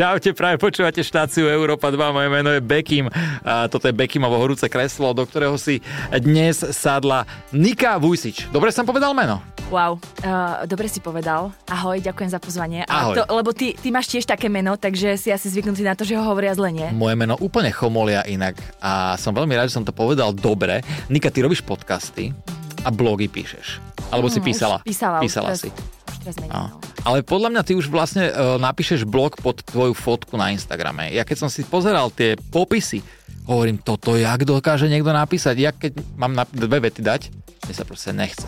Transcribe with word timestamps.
Čaute, 0.00 0.32
práve 0.32 0.56
počúvate 0.56 1.04
štáciu 1.04 1.44
Európa 1.44 1.92
2, 1.92 2.00
moje 2.16 2.32
meno 2.32 2.48
je 2.48 2.64
Bekim. 2.64 3.12
A 3.44 3.68
toto 3.68 3.84
je 3.84 3.92
Bekimovo 3.92 4.32
horúce 4.40 4.64
kreslo, 4.64 5.12
do 5.12 5.28
ktorého 5.28 5.60
si 5.60 5.84
dnes 6.08 6.56
sadla 6.72 7.28
Nika 7.52 8.00
Vujsič. 8.00 8.48
Dobre 8.48 8.72
som 8.72 8.88
povedal 8.88 9.12
meno? 9.12 9.44
Wow, 9.68 10.00
uh, 10.24 10.64
dobre 10.64 10.88
si 10.88 11.04
povedal. 11.04 11.52
Ahoj, 11.68 12.00
ďakujem 12.00 12.32
za 12.32 12.40
pozvanie. 12.40 12.80
A 12.88 13.12
Ahoj. 13.12 13.14
To, 13.20 13.44
lebo 13.44 13.52
ty, 13.52 13.76
ty 13.76 13.92
máš 13.92 14.08
tiež 14.08 14.24
také 14.24 14.48
meno, 14.48 14.80
takže 14.80 15.20
si 15.20 15.28
asi 15.28 15.52
zvyknutý 15.52 15.84
na 15.84 15.92
to, 15.92 16.08
že 16.08 16.16
ho 16.16 16.24
hovoria 16.24 16.56
zle, 16.56 16.72
nie? 16.72 16.88
Moje 16.96 17.20
meno 17.20 17.36
úplne 17.36 17.68
chomolia 17.68 18.24
inak 18.24 18.56
a 18.80 19.20
som 19.20 19.36
veľmi 19.36 19.52
rád, 19.52 19.68
že 19.68 19.76
som 19.76 19.84
to 19.84 19.92
povedal 19.92 20.32
dobre. 20.32 20.80
Nika, 21.12 21.28
ty 21.28 21.44
robíš 21.44 21.60
podcasty 21.60 22.32
a 22.80 22.88
blogy 22.88 23.28
píšeš. 23.28 23.84
Alebo 24.08 24.32
si 24.32 24.40
Mm, 24.40 24.48
písala? 24.48 24.76
Písala. 24.80 25.20
Písala 25.20 25.52
si. 25.52 25.68
teraz, 25.68 26.16
teraz 26.24 26.36
menej, 26.40 26.56
No. 26.56 26.89
Ale 27.00 27.24
podľa 27.24 27.48
mňa 27.56 27.62
ty 27.64 27.72
už 27.72 27.88
vlastne 27.88 28.28
uh, 28.28 28.60
napíšeš 28.60 29.08
blog 29.08 29.40
pod 29.40 29.64
tvoju 29.64 29.96
fotku 29.96 30.36
na 30.36 30.52
Instagrame. 30.52 31.08
Ja 31.16 31.24
keď 31.24 31.46
som 31.46 31.50
si 31.50 31.64
pozeral 31.64 32.12
tie 32.12 32.36
popisy, 32.36 33.00
hovorím, 33.48 33.80
toto 33.80 34.20
jak 34.20 34.44
dokáže 34.44 34.86
niekto 34.86 35.10
napísať? 35.10 35.56
Ja 35.56 35.72
keď 35.72 35.96
mám 36.20 36.36
na 36.36 36.44
dve 36.44 36.84
vety 36.84 37.00
dať, 37.00 37.22
mne 37.64 37.74
sa 37.74 37.88
proste 37.88 38.12
nechce. 38.12 38.46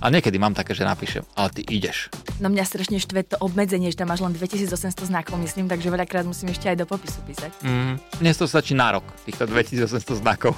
A 0.00 0.08
niekedy 0.08 0.40
mám 0.40 0.56
také, 0.56 0.72
že 0.72 0.86
napíšem, 0.86 1.20
ale 1.36 1.52
ty 1.52 1.60
ideš. 1.66 2.08
No 2.40 2.48
mňa 2.48 2.64
strašne 2.64 2.96
štve 2.96 3.20
to 3.26 3.36
obmedzenie, 3.42 3.92
že 3.92 4.00
tam 4.00 4.08
máš 4.08 4.24
len 4.24 4.32
2800 4.32 4.96
znakov, 5.12 5.36
myslím, 5.44 5.68
takže 5.68 5.92
veľakrát 5.92 6.24
musím 6.24 6.56
ešte 6.56 6.72
aj 6.72 6.80
do 6.80 6.86
popisu 6.88 7.20
písať. 7.28 7.52
Mm, 7.60 8.00
dnes 8.16 8.36
to 8.40 8.48
stačí 8.48 8.72
na 8.72 8.96
rok, 8.96 9.04
týchto 9.28 9.44
2800 9.44 10.24
znakov. 10.24 10.56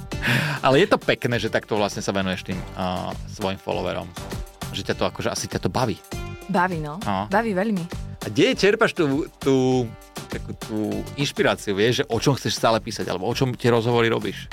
ale 0.66 0.84
je 0.84 0.88
to 0.90 1.00
pekné, 1.00 1.40
že 1.40 1.48
takto 1.48 1.80
vlastne 1.80 2.04
sa 2.04 2.12
venuješ 2.12 2.44
tým 2.44 2.60
uh, 2.76 3.08
svojim 3.32 3.56
followerom. 3.56 4.04
Že 4.76 4.92
ťa 4.92 4.94
to 5.00 5.04
akože 5.08 5.28
asi 5.32 5.48
ťa 5.48 5.64
to 5.64 5.72
baví. 5.72 5.96
Baví, 6.48 6.78
no. 6.80 7.00
No. 7.04 7.26
Baví 7.32 7.56
veľmi. 7.56 7.84
A 8.24 8.32
kde 8.32 8.56
čerpaš 8.56 8.96
tú, 8.96 9.28
tú, 9.36 9.84
takú 10.32 10.52
tú 10.56 10.78
inšpiráciu, 11.20 11.76
vieš, 11.76 12.02
že 12.02 12.04
o 12.08 12.16
čom 12.16 12.32
chceš 12.36 12.56
stále 12.56 12.80
písať, 12.80 13.04
alebo 13.08 13.28
o 13.28 13.34
čom 13.36 13.52
tie 13.52 13.68
rozhovory 13.68 14.08
robíš? 14.08 14.48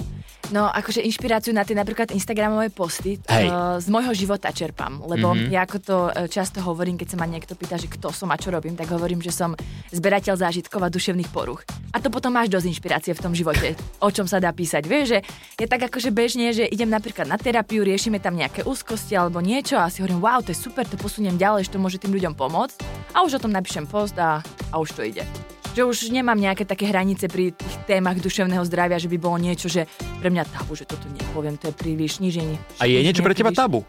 No, 0.51 0.67
akože 0.67 0.99
inšpiráciu 0.99 1.55
na 1.55 1.63
tie 1.63 1.71
napríklad 1.71 2.11
Instagramové 2.11 2.67
posty 2.69 3.15
Hej. 3.23 3.47
uh, 3.47 3.79
z 3.79 3.87
môjho 3.87 4.11
života 4.11 4.51
čerpám, 4.51 4.99
lebo 4.99 5.31
Mhm. 5.31 5.37
mm-hmm. 5.47 5.51
ja 5.55 5.63
ako 5.63 5.77
to 5.79 5.97
uh, 6.11 6.27
často 6.27 6.59
hovorím, 6.59 6.99
keď 6.99 7.15
sa 7.15 7.17
ma 7.17 7.23
niekto 7.23 7.55
pýta, 7.55 7.79
že 7.79 7.87
kto 7.87 8.11
som 8.11 8.27
a 8.29 8.35
čo 8.35 8.51
robím, 8.51 8.75
tak 8.75 8.91
hovorím, 8.91 9.23
že 9.23 9.31
som 9.31 9.55
zberateľ 9.95 10.35
zážitkov 10.35 10.83
a 10.83 10.91
duševných 10.91 11.31
poruch. 11.31 11.63
A 11.95 12.03
to 12.03 12.11
potom 12.11 12.35
máš 12.35 12.51
dosť 12.51 12.67
inšpirácie 12.67 13.11
v 13.15 13.23
tom 13.23 13.31
živote, 13.31 13.79
o 14.03 14.09
čom 14.11 14.27
sa 14.27 14.43
dá 14.43 14.51
písať. 14.51 14.83
Vieš, 14.83 15.05
že 15.07 15.19
je 15.55 15.67
tak 15.67 15.87
akože 15.87 16.11
bežne, 16.11 16.51
že 16.51 16.67
idem 16.67 16.91
napríklad 16.91 17.31
na 17.31 17.39
terapiu, 17.39 17.87
riešime 17.87 18.19
tam 18.19 18.35
nejaké 18.35 18.67
úzkosti 18.67 19.15
alebo 19.15 19.39
niečo 19.39 19.79
a 19.79 19.87
si 19.87 20.03
hovorím, 20.03 20.19
wow, 20.19 20.43
to 20.43 20.51
je 20.51 20.59
super, 20.59 20.83
to 20.83 20.99
posuniem 20.99 21.39
ďalej, 21.39 21.71
že 21.71 21.73
to 21.75 21.79
môže 21.79 21.99
tým 21.99 22.11
ľuďom 22.11 22.35
pomôcť. 22.35 22.75
A 23.15 23.23
už 23.23 23.39
o 23.39 23.43
tom 23.43 23.55
napíšem 23.55 23.87
post 23.87 24.19
a, 24.19 24.43
a 24.71 24.75
už 24.79 24.95
to 24.95 25.03
ide 25.03 25.23
že 25.71 25.87
už 25.87 26.11
nemám 26.11 26.35
nejaké 26.35 26.67
také 26.67 26.91
hranice 26.91 27.31
pri 27.31 27.55
tých 27.55 27.75
témach 27.87 28.19
duševného 28.19 28.63
zdravia, 28.67 28.99
že 28.99 29.07
by 29.07 29.17
bolo 29.17 29.39
niečo, 29.39 29.71
že 29.71 29.87
pre 30.19 30.27
mňa 30.27 30.43
tabu, 30.51 30.75
že 30.75 30.83
toto 30.83 31.07
nepoviem, 31.07 31.55
to 31.55 31.71
je 31.71 31.75
príliš 31.75 32.19
je- 32.19 32.59
A 32.79 32.85
je 32.87 32.99
niečo 32.99 33.23
pre 33.23 33.31
teba 33.31 33.55
tabu? 33.55 33.87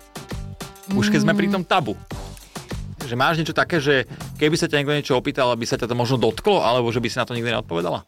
Už 0.95 1.11
keď 1.11 1.27
sme 1.27 1.35
pri 1.35 1.51
Mm. 1.51 1.55
tom 1.59 1.65
tabu. 1.67 1.95
Že 3.03 3.19
máš 3.19 3.43
niečo 3.43 3.55
také, 3.55 3.83
že 3.83 4.07
keby 4.39 4.55
sa 4.55 4.71
ťa 4.71 4.79
niekto 4.79 4.95
niečo 4.95 5.15
opýtal, 5.19 5.51
aby 5.51 5.67
sa 5.67 5.75
ťa 5.75 5.91
to 5.91 5.95
možno 5.99 6.23
dotklo, 6.23 6.63
alebo 6.63 6.87
že 6.95 7.03
by 7.03 7.09
si 7.11 7.19
na 7.19 7.27
to 7.27 7.35
nikdy 7.35 7.51
neodpovedala? 7.51 8.07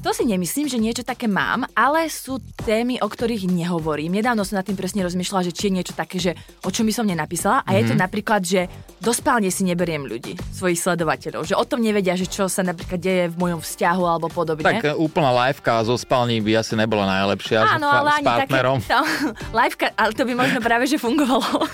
To 0.00 0.16
si 0.16 0.24
nemyslím, 0.24 0.64
že 0.64 0.80
niečo 0.80 1.04
také 1.04 1.28
mám, 1.28 1.68
ale 1.76 2.08
sú 2.08 2.40
témy, 2.56 2.96
o 2.98 3.06
ktorých 3.06 3.44
nehovorím. 3.44 4.16
Nedávno 4.16 4.42
som 4.42 4.56
nad 4.56 4.64
tým 4.64 4.72
presne 4.72 5.04
rozmýšľala, 5.04 5.44
že 5.44 5.52
či 5.52 5.68
je 5.68 5.76
niečo 5.76 5.92
také, 5.92 6.16
že 6.16 6.32
o 6.64 6.72
čom 6.72 6.88
by 6.88 6.94
som 6.94 7.04
nenapísala. 7.04 7.60
A 7.60 7.76
je 7.76 7.84
Mhm. 7.84 7.88
to 7.90 7.94
napríklad, 7.98 8.40
že 8.40 8.64
do 8.96 9.12
spálne 9.12 9.48
si 9.48 9.60
neberiem 9.60 10.00
ľudí, 10.02 10.40
svojich 10.50 10.80
sledovateľov. 10.80 11.44
Že 11.44 11.54
o 11.54 11.64
tom 11.64 11.80
nevedia, 11.80 12.16
že 12.16 12.24
čo 12.24 12.48
sa 12.48 12.64
napríklad 12.64 12.96
deje 12.96 13.28
v 13.28 13.36
mojom 13.36 13.60
vzťahu 13.60 14.02
alebo 14.02 14.26
podobne. 14.26 14.64
Tak 14.64 14.80
e, 14.82 14.96
úplná 14.96 15.36
liveka 15.38 15.84
zo 15.84 15.92
spálni 15.94 16.40
by 16.40 16.52
asi 16.56 16.72
nebola 16.74 17.04
najlepšia 17.06 17.60
Áno, 17.70 17.84
ale 17.84 18.08
s 18.10 18.16
ani 18.16 18.26
partnerom. 18.26 18.76
také... 18.80 18.88
Tá, 18.88 19.00
liveka, 19.54 19.86
ale 19.94 20.10
to 20.16 20.22
by 20.24 20.32
možno 20.34 20.58
práve, 20.58 20.84
že 20.86 20.96
fungovalo. 20.96 21.68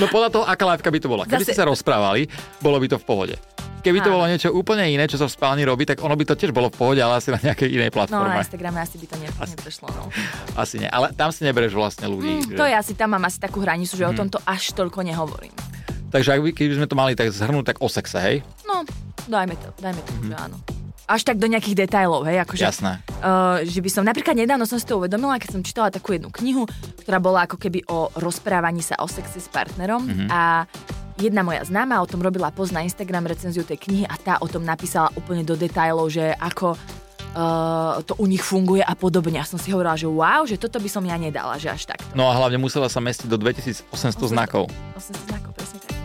No 0.00 0.08
podľa 0.08 0.28
toho, 0.32 0.44
aká 0.48 0.64
liveka 0.66 0.88
by 0.88 0.98
to 0.98 1.06
bola. 1.06 1.22
Keby 1.22 1.44
Zase- 1.44 1.52
ste 1.52 1.60
sa 1.60 1.68
rozprávali, 1.68 2.24
bolo 2.58 2.80
by 2.80 2.88
to 2.88 2.96
v 2.96 3.04
pohode. 3.04 3.36
Keby 3.80 3.98
to 4.00 4.10
bolo 4.10 4.24
niečo 4.24 4.50
úplne 4.50 4.84
iné, 4.84 5.04
čo 5.04 5.14
sa 5.14 5.24
v 5.24 5.32
spálni 5.32 5.62
robí, 5.62 5.82
tak 5.82 5.98
ono 5.98 6.12
by 6.12 6.24
to 6.24 6.34
tiež 6.34 6.50
bolo 6.50 6.66
v 6.66 6.76
pohode, 6.76 6.98
ale 6.98 7.16
asi 7.16 7.30
na 7.30 7.38
nejakej 7.38 7.68
inej 7.68 7.88
No 7.88 7.94
platforme. 7.94 8.30
na 8.30 8.40
Instagrame 8.40 8.78
asi 8.78 8.96
by 8.96 9.06
to 9.06 9.16
ne, 9.16 9.28
neprešlo. 9.30 9.86
No. 9.88 10.02
Asi 10.54 10.76
nie. 10.76 10.88
Ale 10.88 11.10
tam 11.12 11.30
si 11.30 11.42
nebereš 11.42 11.72
vlastne 11.72 12.06
ľudí. 12.06 12.42
že- 12.42 12.48
Mm, 12.48 12.56
to 12.56 12.64
je 12.64 12.74
asi, 12.74 12.92
tam 12.92 13.08
mám 13.10 13.24
asi 13.24 13.38
takú 13.38 13.58
hranicu, 13.58 13.92
že 13.92 14.02
o 14.02 14.10
Mhm. 14.10 14.18
tomto 14.18 14.38
až 14.42 14.72
toľko 14.72 15.00
nehovorím. 15.00 15.54
Takže 16.08 16.28
ak 16.30 16.40
by, 16.40 16.48
keby 16.52 16.74
sme 16.74 16.86
to 16.86 16.94
mali 16.94 17.12
tak 17.12 17.28
zhrnúť, 17.28 17.64
tak 17.66 17.76
o 17.78 17.86
sexe, 17.86 18.16
hej? 18.18 18.36
No, 18.64 18.82
dajme 19.26 19.54
to, 19.54 19.68
dajme 19.76 20.00
to, 20.00 20.12
že 20.22 20.34
áno. 20.34 20.56
Až 21.06 21.24
tak 21.24 21.36
do 21.36 21.46
nejakých 21.46 21.76
detailov, 21.82 22.24
hej, 22.24 22.36
akože... 22.38 22.60
Mhm. 22.60 22.68
Jasné. 22.68 22.92
Uh, 23.18 23.64
že 23.64 23.78
by 23.78 23.88
som, 23.88 24.02
napríklad 24.02 24.34
nedávno 24.34 24.64
som 24.64 24.76
si 24.76 24.84
to 24.84 24.96
uvedomila, 24.96 25.36
keď 25.36 25.50
som 25.50 25.62
čítala 25.62 25.88
takú 25.88 26.12
jednu 26.12 26.28
knihu, 26.30 26.68
ktorá 27.00 27.16
bola 27.18 27.44
ako 27.44 27.56
keby 27.56 27.80
o 27.86 28.12
rozprávaní 28.14 28.80
sa 28.80 28.96
o 28.98 29.06
sexe 29.06 29.38
s 29.38 29.48
partnerom 29.48 30.04
Mhm. 30.04 30.26
a 30.28 30.68
jedna 31.18 31.42
moja 31.42 31.66
známa 31.66 31.98
o 31.98 32.06
tom 32.06 32.22
robila 32.22 32.54
post 32.54 32.70
na 32.70 32.86
Instagram 32.86 33.26
recenziu 33.26 33.66
tej 33.66 33.76
knihy 33.76 34.04
a 34.06 34.14
tá 34.14 34.34
o 34.38 34.46
tom 34.46 34.62
napísala 34.62 35.10
úplne 35.18 35.42
do 35.42 35.58
detailov, 35.58 36.08
že 36.14 36.32
ako 36.38 36.78
uh, 37.34 38.00
to 38.06 38.14
u 38.18 38.26
nich 38.30 38.40
funguje 38.40 38.80
a 38.80 38.94
podobne. 38.94 39.42
A 39.42 39.44
som 39.44 39.58
si 39.58 39.74
hovorila, 39.74 39.98
že 39.98 40.06
wow, 40.06 40.46
že 40.46 40.56
toto 40.56 40.78
by 40.78 40.88
som 40.88 41.02
ja 41.02 41.18
nedala, 41.18 41.58
že 41.58 41.68
až 41.68 41.90
takto. 41.90 42.06
No 42.14 42.30
a 42.30 42.32
hlavne 42.38 42.62
musela 42.62 42.86
sa 42.86 43.02
mestiť 43.02 43.26
do 43.26 43.36
2800 43.36 43.90
znakov. 44.30 44.70
800 44.94 45.28
znakov, 45.28 45.50
presne 45.58 45.78
tak. 45.82 45.96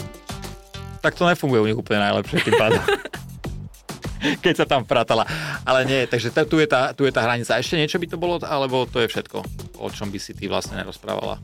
Tak 1.04 1.14
to 1.20 1.24
nefunguje 1.28 1.60
u 1.62 1.68
nich 1.70 1.80
úplne 1.80 2.00
najlepšie 2.02 2.48
tým 2.48 2.56
pádom. 2.58 2.84
Keď 4.44 4.56
sa 4.56 4.66
tam 4.66 4.88
pratala. 4.88 5.28
Ale 5.68 5.84
nie, 5.84 6.08
takže 6.08 6.32
t- 6.32 6.48
tu 6.48 6.56
je, 6.56 6.68
tá, 6.68 6.96
tu 6.96 7.04
je 7.04 7.12
tá 7.12 7.28
hranica. 7.28 7.60
Ešte 7.60 7.76
niečo 7.76 8.00
by 8.00 8.08
to 8.08 8.16
bolo, 8.16 8.40
alebo 8.40 8.88
to 8.88 9.04
je 9.04 9.12
všetko, 9.12 9.44
o 9.84 9.88
čom 9.92 10.08
by 10.08 10.20
si 10.20 10.32
ty 10.32 10.48
vlastne 10.48 10.80
nerozprávala? 10.80 11.44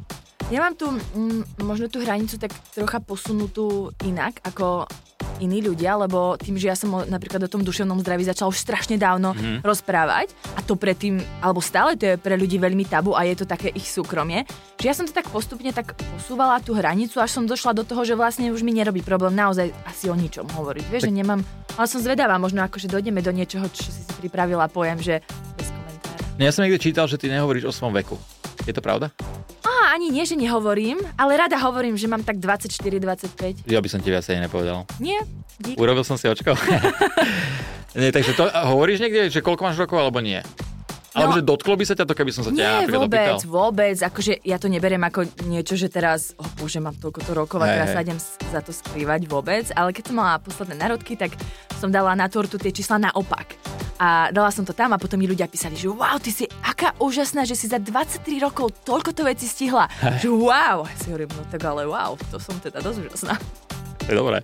Ja 0.49 0.59
mám 0.59 0.73
tu 0.73 0.89
mm, 0.89 1.61
možno 1.61 1.85
tú 1.85 2.01
hranicu 2.01 2.35
tak 2.35 2.49
trocha 2.73 2.97
posunutú 2.99 3.93
inak 4.01 4.41
ako 4.41 4.89
iní 5.37 5.61
ľudia, 5.61 5.93
lebo 5.95 6.35
tým, 6.35 6.57
že 6.57 6.67
ja 6.67 6.75
som 6.75 6.89
o- 6.91 7.05
napríklad 7.05 7.39
o 7.39 7.47
tom 7.47 7.61
duševnom 7.61 7.95
zdraví 7.97 8.23
začala 8.23 8.49
už 8.49 8.57
strašne 8.57 8.97
dávno 8.97 9.31
Mhm. 9.31 9.61
rozprávať 9.61 10.33
a 10.51 10.65
to 10.65 10.73
predtým, 10.73 11.15
alebo 11.39 11.61
stále 11.61 11.93
to 11.93 12.03
je 12.03 12.15
pre 12.17 12.33
ľudí 12.33 12.57
veľmi 12.57 12.81
tabu 12.83 13.13
a 13.13 13.23
je 13.23 13.35
to 13.35 13.45
také 13.45 13.69
ich 13.69 13.85
súkromie, 13.85 14.43
že 14.75 14.85
ja 14.85 14.95
som 14.95 15.05
to 15.05 15.13
tak 15.13 15.29
postupne 15.29 15.69
tak 15.69 15.93
posúvala 16.17 16.57
tú 16.57 16.73
hranicu, 16.73 17.17
až 17.17 17.29
som 17.31 17.45
došla 17.45 17.71
do 17.73 17.83
toho, 17.83 18.01
že 18.01 18.17
vlastne 18.17 18.49
už 18.49 18.59
mi 18.59 18.73
nerobí 18.73 18.99
problém 18.99 19.31
naozaj 19.31 19.69
asi 19.85 20.09
o 20.09 20.17
ničom 20.17 20.49
hovoriť. 20.49 20.85
Vieš, 20.87 21.03
že 21.03 21.13
nemám, 21.13 21.45
ale 21.71 21.85
som 21.85 22.01
zvedavá, 22.01 22.35
možno 22.35 22.59
ako, 22.59 22.75
že 22.75 22.89
dojdeme 22.89 23.21
do 23.21 23.29
niečoho, 23.29 23.69
čo 23.69 23.85
si 23.85 24.01
si 24.01 24.13
pripravila, 24.17 24.65
poviem, 24.67 24.97
že 24.97 25.21
bez 25.55 25.69
komentára. 25.69 26.19
No 26.33 26.41
ja 26.41 26.51
som 26.51 26.65
niekde 26.65 26.81
čítal, 26.81 27.05
že 27.05 27.15
ty 27.15 27.29
nehovoríš 27.29 27.63
o 27.63 27.71
svojom 27.71 27.93
veku. 27.95 28.17
Je 28.65 28.73
to 28.73 28.81
pravda? 28.81 29.13
Á, 29.79 29.95
ani 29.95 30.09
nie, 30.09 30.21
že 30.21 30.35
nehovorím, 30.35 30.99
ale 31.15 31.39
rada 31.39 31.55
hovorím, 31.57 31.95
že 31.95 32.05
mám 32.05 32.19
tak 32.19 32.35
24-25. 32.37 33.63
Ja 33.65 33.79
by 33.79 33.87
som 33.87 33.99
ti 33.99 34.11
viacej 34.11 34.35
nepovedal. 34.39 34.83
Nie, 34.99 35.23
dík. 35.55 35.79
Urobil 35.79 36.03
som 36.03 36.15
si 36.15 36.27
očko. 36.27 36.51
nie, 37.95 38.11
takže 38.11 38.35
to 38.35 38.43
hovoríš 38.45 38.99
niekde, 38.99 39.29
že 39.29 39.39
koľko 39.39 39.63
máš 39.63 39.77
rokov, 39.77 39.97
alebo 39.97 40.19
nie? 40.19 40.43
Alebo 41.09 41.33
No. 41.33 41.37
že 41.37 41.43
dotklo 41.43 41.73
by 41.73 41.83
sa 41.83 41.95
ťa 41.95 42.05
to, 42.05 42.13
keby 42.13 42.29
som 42.29 42.43
sa 42.43 42.51
ťa 42.51 42.59
Nie, 42.59 42.85
vôbec, 42.85 43.33
opýtal? 43.33 43.49
vôbec. 43.49 43.97
Akože 43.97 44.45
ja 44.45 44.55
to 44.55 44.69
neberiem 44.69 45.01
ako 45.01 45.25
niečo, 45.43 45.73
že 45.73 45.89
teraz, 45.89 46.37
oh 46.37 46.45
bože, 46.53 46.77
mám 46.77 46.93
toľko 46.93 47.19
to 47.23 47.31
rokov 47.33 47.57
a 47.57 47.65
Hej, 47.65 47.73
teraz 47.73 47.87
sa 47.91 48.01
idem 48.03 48.19
za 48.45 48.61
to 48.61 48.69
skrývať 48.69 49.25
vôbec. 49.25 49.65
Ale 49.73 49.89
keď 49.89 50.03
som 50.05 50.15
mala 50.15 50.37
posledné 50.37 50.77
narodky, 50.77 51.17
tak 51.17 51.33
som 51.75 51.89
dala 51.89 52.13
na 52.13 52.29
tortu 52.29 52.55
tie 52.55 52.69
čísla 52.69 53.01
naopak. 53.01 53.57
A 53.99 54.31
dala 54.31 54.47
som 54.47 54.63
to 54.63 54.71
tam 54.71 54.89
a 54.89 54.97
potom 54.97 55.15
mi 55.15 55.27
ľudia 55.27 55.43
písali, 55.45 55.75
že 55.75 55.85
wow, 55.85 56.15
ty 56.17 56.31
si 56.31 56.47
aká 56.63 56.95
úžasná, 56.97 57.43
že 57.43 57.51
si 57.51 57.67
za 57.67 57.77
23 57.77 58.23
rokov 58.39 58.71
toľko 58.81 59.11
to 59.11 59.21
veci 59.21 59.43
stihla. 59.43 59.91
Že 60.17 60.31
wow. 60.31 60.87
Si 60.95 61.11
hovorím, 61.11 61.27
no 61.29 61.43
tak 61.45 61.59
ale 61.61 61.83
wow, 61.83 62.15
to 62.25 62.37
som 62.37 62.55
teda 62.57 62.79
dosť 62.79 62.97
úžasná. 63.03 63.35
Dobré. 64.07 64.39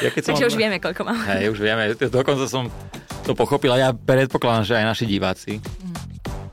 Ja 0.00 0.08
keď 0.08 0.22
som 0.24 0.30
Takže 0.34 0.48
už 0.48 0.56
vieme, 0.56 0.76
koľko 0.78 1.04
mám. 1.04 1.20
Hej, 1.28 1.52
už 1.52 1.60
vieme. 1.60 1.92
Dokonca 1.94 2.44
som 2.44 2.66
to 3.22 3.32
pochopil 3.32 3.70
a 3.70 3.78
ja 3.78 3.90
predpokladám, 3.92 4.64
že 4.64 4.74
aj 4.74 4.84
naši 4.86 5.04
diváci 5.06 5.60
Mm. 5.60 5.94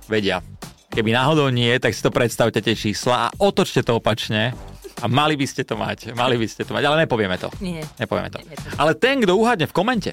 vedia. 0.05 0.43
Keby 0.87 1.09
náhodou 1.09 1.47
nie, 1.47 1.71
tak 1.79 1.91
si 1.91 2.03
to 2.03 2.11
predstavte 2.11 2.59
tie 2.59 2.75
čísla 2.75 3.15
a 3.17 3.39
otočte 3.39 3.79
to 3.79 3.95
opačne 3.95 4.51
a 4.99 5.05
mali 5.07 5.33
by 5.33 5.47
ste 5.47 5.63
to 5.63 5.73
mať. 5.73 6.11
Mali 6.11 6.35
by 6.35 6.45
ste 6.45 6.61
to 6.61 6.71
mať, 6.71 6.83
ale 6.83 7.01
nepovieme 7.01 7.33
to. 7.35 7.47
Nie, 7.57 7.79
nie. 7.79 7.85
Nepovieme 7.97 8.27
to. 8.27 8.37
Nie, 8.37 8.45
nie, 8.45 8.57
to- 8.57 8.75
Ale 8.75 8.91
ten, 8.93 9.17
kto 9.17 9.33
uhádne 9.33 9.65
v 9.65 9.73
komente, 9.73 10.11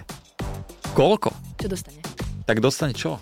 koľko, 0.95 1.35
Čo 1.59 1.67
dostane? 1.69 1.99
Tak 2.49 2.59
dostane 2.59 2.97
čo? 2.97 3.21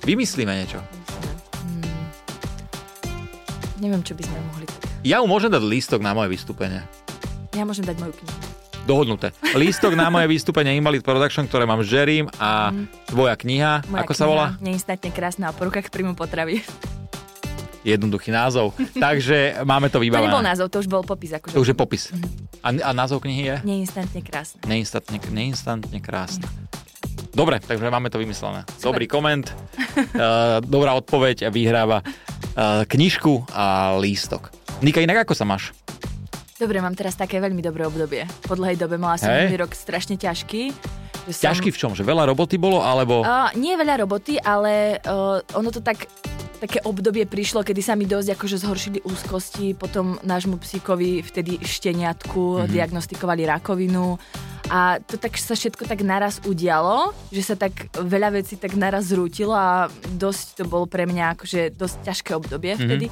Vymyslíme 0.00 0.54
niečo. 0.54 0.78
Hmm. 1.58 2.06
Neviem, 3.78 4.00
čo 4.00 4.14
by 4.14 4.22
sme 4.22 4.38
mohli. 4.46 4.64
Ja 5.02 5.18
mu 5.18 5.26
môžem 5.26 5.48
dať 5.48 5.58
lístok 5.60 5.98
na 5.98 6.12
moje 6.12 6.30
vystúpenie. 6.30 6.86
Ja 7.50 7.66
môžem 7.66 7.82
dať 7.82 7.98
moju 7.98 8.14
knihu. 8.14 8.36
Dohodnuté. 8.80 9.34
Lístok 9.52 9.92
na 9.92 10.08
moje 10.08 10.30
vystúpenie 10.30 10.72
Invalid 10.72 11.02
Production, 11.02 11.44
ktoré 11.44 11.64
mám 11.64 11.82
Jerrym 11.82 12.30
a 12.36 12.70
tvoja 13.04 13.34
kniha, 13.34 13.82
Mhm. 13.82 13.90
Moja 13.90 14.00
ako 14.02 14.12
sa 14.14 14.24
volá? 14.24 14.46
Neinstantne 14.58 15.10
krásna 15.10 15.50
o 15.50 15.54
porukách 15.54 15.90
príjmu 15.90 16.14
potravy. 16.14 16.62
Jednoduchý 17.82 18.30
názov. 18.30 18.72
Takže 18.94 19.64
máme 19.64 19.88
to 19.88 19.98
To 19.98 20.04
vybavené. 20.04 20.28
nebol 20.28 20.44
názov, 20.44 20.68
to 20.68 20.78
už 20.78 20.86
bol 20.86 21.00
popis. 21.00 21.32
Akože. 21.32 21.56
To 21.56 21.60
už 21.60 21.72
je 21.72 21.76
popis. 21.76 22.02
A, 22.60 22.70
a 22.72 22.90
názov 22.92 23.20
knihy 23.20 23.42
je? 23.42 23.56
Neinstantne 23.64 24.20
krásne. 24.20 24.60
Neinstantne, 24.62 25.16
neinstantne 25.26 25.98
krásne. 25.98 26.44
Dobre, 27.30 27.62
takže 27.62 27.86
máme 27.86 28.10
to 28.10 28.18
vymyslené. 28.18 28.66
Dobrý 28.82 29.06
koment, 29.06 29.46
uh, 29.50 30.58
dobrá 30.66 30.98
odpoveď 30.98 31.46
a 31.46 31.50
vyhráva 31.54 32.02
uh, 32.02 32.82
knižku 32.90 33.46
a 33.54 33.94
lístok. 34.02 34.50
Nika, 34.82 34.98
inak 34.98 35.22
ako 35.22 35.38
sa 35.38 35.46
máš? 35.46 35.70
Dobre, 36.58 36.82
mám 36.82 36.98
teraz 36.98 37.14
také 37.14 37.38
veľmi 37.38 37.62
dobré 37.62 37.86
obdobie. 37.86 38.26
Po 38.44 38.58
dlhej 38.58 38.76
dobe 38.76 38.98
mala 38.98 39.16
som 39.16 39.30
minulý 39.30 39.62
rok 39.62 39.72
strašne 39.78 40.18
ťažký. 40.18 40.74
Že 41.28 41.32
som, 41.32 41.44
Ťažký 41.52 41.70
v 41.70 41.78
čom? 41.78 41.92
Že 41.94 42.02
veľa 42.02 42.28
roboty 42.34 42.58
bolo, 42.58 42.82
alebo... 42.82 43.22
Uh, 43.22 43.48
nie 43.54 43.78
veľa 43.78 44.02
roboty, 44.02 44.36
ale 44.42 44.98
uh, 45.06 45.38
ono 45.54 45.70
to 45.70 45.80
tak 45.80 46.10
také 46.60 46.84
obdobie 46.84 47.24
prišlo, 47.24 47.64
kedy 47.64 47.80
sa 47.80 47.96
mi 47.96 48.04
dosť 48.04 48.36
akože 48.36 48.56
zhoršili 48.60 48.98
úzkosti, 49.08 49.72
potom 49.72 50.20
nášmu 50.20 50.60
psíkovi 50.60 51.24
vtedy 51.24 51.56
šteniatku 51.64 52.36
mm-hmm. 52.36 52.68
diagnostikovali 52.68 53.48
rakovinu 53.48 54.20
a 54.70 55.02
to 55.02 55.18
tak 55.18 55.34
sa 55.34 55.58
všetko 55.58 55.82
tak 55.82 56.06
naraz 56.06 56.38
udialo, 56.46 57.10
že 57.34 57.42
sa 57.42 57.58
tak 57.58 57.90
veľa 57.98 58.38
vecí 58.38 58.54
tak 58.54 58.78
naraz 58.78 59.10
zrútilo 59.10 59.50
a 59.50 59.90
dosť 60.14 60.62
to 60.62 60.64
bolo 60.70 60.86
pre 60.86 61.10
mňa 61.10 61.34
akože 61.34 61.74
dosť 61.74 61.96
ťažké 62.06 62.30
obdobie 62.38 62.78
vtedy. 62.78 63.10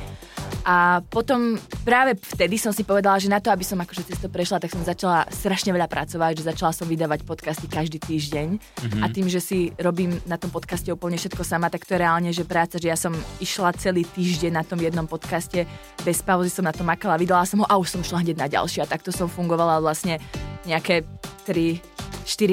A 0.63 1.01
potom 1.11 1.59
práve 1.83 2.15
vtedy 2.15 2.61
som 2.61 2.71
si 2.71 2.87
povedala, 2.87 3.19
že 3.19 3.33
na 3.33 3.43
to, 3.43 3.49
aby 3.51 3.67
som 3.67 3.81
akože 3.81 4.07
cez 4.07 4.21
to 4.21 4.31
prešla, 4.31 4.63
tak 4.63 4.71
som 4.71 4.85
začala 4.85 5.27
strašne 5.33 5.75
veľa 5.75 5.91
pracovať, 5.91 6.33
že 6.39 6.47
začala 6.47 6.71
som 6.71 6.87
vydávať 6.87 7.27
podcasty 7.27 7.67
každý 7.67 7.99
týždeň. 7.99 8.49
Mm-hmm. 8.61 9.03
A 9.03 9.07
tým, 9.11 9.27
že 9.27 9.41
si 9.43 9.73
robím 9.81 10.21
na 10.29 10.37
tom 10.37 10.53
podcaste 10.53 10.93
úplne 10.93 11.19
všetko 11.19 11.43
sama, 11.43 11.73
tak 11.73 11.89
to 11.89 11.97
je 11.97 12.05
reálne, 12.05 12.31
že 12.31 12.47
práca, 12.47 12.77
že 12.77 12.93
ja 12.93 13.01
som 13.01 13.17
išla 13.43 13.75
celý 13.81 14.07
týždeň 14.07 14.53
na 14.55 14.65
tom 14.65 14.79
jednom 14.79 15.09
podcaste, 15.09 15.65
bez 16.05 16.23
pauzy 16.23 16.53
som 16.53 16.69
na 16.69 16.75
to 16.77 16.87
makala, 16.87 17.19
vydala 17.19 17.49
som 17.49 17.65
ho 17.65 17.67
a 17.67 17.75
už 17.81 17.99
som 17.99 18.03
šla 18.05 18.23
hneď 18.23 18.37
na 18.37 18.47
ďalší. 18.47 18.85
A 18.85 18.91
takto 18.91 19.11
som 19.11 19.27
fungovala 19.27 19.81
vlastne 19.81 20.21
nejaké 20.69 21.09
3-4 21.49 21.81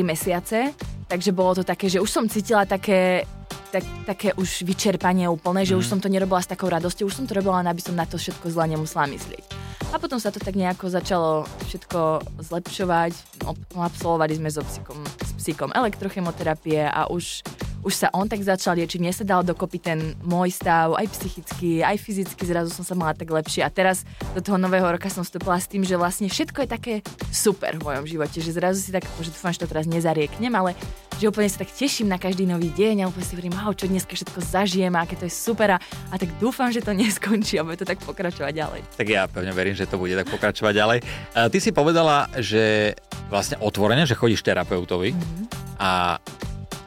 mesiace. 0.01 0.59
Takže 1.05 1.35
bolo 1.35 1.61
to 1.61 1.63
také, 1.67 1.91
že 1.91 2.01
už 2.01 2.09
som 2.09 2.25
cítila 2.25 2.65
také 2.65 3.27
tak, 3.69 3.85
také 4.07 4.29
už 4.39 4.63
vyčerpanie 4.63 5.27
úplné, 5.27 5.67
že 5.67 5.75
mm. 5.75 5.79
už 5.83 5.85
som 5.85 5.99
to 5.99 6.07
nerobila 6.07 6.39
s 6.39 6.47
takou 6.47 6.71
radosťou, 6.71 7.11
už 7.11 7.17
som 7.19 7.27
to 7.27 7.35
robila, 7.35 7.59
aby 7.59 7.83
som 7.83 7.91
na 7.91 8.07
to 8.07 8.15
všetko 8.15 8.47
zle 8.47 8.71
nemusela 8.71 9.03
myslieť. 9.11 9.43
A 9.91 9.99
potom 9.99 10.15
sa 10.19 10.31
to 10.31 10.39
tak 10.39 10.55
nejako 10.55 10.87
začalo 10.87 11.43
všetko 11.67 12.23
zlepšovať, 12.39 13.13
Ob- 13.47 13.75
absolvovali 13.75 14.39
sme 14.39 14.49
so 14.51 14.63
psíkom, 14.63 14.99
s 15.03 15.31
psíkom 15.39 15.69
elektrochemoterapie 15.75 16.87
a 16.87 17.11
už, 17.11 17.43
už 17.85 17.93
sa 17.93 18.07
on 18.17 18.25
tak 18.25 18.41
začal 18.41 18.73
liečiť, 18.81 18.97
mne 18.97 19.13
sa 19.13 19.21
dal 19.21 19.45
dokopy 19.45 19.77
ten 19.77 19.99
môj 20.25 20.49
stav, 20.49 20.97
aj 20.97 21.05
psychicky, 21.13 21.85
aj 21.85 22.01
fyzicky, 22.01 22.41
zrazu 22.41 22.73
som 22.73 22.81
sa 22.81 22.97
mala 22.97 23.13
tak 23.13 23.29
lepšie 23.29 23.61
a 23.61 23.69
teraz 23.69 24.01
do 24.33 24.41
toho 24.41 24.57
nového 24.57 24.89
roka 24.89 25.05
som 25.13 25.21
vstúpila 25.21 25.61
s 25.61 25.69
tým, 25.69 25.85
že 25.85 25.93
vlastne 25.93 26.25
všetko 26.25 26.65
je 26.65 26.69
také 26.69 26.93
super 27.29 27.77
v 27.77 27.85
mojom 27.85 28.09
živote, 28.09 28.41
že 28.41 28.49
zrazu 28.49 28.81
si 28.81 28.89
tak, 28.89 29.05
že 29.21 29.29
dúfam, 29.29 29.53
že 29.53 29.61
to 29.61 29.69
teraz 29.69 29.85
nezarieknem, 29.85 30.49
ale 30.49 30.73
že 31.15 31.31
úplne 31.31 31.47
sa 31.47 31.63
tak 31.63 31.71
teším 31.71 32.11
na 32.11 32.19
každý 32.19 32.43
nový 32.43 32.73
deň 32.73 33.05
a 33.05 33.07
úplne 33.07 33.23
si 33.23 33.33
hovorím, 33.37 33.55
wow, 33.55 33.71
čo 33.71 33.87
dneska 33.87 34.17
všetko 34.17 34.39
zažijem 34.41 34.91
a 34.97 35.05
aké 35.05 35.15
to 35.15 35.29
je 35.29 35.33
super 35.33 35.77
a, 35.77 35.79
a 36.11 36.15
tak 36.17 36.33
dúfam, 36.41 36.73
že 36.73 36.81
to 36.81 36.91
neskončí 36.97 37.61
a 37.61 37.63
bude 37.63 37.77
to 37.79 37.87
tak 37.87 38.01
pokračovať 38.01 38.51
ďalej. 38.51 38.81
Tak 38.97 39.07
ja 39.07 39.29
pevne 39.29 39.53
verím, 39.53 39.77
že 39.77 39.85
to 39.87 40.01
bude 40.01 40.17
tak 40.17 40.27
pokračovať 40.27 40.73
ďalej. 40.73 40.99
A 41.37 41.47
ty 41.47 41.61
si 41.61 41.69
povedala, 41.69 42.27
že 42.41 42.97
vlastne 43.29 43.61
otvorene, 43.61 44.03
že 44.09 44.17
chodíš 44.17 44.43
terapeutovi 44.43 45.15
mm-hmm. 45.15 45.45
a 45.79 46.19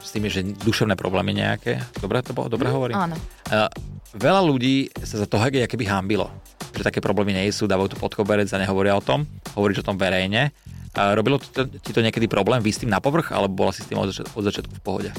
s 0.09 0.13
tým, 0.17 0.25
že 0.25 0.41
duševné 0.41 0.97
problémy 0.97 1.37
nejaké. 1.37 1.85
Dobre 2.01 2.25
to 2.25 2.33
bolo? 2.33 2.49
Dobre 2.49 2.73
hovorím? 2.73 2.97
Áno. 2.97 3.15
A 3.53 3.69
veľa 4.17 4.41
ľudí 4.41 4.89
sa 5.05 5.21
za 5.21 5.29
to 5.29 5.37
hege 5.37 5.69
keby 5.69 5.85
hambilo. 5.85 6.33
Že 6.73 6.89
také 6.89 6.99
problémy 6.99 7.37
nie 7.37 7.53
sú, 7.53 7.69
dávajú 7.69 7.93
to 7.93 8.01
pod 8.01 8.17
koberec 8.17 8.49
a 8.49 8.57
nehovoria 8.57 8.97
o 8.97 9.03
tom. 9.05 9.29
Hovoríš 9.53 9.85
o 9.85 9.87
tom 9.93 10.01
verejne. 10.01 10.49
A 10.97 11.13
robilo 11.13 11.37
to, 11.37 11.69
ti 11.69 11.93
to 11.93 12.01
niekedy 12.01 12.25
problém 12.25 12.65
výsť 12.65 12.77
s 12.77 12.81
tým 12.83 12.91
na 12.91 12.97
povrch, 12.97 13.29
alebo 13.29 13.53
bola 13.53 13.69
si 13.69 13.85
s 13.85 13.89
tým 13.93 14.01
od, 14.01 14.09
zač- 14.09 14.25
od 14.33 14.41
začiatku 14.41 14.73
v 14.73 14.81
pohode? 14.81 15.09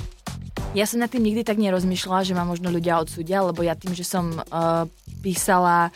Ja 0.75 0.87
som 0.87 0.98
nad 0.98 1.10
tým 1.10 1.22
nikdy 1.22 1.46
tak 1.46 1.62
nerozmýšľala, 1.62 2.26
že 2.26 2.34
ma 2.34 2.43
možno 2.43 2.75
ľudia 2.75 2.98
odsúdia, 2.98 3.46
lebo 3.46 3.62
ja 3.62 3.78
tým, 3.78 3.94
že 3.94 4.02
som 4.02 4.34
uh, 4.34 4.86
písala 5.22 5.94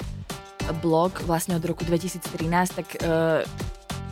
blog 0.78 1.18
vlastne 1.26 1.58
od 1.58 1.64
roku 1.66 1.82
2013, 1.82 2.22
tak 2.78 2.86
uh, 3.02 3.42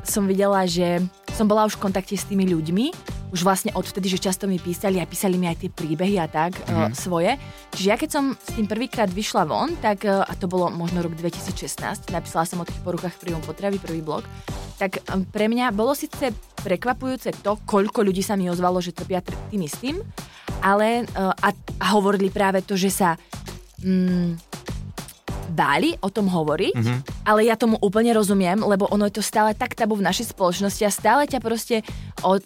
som 0.03 0.27
videla, 0.27 0.67
že 0.67 1.03
som 1.35 1.47
bola 1.47 1.67
už 1.67 1.79
v 1.79 1.89
kontakte 1.89 2.15
s 2.19 2.27
tými 2.27 2.47
ľuďmi, 2.51 2.91
už 3.33 3.41
vlastne 3.43 3.73
odvtedy, 3.73 4.13
že 4.13 4.21
často 4.21 4.45
mi 4.45 4.61
písali 4.61 5.01
a 5.01 5.09
písali 5.09 5.41
mi 5.41 5.49
aj 5.49 5.65
tie 5.65 5.71
príbehy 5.73 6.21
a 6.21 6.29
tak 6.29 6.53
mm-hmm. 6.61 6.93
uh, 6.93 6.95
svoje. 6.95 7.41
Čiže 7.73 7.89
ja 7.89 7.97
keď 7.97 8.11
som 8.13 8.25
s 8.37 8.53
tým 8.53 8.69
prvýkrát 8.69 9.09
vyšla 9.09 9.49
von, 9.49 9.73
tak, 9.81 10.05
uh, 10.05 10.21
a 10.21 10.33
to 10.37 10.45
bolo 10.45 10.69
možno 10.69 11.01
rok 11.01 11.17
2016, 11.17 12.13
napísala 12.13 12.45
som 12.45 12.61
o 12.61 12.69
tých 12.69 12.79
poruchách 12.85 13.17
príjmu 13.17 13.41
potravy, 13.41 13.81
prvý 13.81 14.05
blog, 14.05 14.29
tak 14.77 15.01
um, 15.09 15.25
pre 15.25 15.49
mňa 15.49 15.73
bolo 15.73 15.97
síce 15.97 16.31
prekvapujúce 16.61 17.33
to, 17.41 17.57
koľko 17.65 18.05
ľudí 18.05 18.21
sa 18.21 18.37
mi 18.37 18.53
ozvalo, 18.53 18.85
že 18.85 18.93
trpia 18.93 19.25
tr- 19.25 19.35
tým 19.49 19.65
istým, 19.65 19.97
ale 20.61 21.09
uh, 21.17 21.33
a, 21.33 21.49
a 21.81 21.87
hovorili 21.97 22.29
práve 22.29 22.61
to, 22.61 22.77
že 22.77 22.93
sa 22.93 23.17
mm, 23.81 24.53
báli 25.53 25.95
o 26.01 26.09
tom 26.09 26.27
hovoriť, 26.33 26.75
mm-hmm. 26.75 26.99
ale 27.29 27.45
ja 27.45 27.61
tomu 27.61 27.77
úplne 27.85 28.17
rozumiem, 28.17 28.57
lebo 28.65 28.89
ono 28.89 29.05
je 29.07 29.21
to 29.21 29.25
stále 29.25 29.53
tak 29.53 29.77
tabu 29.77 30.01
v 30.01 30.07
našej 30.09 30.33
spoločnosti 30.33 30.83
a 30.89 30.91
stále 30.91 31.29
ťa 31.29 31.39
proste 31.45 31.85
o, 32.25 32.41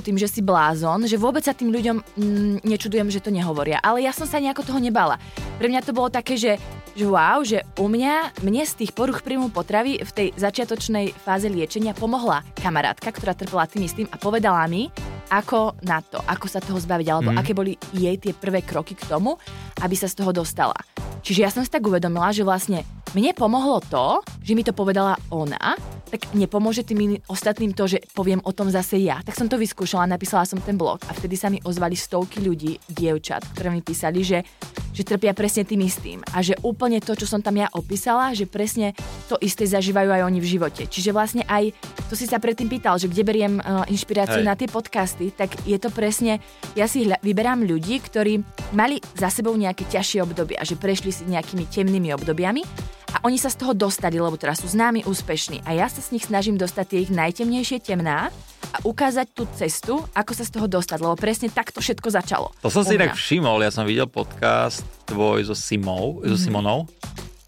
tým, 0.00 0.16
že 0.16 0.32
si 0.32 0.40
blázon, 0.40 1.04
že 1.04 1.20
vôbec 1.20 1.44
sa 1.44 1.52
tým 1.52 1.68
ľuďom 1.68 1.96
mm, 2.00 2.54
nečudujem, 2.64 3.12
že 3.12 3.20
to 3.20 3.28
nehovoria. 3.28 3.76
Ale 3.84 4.00
ja 4.00 4.16
som 4.16 4.24
sa 4.24 4.40
nejako 4.40 4.64
toho 4.64 4.80
nebala. 4.80 5.20
Pre 5.60 5.68
mňa 5.68 5.84
to 5.84 5.92
bolo 5.92 6.08
také, 6.08 6.40
že, 6.40 6.56
že 6.96 7.04
wow, 7.04 7.44
že 7.44 7.60
u 7.76 7.86
mňa, 7.86 8.40
mne 8.40 8.64
z 8.64 8.86
tých 8.86 8.96
poruch 8.96 9.20
príjmu 9.20 9.52
potravy 9.52 10.00
v 10.00 10.10
tej 10.10 10.28
začiatočnej 10.40 11.12
fáze 11.20 11.46
liečenia 11.52 11.92
pomohla 11.92 12.40
kamarátka, 12.56 13.12
ktorá 13.12 13.36
trpela 13.36 13.68
tým 13.68 13.84
istým 13.84 14.08
a 14.08 14.16
povedala 14.16 14.64
mi, 14.64 14.88
ako 15.30 15.78
na 15.86 16.02
to, 16.02 16.18
ako 16.26 16.46
sa 16.50 16.58
toho 16.58 16.82
zbaviť, 16.82 17.06
alebo 17.06 17.30
mm. 17.30 17.38
aké 17.38 17.52
boli 17.54 17.78
jej 17.94 18.18
tie 18.18 18.34
prvé 18.34 18.66
kroky 18.66 18.98
k 18.98 19.06
tomu, 19.06 19.38
aby 19.78 19.94
sa 19.94 20.10
z 20.10 20.18
toho 20.18 20.34
dostala. 20.34 20.74
Čiže 21.20 21.40
ja 21.44 21.50
som 21.52 21.62
si 21.62 21.70
tak 21.70 21.84
uvedomila, 21.84 22.32
že 22.32 22.46
vlastne 22.46 22.82
mne 23.12 23.34
pomohlo 23.36 23.82
to, 23.90 24.24
že 24.40 24.54
mi 24.56 24.62
to 24.64 24.72
povedala 24.72 25.18
ona, 25.28 25.76
tak 26.10 26.34
nepomôže 26.34 26.82
tým 26.82 27.22
ostatným 27.30 27.70
to, 27.72 27.86
že 27.86 28.02
poviem 28.12 28.42
o 28.42 28.50
tom 28.50 28.66
zase 28.68 28.98
ja. 28.98 29.22
Tak 29.22 29.38
som 29.38 29.46
to 29.46 29.54
vyskúšala, 29.56 30.10
napísala 30.10 30.42
som 30.42 30.58
ten 30.58 30.74
blog 30.74 30.98
a 31.06 31.14
vtedy 31.14 31.38
sa 31.38 31.46
mi 31.46 31.62
ozvali 31.62 31.94
stovky 31.94 32.42
ľudí, 32.42 32.82
dievčat, 32.90 33.46
ktoré 33.54 33.70
mi 33.70 33.80
písali, 33.80 34.26
že, 34.26 34.42
že 34.90 35.06
trpia 35.06 35.30
presne 35.32 35.62
tým 35.62 35.86
istým 35.86 36.18
a 36.34 36.42
že 36.42 36.58
úplne 36.66 36.98
to, 36.98 37.14
čo 37.14 37.30
som 37.30 37.38
tam 37.38 37.56
ja 37.56 37.70
opísala, 37.70 38.34
že 38.34 38.50
presne 38.50 38.92
to 39.30 39.38
isté 39.38 39.64
zažívajú 39.70 40.10
aj 40.10 40.22
oni 40.26 40.38
v 40.42 40.50
živote. 40.58 40.82
Čiže 40.90 41.14
vlastne 41.14 41.46
aj, 41.46 41.70
to 42.10 42.18
si 42.18 42.26
sa 42.26 42.42
predtým 42.42 42.66
pýtal, 42.66 42.98
že 42.98 43.06
kde 43.06 43.22
beriem 43.22 43.62
uh, 43.62 43.86
inšpiráciu 43.86 44.42
Hej. 44.42 44.48
na 44.50 44.58
tie 44.58 44.66
podcasty, 44.66 45.30
tak 45.30 45.54
je 45.62 45.78
to 45.78 45.94
presne, 45.94 46.42
ja 46.74 46.90
si 46.90 47.06
hľa, 47.06 47.22
vyberám 47.22 47.62
ľudí, 47.62 48.02
ktorí 48.02 48.42
mali 48.74 48.98
za 49.14 49.30
sebou 49.30 49.54
nejaké 49.54 49.86
ťažšie 49.86 50.26
obdobia, 50.26 50.66
že 50.66 50.74
prešli 50.74 51.14
si 51.14 51.22
nejakými 51.30 51.70
temnými 51.70 52.10
obdobiami 52.18 52.66
a 53.10 53.26
oni 53.26 53.36
sa 53.36 53.50
z 53.50 53.58
toho 53.58 53.74
dostali, 53.74 54.16
lebo 54.22 54.38
teraz 54.38 54.62
sú 54.62 54.70
známi, 54.70 55.02
úspešní. 55.02 55.66
A 55.66 55.74
ja 55.74 55.86
sa 55.90 55.99
s 56.00 56.10
nich 56.10 56.24
snažím 56.24 56.56
dostať 56.56 56.84
tie 56.88 56.98
ich 57.04 57.12
najtemnejšie 57.12 57.78
temná 57.84 58.32
a 58.70 58.78
ukázať 58.82 59.26
tú 59.36 59.44
cestu, 59.52 60.00
ako 60.16 60.32
sa 60.32 60.44
z 60.46 60.50
toho 60.56 60.66
dostať, 60.66 60.98
lebo 60.98 61.14
presne 61.14 61.52
takto 61.52 61.84
všetko 61.84 62.08
začalo. 62.08 62.48
To 62.64 62.72
som 62.72 62.82
si 62.82 62.96
inak 62.96 63.12
všimol, 63.14 63.60
ja 63.60 63.68
som 63.68 63.84
videl 63.84 64.08
podcast 64.08 64.80
tvoj 65.04 65.44
so 65.44 65.54
Simou, 65.54 66.18
mm-hmm. 66.18 66.30
so 66.30 66.36
Simonou, 66.38 66.78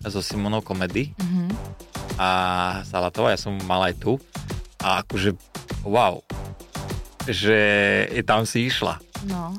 so 0.04 0.20
Simonou 0.20 0.60
Komedy 0.60 1.14
Mhm. 1.16 1.48
a 2.18 2.28
Salatová, 2.84 3.32
ja 3.32 3.40
som 3.40 3.56
mal 3.64 3.88
aj 3.88 3.94
tu 3.96 4.20
a 4.78 5.00
akože 5.00 5.32
wow, 5.86 6.20
že 7.24 7.58
tam 8.26 8.42
si 8.42 8.66
išla. 8.66 8.98
No. 9.30 9.54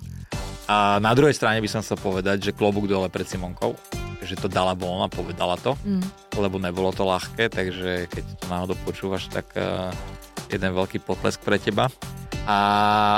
A 0.68 1.00
na 1.00 1.12
druhej 1.16 1.36
strane 1.36 1.60
by 1.60 1.70
som 1.72 1.84
chcel 1.84 2.00
povedať, 2.00 2.52
že 2.52 2.56
klobúk 2.56 2.88
dole 2.88 3.08
pred 3.08 3.28
Simonkou, 3.28 3.76
že 4.24 4.40
to 4.40 4.48
dala 4.48 4.74
von 4.74 5.04
a 5.04 5.10
povedala 5.12 5.56
to, 5.60 5.76
Mm. 5.84 6.04
lebo 6.40 6.58
nebolo 6.58 6.90
to 6.92 7.04
ľahké, 7.04 7.52
takže 7.52 8.08
keď 8.08 8.24
to 8.40 8.46
náhodou 8.48 8.76
počúvaš, 8.84 9.28
tak 9.28 9.52
uh, 9.56 9.92
jeden 10.48 10.72
veľký 10.74 11.04
potlesk 11.04 11.42
pre 11.44 11.60
teba. 11.60 11.92
A, 12.44 12.58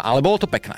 ale 0.05 0.21
bolo 0.21 0.37
to 0.37 0.45
pekné. 0.45 0.77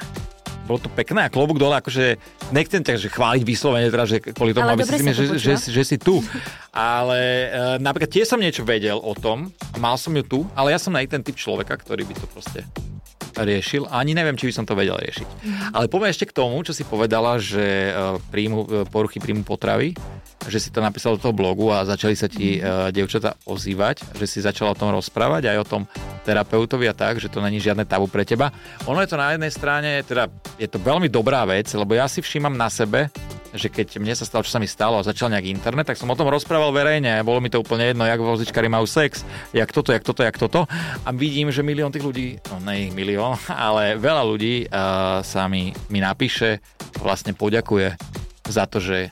Bolo 0.68 0.84
to 0.84 0.92
pekné 0.92 1.28
a 1.28 1.32
klobúk 1.32 1.56
dole, 1.56 1.80
akože 1.80 2.20
nechcem 2.52 2.84
ťa 2.84 3.00
že 3.00 3.08
chváliť 3.08 3.44
vyslovene, 3.48 3.88
teda, 3.88 4.04
že 4.04 4.20
kvôli 4.20 4.52
tomu, 4.52 4.68
Ale 4.68 4.76
aby 4.76 4.84
si 4.84 5.00
to 5.00 5.16
že, 5.16 5.24
že, 5.24 5.36
že, 5.40 5.54
že 5.72 5.84
si 5.84 5.96
tu. 5.96 6.20
Ale 6.76 7.20
uh, 7.48 7.76
napríklad 7.80 8.12
tiež 8.12 8.28
som 8.28 8.40
niečo 8.40 8.68
vedel 8.68 9.00
o 9.00 9.16
tom, 9.16 9.52
mal 9.80 9.96
som 9.96 10.12
ju 10.14 10.24
tu, 10.28 10.40
ale 10.54 10.76
ja 10.76 10.80
som 10.80 10.94
aj 10.94 11.10
ten 11.10 11.22
typ 11.26 11.34
človeka, 11.34 11.74
ktorý 11.74 12.06
by 12.06 12.14
to 12.14 12.28
proste 12.30 12.62
riešil. 13.38 13.86
A 13.88 14.02
ani 14.02 14.18
neviem, 14.18 14.36
či 14.36 14.50
by 14.50 14.54
som 14.54 14.66
to 14.66 14.74
vedel 14.74 14.98
riešiť. 14.98 15.28
Ale 15.74 15.86
poviem 15.88 16.10
ešte 16.10 16.28
k 16.30 16.36
tomu, 16.36 16.58
čo 16.66 16.74
si 16.74 16.82
povedala, 16.84 17.38
že 17.38 17.94
uh, 17.94 18.18
príjmu, 18.34 18.60
uh, 18.66 18.68
poruchy 18.90 19.22
príjmu 19.22 19.46
potravy, 19.46 19.94
že 20.48 20.60
si 20.62 20.70
to 20.74 20.80
napísal 20.82 21.18
do 21.18 21.22
toho 21.22 21.36
blogu 21.36 21.70
a 21.74 21.86
začali 21.86 22.16
sa 22.16 22.26
ti 22.32 22.58
uh, 22.58 22.90
dievčatá 22.90 23.36
ozývať, 23.46 24.06
že 24.16 24.26
si 24.26 24.40
začala 24.42 24.74
o 24.74 24.80
tom 24.80 24.94
rozprávať 24.94 25.54
aj 25.54 25.58
o 25.62 25.66
tom 25.66 25.82
terapeutovi 26.24 26.88
a 26.88 26.96
tak, 26.96 27.20
že 27.22 27.32
to 27.32 27.44
není 27.44 27.62
žiadne 27.62 27.88
tabu 27.88 28.08
pre 28.08 28.24
teba. 28.24 28.52
Ono 28.90 29.00
je 29.00 29.10
to 29.10 29.18
na 29.20 29.36
jednej 29.36 29.52
strane, 29.52 29.90
teda 30.04 30.32
je 30.58 30.68
to 30.68 30.80
veľmi 30.80 31.08
dobrá 31.08 31.44
vec, 31.48 31.68
lebo 31.72 31.96
ja 31.96 32.06
si 32.08 32.24
všímam 32.24 32.54
na 32.56 32.68
sebe, 32.68 33.12
že 33.54 33.72
keď 33.72 34.00
mne 34.02 34.16
sa 34.16 34.28
stalo, 34.28 34.44
čo 34.44 34.56
sa 34.56 34.62
mi 34.62 34.68
stalo 34.68 35.00
a 35.00 35.08
začal 35.08 35.32
nejak 35.32 35.48
internet, 35.48 35.88
tak 35.88 36.00
som 36.00 36.10
o 36.12 36.18
tom 36.18 36.28
rozprával 36.28 36.72
verejne. 36.76 37.24
Bolo 37.24 37.40
mi 37.40 37.48
to 37.48 37.62
úplne 37.62 37.92
jedno, 37.92 38.04
jak 38.04 38.20
vozičkári 38.20 38.68
majú 38.68 38.84
sex, 38.88 39.24
jak 39.56 39.72
toto, 39.72 39.96
jak 39.96 40.04
toto, 40.04 40.22
jak 40.24 40.38
toto. 40.38 40.68
A 41.04 41.10
vidím, 41.16 41.52
že 41.52 41.64
milión 41.64 41.92
tých 41.92 42.06
ľudí, 42.06 42.28
no 42.52 42.60
ne 42.64 42.92
milión, 42.92 43.40
ale 43.68 43.96
veľa 43.96 44.24
ľudí 44.24 44.68
uh, 44.68 45.24
sa 45.24 45.48
mi, 45.48 45.72
mi 45.88 46.00
napíše, 46.04 46.60
vlastne 47.00 47.32
poďakuje 47.32 47.96
za 48.48 48.64
to, 48.68 48.80
že 48.80 49.12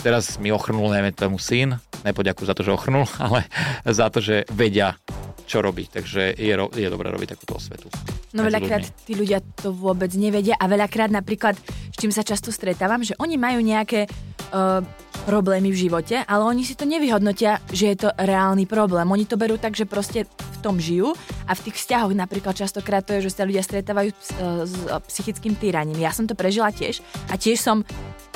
teraz 0.00 0.40
mi 0.40 0.48
ochrnul, 0.48 0.88
neviem, 0.92 1.12
tomu 1.12 1.36
syn, 1.36 1.76
nepoďakujú 2.04 2.46
za 2.46 2.56
to, 2.56 2.62
že 2.64 2.74
ochrnul, 2.74 3.06
ale 3.24 3.46
za 3.84 4.08
to, 4.08 4.22
že 4.22 4.48
vedia, 4.52 4.96
čo 5.44 5.60
robí. 5.60 5.88
Takže 5.90 6.38
je, 6.38 6.54
je 6.54 6.88
dobré 6.88 7.08
robiť 7.10 7.34
takúto 7.36 7.58
osvetu. 7.58 7.90
No 8.30 8.46
veľakrát 8.46 8.86
tí 9.02 9.18
ľudia 9.18 9.42
to 9.58 9.74
vôbec 9.74 10.14
nevedia 10.14 10.54
a 10.54 10.70
veľakrát 10.70 11.10
napríklad, 11.10 11.58
s 11.90 11.96
čím 11.98 12.14
sa 12.14 12.22
často 12.22 12.54
stretávam, 12.54 13.02
že 13.02 13.18
oni 13.18 13.34
majú 13.34 13.58
nejaké 13.58 14.06
uh, 14.06 14.78
problémy 15.26 15.74
v 15.74 15.90
živote, 15.90 16.22
ale 16.22 16.42
oni 16.46 16.62
si 16.62 16.78
to 16.78 16.86
nevyhodnotia, 16.86 17.58
že 17.74 17.84
je 17.92 17.96
to 18.06 18.08
reálny 18.14 18.64
problém. 18.70 19.04
Oni 19.10 19.26
to 19.26 19.34
berú 19.34 19.58
tak, 19.58 19.74
že 19.74 19.84
proste 19.84 20.24
v 20.30 20.58
tom 20.62 20.78
žijú 20.78 21.12
a 21.50 21.52
v 21.58 21.62
tých 21.68 21.76
vzťahoch 21.82 22.14
napríklad 22.14 22.54
častokrát 22.54 23.02
to 23.02 23.18
je, 23.18 23.26
že 23.26 23.34
sa 23.34 23.42
ľudia 23.42 23.66
stretávajú 23.66 24.10
s, 24.14 24.30
uh, 24.38 24.62
s 24.62 24.74
psychickým 25.10 25.58
týraním. 25.58 25.98
Ja 25.98 26.14
som 26.14 26.30
to 26.30 26.38
prežila 26.38 26.70
tiež 26.70 27.02
a 27.28 27.34
tiež 27.34 27.58
som 27.58 27.82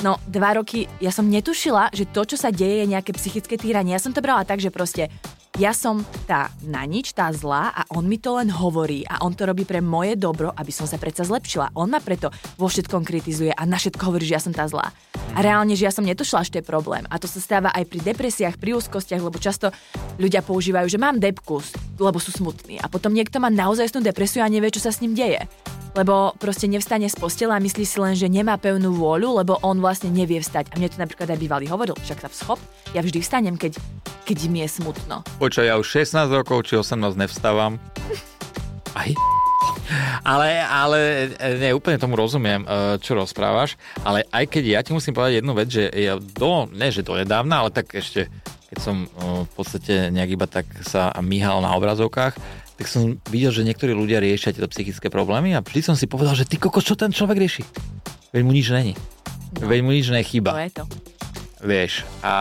No, 0.03 0.19
dva 0.27 0.59
roky, 0.59 0.91
ja 0.99 1.07
som 1.07 1.23
netušila, 1.31 1.95
že 1.95 2.03
to, 2.11 2.27
čo 2.27 2.35
sa 2.35 2.51
deje, 2.51 2.83
je 2.83 2.91
nejaké 2.91 3.15
psychické 3.15 3.54
týranie. 3.57 3.95
Ja 3.95 4.01
som 4.01 4.13
to 4.15 4.23
brala 4.23 4.43
tak, 4.47 4.61
že 4.61 4.73
proste 4.73 5.11
ja 5.55 5.71
som 5.71 6.03
tá 6.27 6.51
na 6.67 6.83
nič, 6.83 7.15
tá 7.15 7.31
zlá 7.31 7.71
a 7.71 7.87
on 7.95 8.03
mi 8.11 8.19
to 8.19 8.35
len 8.35 8.51
hovorí 8.51 9.07
a 9.07 9.23
on 9.23 9.31
to 9.31 9.47
robí 9.47 9.63
pre 9.63 9.79
moje 9.79 10.19
dobro, 10.19 10.51
aby 10.51 10.67
som 10.67 10.83
sa 10.83 10.99
predsa 10.99 11.23
zlepšila. 11.23 11.71
On 11.79 11.87
ma 11.87 12.03
preto 12.03 12.27
vo 12.59 12.67
všetkom 12.67 13.07
kritizuje 13.07 13.55
a 13.55 13.63
na 13.63 13.79
všetko 13.79 14.03
hovorí, 14.03 14.27
že 14.27 14.35
ja 14.35 14.43
som 14.43 14.51
tá 14.51 14.67
zlá. 14.67 14.91
A 15.35 15.43
reálne, 15.43 15.75
že 15.75 15.83
ja 15.83 15.91
som 15.91 16.07
netušila, 16.07 16.47
že 16.47 16.57
to 16.57 16.59
je 16.63 16.65
problém. 16.65 17.03
A 17.11 17.19
to 17.19 17.27
sa 17.27 17.43
stáva 17.43 17.69
aj 17.75 17.85
pri 17.91 17.99
depresiách, 18.01 18.55
pri 18.55 18.79
úzkostiach, 18.79 19.19
lebo 19.19 19.35
často 19.35 19.69
ľudia 20.15 20.39
používajú, 20.39 20.87
že 20.87 20.95
mám 20.95 21.19
depku, 21.19 21.59
lebo 21.99 22.17
sú 22.23 22.31
smutní. 22.31 22.79
A 22.79 22.87
potom 22.87 23.11
niekto 23.11 23.43
má 23.43 23.51
naozaj 23.51 23.91
depresiu 23.99 24.41
a 24.43 24.51
nevie, 24.51 24.71
čo 24.71 24.79
sa 24.79 24.95
s 24.95 25.03
ním 25.03 25.13
deje 25.13 25.43
lebo 25.95 26.35
proste 26.35 26.67
nevstane 26.67 27.07
z 27.07 27.15
postela 27.15 27.55
a 27.55 27.63
myslí 27.63 27.87
si 27.87 27.97
len, 28.03 28.13
že 28.19 28.27
nemá 28.27 28.59
pevnú 28.59 28.91
vôľu, 28.99 29.39
lebo 29.41 29.63
on 29.63 29.79
vlastne 29.79 30.11
nevie 30.11 30.43
vstať. 30.43 30.75
A 30.75 30.77
mne 30.77 30.91
to 30.91 30.99
napríklad 30.99 31.31
aj 31.31 31.39
bývalý 31.39 31.71
hovoril, 31.71 31.95
však 31.95 32.19
sa 32.19 32.29
schop, 32.29 32.59
ja 32.91 32.99
vždy 32.99 33.23
vstanem, 33.23 33.55
keď, 33.55 33.79
keď 34.27 34.37
mi 34.51 34.59
je 34.67 34.69
smutno. 34.75 35.23
Počkaj, 35.39 35.71
ja 35.71 35.79
už 35.79 35.87
16 35.87 36.27
rokov 36.35 36.67
či 36.67 36.75
18 36.75 37.15
nevstávam. 37.15 37.79
Aj 38.99 39.11
ale, 40.33 40.61
ale 40.61 40.99
ne, 41.61 41.69
úplne 41.75 42.01
tomu 42.01 42.17
rozumiem, 42.17 42.65
e, 42.65 42.97
čo 43.01 43.13
rozprávaš, 43.13 43.77
ale 44.01 44.25
aj 44.33 44.45
keď 44.49 44.63
ja 44.65 44.79
ti 44.81 44.91
musím 44.91 45.13
povedať 45.13 45.41
jednu 45.41 45.53
vec, 45.53 45.67
že 45.69 45.89
ja 45.93 46.17
do, 46.17 46.65
ne 46.71 46.87
že 46.89 47.05
do 47.05 47.13
nedávna, 47.15 47.65
ale 47.65 47.69
tak 47.69 47.93
ešte, 47.93 48.27
keď 48.73 48.77
som 48.81 49.05
e, 49.05 49.07
v 49.45 49.51
podstate 49.53 50.09
nejak 50.09 50.31
iba 50.35 50.47
tak 50.49 50.65
sa 50.85 51.13
myhal 51.21 51.61
na 51.61 51.73
obrazovkách, 51.77 52.33
tak 52.75 52.85
som 52.91 53.15
videl, 53.31 53.55
že 53.55 53.63
niektorí 53.63 53.95
ľudia 53.95 54.19
riešia 54.19 54.51
tieto 54.51 54.67
psychické 54.67 55.07
problémy 55.07 55.55
a 55.55 55.63
vždy 55.63 55.81
som 55.81 55.95
si 55.95 56.11
povedal, 56.11 56.35
že 56.35 56.43
ty 56.43 56.59
koko, 56.59 56.83
čo 56.83 56.99
ten 56.99 57.13
človek 57.13 57.39
rieši? 57.39 57.63
Veď 58.35 58.41
mu 58.43 58.51
nič 58.51 58.67
není. 58.67 58.93
No. 59.63 59.71
Veď 59.71 59.79
mu 59.79 59.95
nič 59.95 60.11
nechyba. 60.11 60.51
To 60.51 60.59
je 60.59 60.71
to. 60.75 60.83
Vieš, 61.63 62.03
a, 62.19 62.35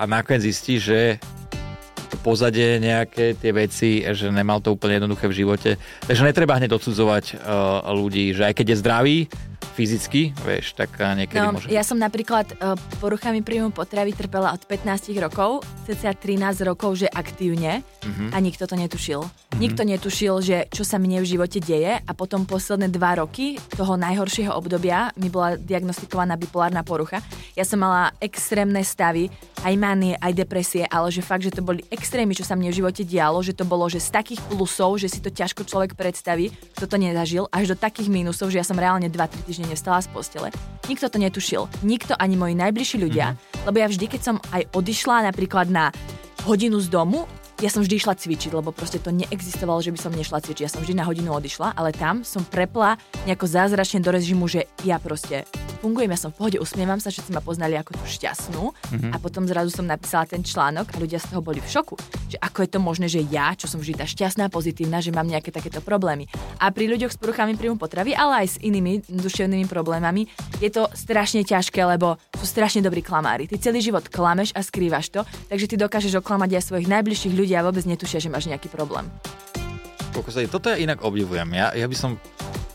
a 0.00 0.04
nakoniec 0.06 0.46
zistí, 0.46 0.78
že 0.78 1.18
pozadie 2.20 2.78
nejaké 2.78 3.34
tie 3.34 3.52
veci, 3.52 4.04
že 4.04 4.28
nemal 4.28 4.60
to 4.60 4.76
úplne 4.76 5.00
jednoduché 5.00 5.26
v 5.26 5.38
živote. 5.44 5.70
Takže 6.06 6.22
netreba 6.22 6.60
hneď 6.60 6.76
odsudzovať 6.76 7.24
uh, 7.34 7.90
ľudí, 7.90 8.36
že 8.36 8.46
aj 8.46 8.54
keď 8.54 8.66
je 8.70 8.80
zdravý, 8.80 9.18
fyzicky, 9.80 10.36
vieš, 10.44 10.76
tak 10.76 10.92
niekedy 11.00 11.40
no, 11.40 11.56
môže... 11.56 11.72
Ja 11.72 11.80
som 11.80 11.96
napríklad 11.96 12.52
uh, 12.60 12.76
poruchami 13.00 13.40
príjmu 13.40 13.72
potravy 13.72 14.12
trpela 14.12 14.52
od 14.52 14.60
15 14.68 15.08
rokov, 15.16 15.64
cca 15.88 16.12
13 16.12 16.68
rokov, 16.68 17.00
že 17.00 17.08
aktívne 17.08 17.80
uh-huh. 17.80 18.28
a 18.28 18.36
nikto 18.44 18.68
to 18.68 18.76
netušil. 18.76 19.24
Uh-huh. 19.24 19.56
Nikto 19.56 19.88
netušil, 19.88 20.34
že 20.44 20.56
čo 20.68 20.84
sa 20.84 21.00
mne 21.00 21.24
v 21.24 21.30
živote 21.32 21.64
deje 21.64 21.96
a 21.96 22.12
potom 22.12 22.44
posledné 22.44 22.92
dva 22.92 23.24
roky 23.24 23.56
toho 23.72 23.96
najhoršieho 23.96 24.52
obdobia 24.52 25.16
mi 25.16 25.32
bola 25.32 25.56
diagnostikovaná 25.56 26.36
bipolárna 26.36 26.84
porucha. 26.84 27.24
Ja 27.56 27.64
som 27.64 27.80
mala 27.80 28.12
extrémne 28.20 28.84
stavy, 28.84 29.32
aj 29.64 29.74
manie, 29.80 30.20
aj 30.20 30.36
depresie, 30.36 30.84
ale 30.84 31.08
že 31.08 31.24
fakt, 31.24 31.48
že 31.48 31.56
to 31.56 31.64
boli 31.64 31.80
extrémy, 31.88 32.36
čo 32.36 32.44
sa 32.44 32.52
mne 32.52 32.68
v 32.68 32.84
živote 32.84 33.02
dialo, 33.08 33.40
že 33.40 33.56
to 33.56 33.64
bolo, 33.64 33.88
že 33.88 34.00
z 34.00 34.12
takých 34.12 34.40
plusov, 34.44 35.00
že 35.00 35.08
si 35.08 35.24
to 35.24 35.32
ťažko 35.32 35.64
človek 35.64 35.96
predstaví, 35.96 36.52
kto 36.76 36.84
to 36.84 36.96
nezažil, 37.00 37.48
až 37.48 37.72
do 37.72 37.76
takých 37.80 38.12
mínusov, 38.12 38.52
že 38.52 38.60
ja 38.60 38.66
som 38.66 38.76
reálne 38.76 39.08
2-3 39.08 39.46
týždne 39.48 39.69
nevstala 39.70 40.02
z 40.02 40.10
postele. 40.10 40.48
Nikto 40.90 41.06
to 41.06 41.22
netušil. 41.22 41.70
Nikto 41.86 42.18
ani 42.18 42.34
moji 42.34 42.58
najbližší 42.58 42.98
ľudia. 42.98 43.32
Mm-hmm. 43.32 43.64
Lebo 43.70 43.76
ja 43.78 43.86
vždy, 43.86 44.06
keď 44.10 44.20
som 44.20 44.36
aj 44.50 44.66
odišla 44.74 45.30
napríklad 45.30 45.70
na 45.70 45.94
hodinu 46.42 46.82
z 46.82 46.90
domu, 46.90 47.30
ja 47.60 47.68
som 47.68 47.84
vždy 47.84 48.00
išla 48.00 48.16
cvičiť, 48.16 48.56
lebo 48.56 48.72
proste 48.72 48.96
to 48.96 49.12
neexistovalo, 49.12 49.84
že 49.84 49.92
by 49.92 50.00
som 50.00 50.16
nešla 50.16 50.40
cvičiť. 50.40 50.64
Ja 50.64 50.72
som 50.72 50.80
vždy 50.80 50.96
na 50.96 51.04
hodinu 51.04 51.36
odišla, 51.36 51.76
ale 51.76 51.92
tam 51.92 52.24
som 52.24 52.40
prepla 52.40 52.96
nejako 53.28 53.44
zázračne 53.44 54.00
do 54.00 54.08
režimu, 54.08 54.48
že 54.48 54.64
ja 54.80 54.96
proste 54.96 55.44
fungujem, 55.84 56.12
ja 56.12 56.20
som 56.20 56.32
v 56.32 56.40
pohode, 56.40 56.58
usmievam 56.60 56.96
sa, 57.00 57.12
všetci 57.12 57.36
ma 57.36 57.44
poznali 57.44 57.76
ako 57.76 57.96
tú 57.96 58.04
šťastnú 58.04 58.64
mm-hmm. 58.72 59.12
a 59.12 59.16
potom 59.20 59.44
zrazu 59.44 59.72
som 59.72 59.84
napísala 59.84 60.28
ten 60.28 60.40
článok 60.40 60.92
a 60.92 60.96
ľudia 61.00 61.20
z 61.20 61.32
toho 61.32 61.40
boli 61.44 61.60
v 61.60 61.68
šoku. 61.68 61.96
Že 62.32 62.36
ako 62.40 62.58
je 62.64 62.68
to 62.68 62.80
možné, 62.80 63.06
že 63.08 63.20
ja, 63.28 63.52
čo 63.56 63.68
som 63.68 63.80
vždy 63.80 64.00
tá 64.00 64.06
šťastná, 64.08 64.48
pozitívna, 64.48 65.04
že 65.04 65.12
mám 65.12 65.28
nejaké 65.28 65.52
takéto 65.52 65.84
problémy. 65.84 66.28
A 66.60 66.72
pri 66.72 66.88
ľuďoch 66.88 67.12
s 67.12 67.20
poruchami 67.20 67.56
príjmu 67.56 67.80
potravy, 67.80 68.12
ale 68.12 68.44
aj 68.44 68.46
s 68.46 68.60
inými 68.60 69.04
duševnými 69.08 69.68
problémami 69.68 70.28
je 70.60 70.68
to 70.72 70.88
strašne 70.92 71.44
ťažké, 71.44 71.80
lebo 71.84 72.20
sú 72.36 72.44
strašne 72.44 72.84
dobrí 72.84 73.00
klamári. 73.00 73.48
Ty 73.48 73.72
celý 73.72 73.80
život 73.84 74.08
klameš 74.08 74.52
a 74.52 74.60
skrývaš 74.60 75.12
to, 75.12 75.24
takže 75.48 75.68
ty 75.68 75.74
dokážeš 75.80 76.20
oklamať 76.20 76.60
aj 76.60 76.64
svojich 76.68 76.88
najbližších 76.88 77.36
ľudí 77.36 77.49
a 77.56 77.64
vôbec 77.64 77.84
netušia, 77.86 78.22
že 78.22 78.32
máš 78.32 78.50
nejaký 78.50 78.68
problém. 78.70 79.06
Toto 80.50 80.66
ja 80.68 80.76
inak 80.76 81.06
obdivujem. 81.06 81.48
Ja, 81.54 81.70
ja 81.72 81.86
by 81.86 81.96
som 81.96 82.18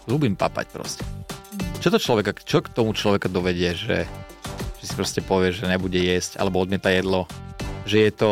ľúbim 0.08 0.34
papať 0.39 0.65
proste. 0.72 1.03
Čo 1.84 1.94
to 1.94 2.00
človeka, 2.01 2.34
čo 2.41 2.63
k 2.63 2.72
tomu 2.72 2.96
človeka 2.96 3.29
dovedie, 3.29 3.75
že, 3.77 4.10
že 4.82 4.84
si 4.84 4.94
proste 4.96 5.22
povie, 5.22 5.53
že 5.53 5.70
nebude 5.70 6.00
jesť 6.00 6.41
alebo 6.41 6.63
odmieta 6.63 6.89
jedlo, 6.89 7.29
že 7.86 8.10
je 8.10 8.13
to 8.15 8.32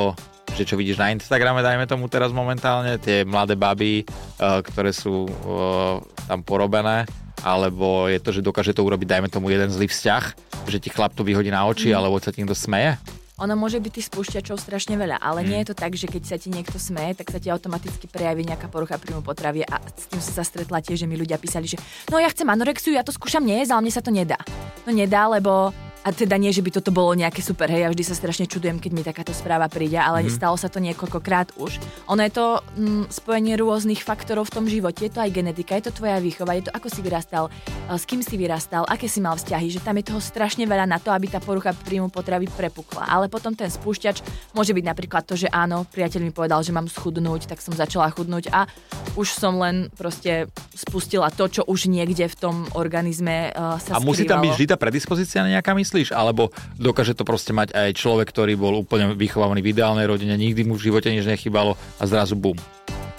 že 0.53 0.69
čo 0.69 0.77
vidíš 0.77 1.01
na 1.01 1.09
Instagrame, 1.09 1.65
dajme 1.65 1.89
tomu 1.89 2.05
teraz 2.05 2.29
momentálne, 2.29 3.01
tie 3.01 3.25
mladé 3.25 3.57
baby, 3.57 4.05
uh, 4.37 4.61
ktoré 4.61 4.93
sú 4.93 5.25
uh, 5.25 5.97
tam 6.29 6.45
porobené, 6.45 7.09
alebo 7.41 8.05
je 8.05 8.21
to, 8.21 8.29
že 8.29 8.45
dokáže 8.45 8.77
to 8.77 8.85
urobiť, 8.85 9.17
dajme 9.17 9.29
tomu 9.33 9.49
jeden 9.49 9.73
zlý 9.73 9.89
vzťah, 9.89 10.23
že 10.69 10.77
ti 10.77 10.93
chlap 10.93 11.17
to 11.17 11.25
vyhodí 11.25 11.49
na 11.49 11.65
oči, 11.65 11.91
mm. 11.91 11.97
alebo 11.97 12.21
sa 12.21 12.29
ti 12.29 12.45
niekto 12.45 12.53
smeje? 12.53 13.01
Ono 13.41 13.57
môže 13.57 13.81
byť 13.81 13.91
tých 13.97 14.07
spúšťačov 14.13 14.61
strašne 14.61 14.93
veľa, 14.93 15.17
ale 15.17 15.41
mm. 15.41 15.47
nie 15.49 15.57
je 15.65 15.67
to 15.73 15.75
tak, 15.75 15.97
že 15.97 16.05
keď 16.05 16.21
sa 16.21 16.37
ti 16.37 16.53
niekto 16.53 16.77
smeje, 16.77 17.17
tak 17.17 17.33
sa 17.33 17.41
ti 17.41 17.49
automaticky 17.49 18.05
prejaví 18.05 18.45
nejaká 18.45 18.69
porucha 18.69 19.01
príjmu 19.01 19.25
potravy 19.25 19.65
a 19.65 19.81
s 19.81 20.05
tým 20.05 20.21
som 20.21 20.37
sa 20.37 20.45
stretla 20.45 20.85
tiež, 20.85 21.01
že 21.01 21.09
mi 21.09 21.17
ľudia 21.17 21.41
písali, 21.41 21.65
že 21.65 21.81
no 22.13 22.21
ja 22.21 22.29
chcem 22.29 22.45
anorexiu, 22.45 22.93
ja 22.93 23.01
to 23.01 23.09
skúšam 23.09 23.41
nejesť, 23.41 23.73
ale 23.73 23.89
mne 23.89 23.93
sa 23.97 24.05
to 24.05 24.13
nedá. 24.13 24.37
No 24.85 24.93
nedá, 24.93 25.25
lebo 25.25 25.73
a 26.03 26.11
teda 26.11 26.35
nie, 26.35 26.51
že 26.51 26.59
by 26.59 26.69
toto 26.75 26.91
bolo 26.91 27.15
nejaké 27.15 27.39
super, 27.39 27.71
hej, 27.71 27.87
ja 27.87 27.89
vždy 27.89 28.03
sa 28.03 28.11
strašne 28.11 28.43
čudujem, 28.43 28.83
keď 28.83 28.91
mi 28.91 29.07
takáto 29.07 29.31
správa 29.31 29.71
príde, 29.71 29.95
ale 29.95 30.27
mm. 30.27 30.35
stalo 30.35 30.59
sa 30.59 30.67
to 30.67 30.83
niekoľkokrát 30.83 31.55
už. 31.55 31.79
Ono 32.11 32.19
je 32.19 32.31
to 32.35 32.59
mm, 32.75 33.07
spojenie 33.07 33.55
rôznych 33.55 34.03
faktorov 34.03 34.51
v 34.51 34.55
tom 34.59 34.65
živote, 34.67 35.07
je 35.07 35.13
to 35.15 35.23
aj 35.23 35.31
genetika, 35.31 35.79
je 35.79 35.87
to 35.87 36.03
tvoja 36.03 36.19
výchova, 36.19 36.59
je 36.59 36.67
to 36.67 36.75
ako 36.75 36.91
si 36.91 36.99
vyrastal, 36.99 37.47
eh, 37.47 37.95
s 37.95 38.03
kým 38.03 38.19
si 38.19 38.35
vyrastal, 38.35 38.83
aké 38.83 39.07
si 39.07 39.23
mal 39.23 39.39
vzťahy, 39.39 39.71
že 39.71 39.79
tam 39.79 39.95
je 39.95 40.11
toho 40.11 40.19
strašne 40.19 40.67
veľa 40.67 40.83
na 40.83 40.99
to, 40.99 41.07
aby 41.15 41.31
tá 41.31 41.39
porucha 41.39 41.71
príjmu 41.71 42.11
potravy 42.11 42.51
prepukla. 42.51 43.07
Ale 43.07 43.31
potom 43.31 43.55
ten 43.55 43.71
spúšťač 43.71 44.19
môže 44.51 44.75
byť 44.75 44.83
napríklad 44.83 45.23
to, 45.23 45.39
že 45.39 45.47
áno, 45.47 45.87
priateľ 45.87 46.19
mi 46.19 46.35
povedal, 46.35 46.59
že 46.67 46.75
mám 46.75 46.91
schudnúť, 46.91 47.47
tak 47.47 47.63
som 47.63 47.71
začala 47.71 48.11
chudnúť 48.11 48.51
a 48.51 48.67
už 49.15 49.31
som 49.31 49.55
len 49.55 49.87
proste 49.95 50.51
spustila 50.75 51.31
to, 51.31 51.47
čo 51.47 51.61
už 51.63 51.87
niekde 51.87 52.27
v 52.27 52.35
tom 52.35 52.55
organizme 52.75 53.55
uh, 53.55 53.79
sa 53.79 53.95
A 53.95 54.03
musí 54.03 54.27
tam 54.27 54.43
byť 54.43 54.51
vždy 54.51 54.67
tá 54.67 54.75
predispozícia 54.75 55.47
nejaká 55.47 55.71
mysl? 55.79 55.92
Myslíš, 55.93 56.17
alebo 56.17 56.49
dokáže 56.81 57.13
to 57.13 57.21
proste 57.21 57.53
mať 57.53 57.77
aj 57.77 57.93
človek, 57.93 58.33
ktorý 58.33 58.57
bol 58.57 58.81
úplne 58.81 59.13
vychovávaný 59.13 59.61
v 59.61 59.77
ideálnej 59.77 60.09
rodine, 60.09 60.33
nikdy 60.33 60.65
mu 60.65 60.73
v 60.73 60.89
živote 60.89 61.13
nič 61.13 61.29
nechybalo 61.29 61.77
a 62.01 62.03
zrazu 62.09 62.33
bum. 62.33 62.57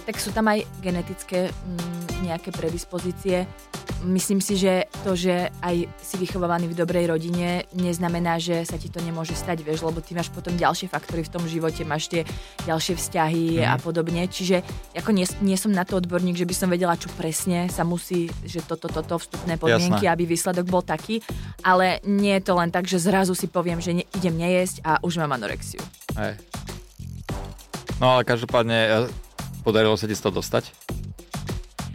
Tak 0.05 0.21
sú 0.21 0.37
tam 0.37 0.53
aj 0.53 0.69
genetické 0.85 1.49
mm, 1.49 2.29
nejaké 2.29 2.53
predispozície. 2.53 3.49
Myslím 4.05 4.45
si, 4.45 4.61
že 4.61 4.85
to, 5.01 5.17
že 5.17 5.49
aj 5.65 5.89
si 6.05 6.17
vychovávaný 6.21 6.69
v 6.69 6.77
dobrej 6.77 7.09
rodine, 7.09 7.65
neznamená, 7.73 8.37
že 8.37 8.69
sa 8.69 8.77
ti 8.77 8.93
to 8.93 9.01
nemôže 9.01 9.33
stať, 9.33 9.65
vieš, 9.65 9.81
lebo 9.81 10.05
ty 10.05 10.13
máš 10.13 10.29
potom 10.29 10.53
ďalšie 10.53 10.93
faktory 10.93 11.25
v 11.25 11.33
tom 11.33 11.45
živote, 11.49 11.89
máš 11.89 12.13
tie 12.13 12.29
ďalšie 12.69 13.01
vzťahy 13.01 13.65
mm. 13.65 13.69
a 13.69 13.77
podobne. 13.81 14.29
Čiže 14.29 14.61
ako 14.93 15.11
nie, 15.17 15.25
nie 15.41 15.57
som 15.57 15.73
na 15.73 15.89
to 15.89 15.97
odborník, 15.97 16.37
že 16.37 16.45
by 16.45 16.55
som 16.57 16.69
vedela, 16.69 17.01
čo 17.01 17.09
presne 17.17 17.73
sa 17.73 17.81
musí, 17.81 18.29
že 18.45 18.61
toto, 18.61 18.93
toto, 18.93 19.17
vstupné 19.17 19.57
podmienky, 19.57 20.05
Jasné. 20.05 20.13
aby 20.13 20.25
výsledok 20.29 20.69
bol 20.69 20.85
taký. 20.85 21.25
Ale 21.65 22.05
nie 22.05 22.37
je 22.37 22.45
to 22.45 22.53
len 22.61 22.69
tak, 22.69 22.85
že 22.85 23.01
zrazu 23.01 23.33
si 23.33 23.49
poviem, 23.49 23.81
že 23.81 23.97
ne, 23.97 24.05
idem 24.21 24.37
nejesť 24.37 24.85
a 24.85 25.01
už 25.01 25.17
mám 25.25 25.33
anorexiu. 25.33 25.81
Hej. 26.21 26.37
No 28.03 28.19
ale 28.19 28.27
každopádne, 28.27 29.09
podarilo 29.64 29.97
sa 29.97 30.04
ti 30.04 30.12
z 30.12 30.23
toho 30.23 30.37
dostať? 30.38 30.68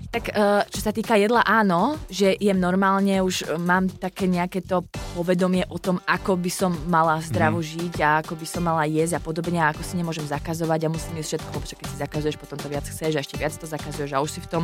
Tak 0.10 0.34
uh, 0.34 0.66
čo 0.66 0.82
sa 0.82 0.90
týka 0.90 1.22
jedla, 1.22 1.46
áno, 1.46 1.94
že 2.10 2.34
jem 2.42 2.58
normálne, 2.58 3.22
už 3.22 3.46
uh, 3.46 3.62
mám 3.62 3.86
také 3.86 4.26
nejaké 4.26 4.66
to 4.66 4.82
povedomie 5.14 5.62
o 5.70 5.78
tom, 5.78 6.02
ako 6.10 6.34
by 6.34 6.50
som 6.50 6.74
mala 6.90 7.22
zdravo 7.22 7.62
mm. 7.62 7.68
žiť 7.70 7.94
a 8.02 8.10
ako 8.26 8.34
by 8.34 8.48
som 8.50 8.66
mala 8.66 8.90
jesť 8.90 9.22
a 9.22 9.22
podobne 9.22 9.62
a 9.62 9.70
ako 9.70 9.86
si 9.86 10.02
nemôžem 10.02 10.26
zakazovať 10.26 10.90
a 10.90 10.90
musím 10.90 11.22
jesť 11.22 11.38
všetko, 11.38 11.50
lebo 11.54 11.66
keď 11.70 11.88
si 11.94 11.98
zakazuješ, 12.02 12.38
potom 12.42 12.58
to 12.58 12.68
viac 12.74 12.86
chceš 12.90 13.14
a 13.14 13.22
ešte 13.22 13.38
viac 13.38 13.54
to 13.54 13.70
zakazuješ 13.70 14.12
a 14.18 14.24
už 14.26 14.32
si 14.34 14.42
v 14.42 14.50
tom. 14.50 14.64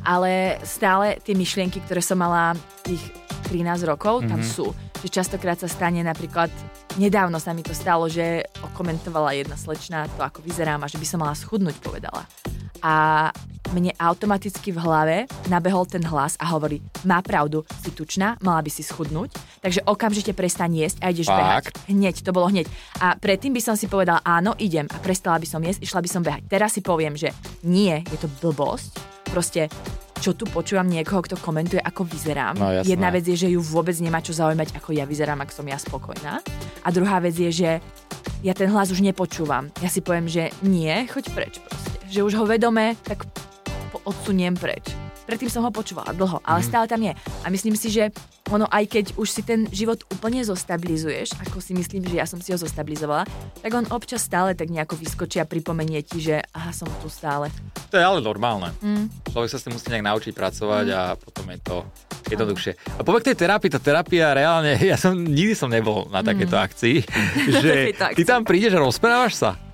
Ale 0.00 0.56
stále 0.64 1.20
tie 1.20 1.36
myšlienky, 1.36 1.84
ktoré 1.84 2.00
som 2.00 2.16
mala 2.16 2.56
tých 2.80 3.04
13 3.50 3.82
rokov, 3.82 4.22
mm-hmm. 4.22 4.30
tam 4.30 4.40
mhm. 4.40 4.46
sú. 4.46 4.66
Že 5.02 5.08
častokrát 5.10 5.58
sa 5.58 5.66
stane 5.66 6.06
napríklad, 6.06 6.52
nedávno 7.00 7.42
sa 7.42 7.50
mi 7.50 7.66
to 7.66 7.74
stalo, 7.74 8.06
že 8.06 8.46
okomentovala 8.62 9.34
jedna 9.34 9.58
slečna 9.58 10.06
to, 10.14 10.22
ako 10.22 10.44
vyzerám 10.46 10.86
a 10.86 10.90
že 10.90 11.00
by 11.00 11.06
som 11.08 11.18
mala 11.18 11.34
schudnúť, 11.34 11.82
povedala. 11.82 12.28
A 12.80 13.28
mne 13.70 13.94
automaticky 14.00 14.74
v 14.74 14.82
hlave 14.82 15.16
nabehol 15.46 15.86
ten 15.86 16.02
hlas 16.02 16.34
a 16.40 16.48
hovorí, 16.50 16.82
má 17.06 17.22
pravdu, 17.22 17.62
si 17.84 17.94
tučná, 17.94 18.34
mala 18.42 18.64
by 18.64 18.70
si 18.72 18.82
schudnúť, 18.82 19.30
takže 19.62 19.84
okamžite 19.86 20.34
prestaň 20.34 20.86
jesť 20.86 20.98
a 21.04 21.06
ideš 21.14 21.28
Fakt? 21.30 21.38
behať. 21.38 21.64
Hneď, 21.86 22.16
to 22.24 22.34
bolo 22.34 22.50
hneď. 22.50 22.66
A 22.98 23.14
predtým 23.14 23.54
by 23.54 23.62
som 23.62 23.74
si 23.78 23.86
povedal, 23.86 24.18
áno, 24.26 24.58
idem 24.58 24.90
a 24.90 24.98
prestala 24.98 25.38
by 25.38 25.46
som 25.46 25.62
jesť, 25.62 25.86
išla 25.86 26.00
by 26.02 26.10
som 26.10 26.22
behať. 26.24 26.42
Teraz 26.50 26.74
si 26.74 26.82
poviem, 26.82 27.14
že 27.14 27.30
nie, 27.62 27.94
je 28.10 28.18
to 28.18 28.28
blbosť, 28.42 28.90
proste 29.30 29.70
čo 30.20 30.36
tu 30.36 30.44
počúvam 30.44 30.84
niekoho, 30.84 31.24
kto 31.24 31.40
komentuje, 31.40 31.80
ako 31.80 32.04
vyzerám. 32.04 32.54
No, 32.60 32.68
Jedna 32.84 33.08
vec 33.08 33.24
je, 33.24 33.34
že 33.34 33.48
ju 33.48 33.64
vôbec 33.64 33.96
nemá 34.04 34.20
čo 34.20 34.36
zaujímať, 34.36 34.76
ako 34.76 34.92
ja 34.92 35.08
vyzerám, 35.08 35.40
ak 35.40 35.50
som 35.50 35.64
ja 35.64 35.80
spokojná. 35.80 36.44
A 36.84 36.88
druhá 36.92 37.18
vec 37.24 37.34
je, 37.40 37.48
že 37.48 37.70
ja 38.44 38.52
ten 38.52 38.68
hlas 38.68 38.92
už 38.92 39.00
nepočúvam. 39.00 39.72
Ja 39.80 39.88
si 39.88 40.04
poviem, 40.04 40.28
že 40.28 40.52
nie, 40.60 40.92
choď 41.08 41.24
preč 41.32 41.54
proste. 41.64 41.96
Že 42.12 42.20
už 42.28 42.32
ho 42.36 42.44
vedome, 42.44 43.00
tak 43.00 43.24
odsuniem 44.04 44.54
preč. 44.56 45.09
Predtým 45.30 45.46
som 45.46 45.62
ho 45.62 45.70
počúvala 45.70 46.10
dlho, 46.10 46.42
ale 46.42 46.58
mm. 46.58 46.66
stále 46.66 46.90
tam 46.90 46.98
je. 47.06 47.14
A 47.14 47.46
myslím 47.54 47.78
si, 47.78 47.86
že 47.86 48.10
ono 48.50 48.66
aj 48.66 48.82
keď 48.90 49.04
už 49.14 49.30
si 49.30 49.46
ten 49.46 49.70
život 49.70 50.02
úplne 50.10 50.42
zostabilizuješ, 50.42 51.38
ako 51.38 51.62
si 51.62 51.70
myslím, 51.78 52.02
že 52.02 52.18
ja 52.18 52.26
som 52.26 52.42
si 52.42 52.50
ho 52.50 52.58
zostabilizovala, 52.58 53.30
tak 53.62 53.70
on 53.70 53.86
občas 53.94 54.26
stále 54.26 54.58
tak 54.58 54.74
nejako 54.74 54.98
vyskočí 54.98 55.38
a 55.38 55.46
pripomenie 55.46 56.02
ti, 56.02 56.18
že 56.18 56.42
aha, 56.50 56.74
som 56.74 56.90
tu 56.98 57.06
stále. 57.06 57.46
To 57.88 57.94
je 57.94 58.02
ale 58.02 58.18
normálne. 58.18 58.74
Mm. 58.82 59.06
Človek 59.30 59.54
sa 59.54 59.62
s 59.62 59.70
tým 59.70 59.78
musí 59.78 59.86
nejak 59.86 60.02
naučiť 60.10 60.34
pracovať 60.34 60.86
mm. 60.90 60.96
a 60.98 61.02
potom 61.14 61.46
je 61.46 61.58
to 61.62 61.76
jednoduchšie. 62.26 62.72
A 62.98 63.00
povek 63.06 63.30
tej 63.30 63.38
terapii, 63.38 63.70
tá 63.70 63.78
terapia 63.78 64.34
reálne, 64.34 64.82
ja 64.90 64.98
som 64.98 65.14
nikdy 65.14 65.54
som 65.54 65.70
nebol 65.70 66.10
na 66.10 66.26
takéto 66.26 66.58
mm. 66.58 66.64
akcii, 66.66 66.96
že 67.62 67.94
ty 68.18 68.22
tam 68.26 68.42
prídeš 68.42 68.74
a 68.74 68.82
rozprávaš 68.82 69.38
sa. 69.38 69.69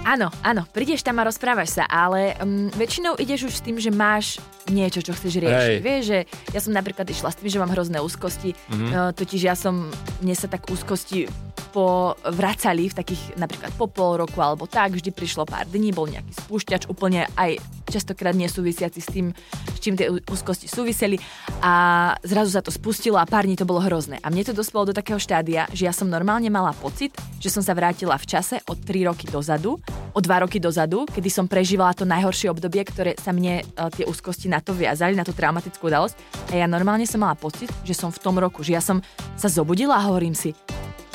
Áno, 0.00 0.32
áno, 0.40 0.64
prídeš 0.72 1.04
tam 1.04 1.20
a 1.20 1.28
rozprávaš 1.28 1.76
sa, 1.76 1.84
ale 1.84 2.32
um, 2.40 2.72
väčšinou 2.72 3.20
ideš 3.20 3.52
už 3.52 3.54
s 3.60 3.64
tým, 3.64 3.76
že 3.76 3.92
máš 3.92 4.40
niečo, 4.72 5.04
čo 5.04 5.12
chceš 5.12 5.44
riešiť. 5.44 5.76
Hej. 5.76 5.84
Vieš, 5.84 6.02
že 6.08 6.18
ja 6.56 6.60
som 6.64 6.72
napríklad 6.72 7.04
išla 7.04 7.28
s 7.28 7.36
tým, 7.36 7.52
že 7.52 7.60
mám 7.60 7.68
hrozné 7.68 8.00
úzkosti, 8.00 8.56
mm-hmm. 8.56 8.90
uh, 8.96 9.10
totiž 9.12 9.40
ja 9.44 9.52
som, 9.52 9.92
mne 10.24 10.32
sa 10.32 10.48
tak 10.48 10.72
úzkosti 10.72 11.28
po 11.70 12.18
vracali 12.26 12.90
v 12.90 12.94
takých 12.94 13.38
napríklad 13.38 13.70
po 13.78 13.86
pol 13.86 14.20
roku 14.20 14.38
alebo 14.42 14.66
tak, 14.66 14.98
vždy 14.98 15.14
prišlo 15.14 15.46
pár 15.46 15.70
dní, 15.70 15.94
bol 15.94 16.10
nejaký 16.10 16.34
spúšťač 16.44 16.90
úplne 16.90 17.30
aj 17.38 17.62
častokrát 17.90 18.34
nesúvisiaci 18.34 19.00
s 19.02 19.08
tým, 19.08 19.30
s 19.74 19.78
čím 19.82 19.94
tie 19.98 20.10
úzkosti 20.10 20.70
súviseli 20.70 21.18
a 21.62 22.14
zrazu 22.22 22.54
sa 22.54 22.62
to 22.62 22.70
spustilo 22.70 23.18
a 23.18 23.26
pár 23.26 23.46
dní 23.46 23.58
to 23.58 23.66
bolo 23.66 23.82
hrozné. 23.82 24.18
A 24.22 24.30
mne 24.30 24.46
to 24.46 24.54
dospelo 24.54 24.90
do 24.90 24.94
takého 24.94 25.18
štádia, 25.18 25.66
že 25.74 25.86
ja 25.86 25.94
som 25.94 26.06
normálne 26.06 26.50
mala 26.50 26.74
pocit, 26.74 27.14
že 27.42 27.50
som 27.50 27.62
sa 27.62 27.74
vrátila 27.74 28.14
v 28.18 28.28
čase 28.28 28.62
od 28.66 28.78
3 28.82 29.10
roky 29.10 29.26
dozadu 29.26 29.78
o 30.14 30.20
dva 30.20 30.42
roky 30.42 30.58
dozadu, 30.58 31.06
kedy 31.06 31.30
som 31.30 31.46
prežívala 31.46 31.94
to 31.94 32.02
najhoršie 32.06 32.50
obdobie, 32.50 32.82
ktoré 32.82 33.14
sa 33.18 33.30
mne 33.30 33.62
uh, 33.62 33.88
tie 33.92 34.06
úzkosti 34.06 34.50
na 34.50 34.58
to 34.58 34.74
viazali, 34.74 35.14
na 35.14 35.26
tú 35.26 35.30
traumatickú 35.30 35.86
udalosť. 35.86 36.16
A 36.50 36.58
ja 36.58 36.66
normálne 36.66 37.06
som 37.06 37.22
mala 37.22 37.38
pocit, 37.38 37.70
že 37.86 37.94
som 37.94 38.10
v 38.10 38.22
tom 38.22 38.36
roku, 38.38 38.66
že 38.66 38.74
ja 38.74 38.82
som 38.82 38.98
sa 39.38 39.46
zobudila 39.46 39.98
a 39.98 40.06
hovorím 40.10 40.34
si, 40.34 40.54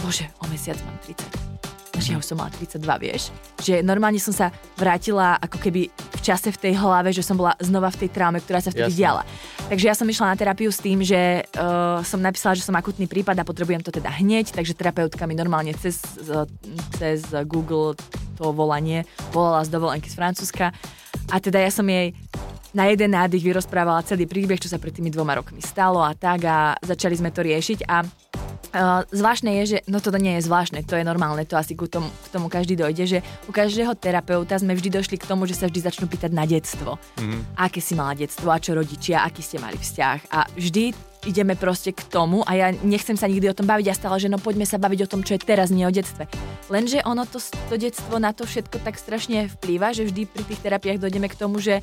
bože, 0.05 0.29
o 0.39 0.45
mesiac 0.53 0.77
mám 0.85 0.97
30 1.01 1.55
že 2.05 2.13
ja 2.13 2.21
už 2.21 2.27
som 2.27 2.38
mala 2.38 2.53
32, 2.53 2.85
vieš. 3.01 3.33
Že 3.65 3.81
normálne 3.81 4.21
som 4.21 4.29
sa 4.29 4.53
vrátila 4.77 5.41
ako 5.41 5.57
keby 5.57 5.89
v 5.89 6.21
čase 6.21 6.53
v 6.53 6.59
tej 6.62 6.74
hlave, 6.77 7.09
že 7.09 7.25
som 7.25 7.33
bola 7.33 7.57
znova 7.57 7.89
v 7.89 8.05
tej 8.05 8.09
traume, 8.13 8.38
ktorá 8.38 8.62
sa 8.62 8.69
vtedy 8.69 8.93
Jasne. 8.93 9.01
diala. 9.01 9.24
Takže 9.71 9.85
ja 9.89 9.95
som 9.97 10.05
išla 10.05 10.35
na 10.35 10.38
terapiu 10.38 10.69
s 10.69 10.77
tým, 10.77 11.01
že 11.01 11.41
uh, 11.41 12.05
som 12.05 12.22
napísala, 12.22 12.53
že 12.53 12.61
som 12.61 12.77
akutný 12.77 13.09
prípad 13.09 13.41
a 13.41 13.48
potrebujem 13.48 13.81
to 13.81 13.89
teda 13.89 14.13
hneď, 14.22 14.53
takže 14.53 14.77
terapeutka 14.77 15.25
mi 15.25 15.33
normálne 15.33 15.74
cez, 15.74 15.98
cez 17.01 17.25
Google 17.50 17.98
to 18.37 18.53
volanie 18.53 19.07
volala 19.33 19.65
z 19.65 19.74
dovolenky 19.74 20.05
z 20.05 20.20
Francúzska. 20.20 20.75
A 21.33 21.41
teda 21.41 21.57
ja 21.57 21.74
som 21.74 21.87
jej 21.89 22.13
na 22.75 22.91
jeden 22.91 23.15
nádych 23.15 23.41
vyrozprávala 23.41 24.05
celý 24.05 24.27
príbeh, 24.27 24.59
čo 24.59 24.68
sa 24.68 24.77
pred 24.77 24.94
tými 24.94 25.09
dvoma 25.09 25.39
rokmi 25.39 25.63
stalo 25.63 26.03
a 26.03 26.11
tak 26.11 26.44
a 26.44 26.75
začali 26.83 27.15
sme 27.15 27.31
to 27.31 27.41
riešiť 27.41 27.87
a 27.87 28.03
Uh, 28.75 29.07
zvláštne 29.07 29.64
je, 29.64 29.64
že, 29.64 29.77
no 29.88 30.03
to 30.03 30.11
nie 30.20 30.35
je 30.35 30.51
zvláštne, 30.51 30.83
to 30.83 31.00
je 31.00 31.07
normálne, 31.07 31.48
to 31.48 31.55
asi 31.55 31.79
k 31.79 31.88
tomu, 31.88 32.11
k 32.11 32.27
tomu 32.27 32.51
každý 32.51 32.75
dojde, 32.75 33.07
že 33.07 33.20
u 33.48 33.55
každého 33.55 33.96
terapeuta 33.96 34.59
sme 34.59 34.75
vždy 34.75 35.00
došli 35.00 35.16
k 35.16 35.24
tomu, 35.24 35.48
že 35.48 35.55
sa 35.55 35.72
vždy 35.72 35.79
začnú 35.79 36.11
pýtať 36.11 36.35
na 36.35 36.44
detstvo. 36.44 37.00
Mm-hmm. 37.16 37.55
Aké 37.55 37.79
si 37.79 37.96
mala 37.96 38.20
detstvo 38.20 38.51
a 38.51 38.59
čo 38.59 38.75
rodičia, 38.75 39.24
aký 39.24 39.40
ste 39.40 39.64
mali 39.64 39.79
vzťah. 39.79 40.20
A 40.27 40.51
vždy 40.59 40.92
ideme 41.24 41.55
proste 41.55 41.96
k 41.96 42.03
tomu 42.03 42.44
a 42.44 42.51
ja 42.53 42.68
nechcem 42.83 43.16
sa 43.16 43.31
nikdy 43.31 43.50
o 43.50 43.57
tom 43.57 43.66
baviť 43.66 43.88
a 43.90 43.98
stále, 43.98 44.20
že 44.20 44.27
no 44.27 44.38
poďme 44.38 44.68
sa 44.68 44.75
baviť 44.75 45.07
o 45.07 45.09
tom, 45.09 45.24
čo 45.24 45.40
je 45.40 45.48
teraz, 45.48 45.74
nie 45.74 45.88
o 45.88 45.92
detstve. 45.96 46.29
Lenže 46.68 47.00
ono 47.07 47.25
to, 47.25 47.42
to 47.42 47.79
detstvo 47.79 48.20
na 48.22 48.35
to 48.35 48.44
všetko 48.44 48.83
tak 48.83 49.00
strašne 49.00 49.50
vplýva, 49.55 49.96
že 49.96 50.05
vždy 50.05 50.27
pri 50.29 50.44
tých 50.46 50.61
terapiách 50.61 51.01
dojdeme 51.01 51.31
k 51.31 51.40
tomu, 51.40 51.57
že 51.64 51.81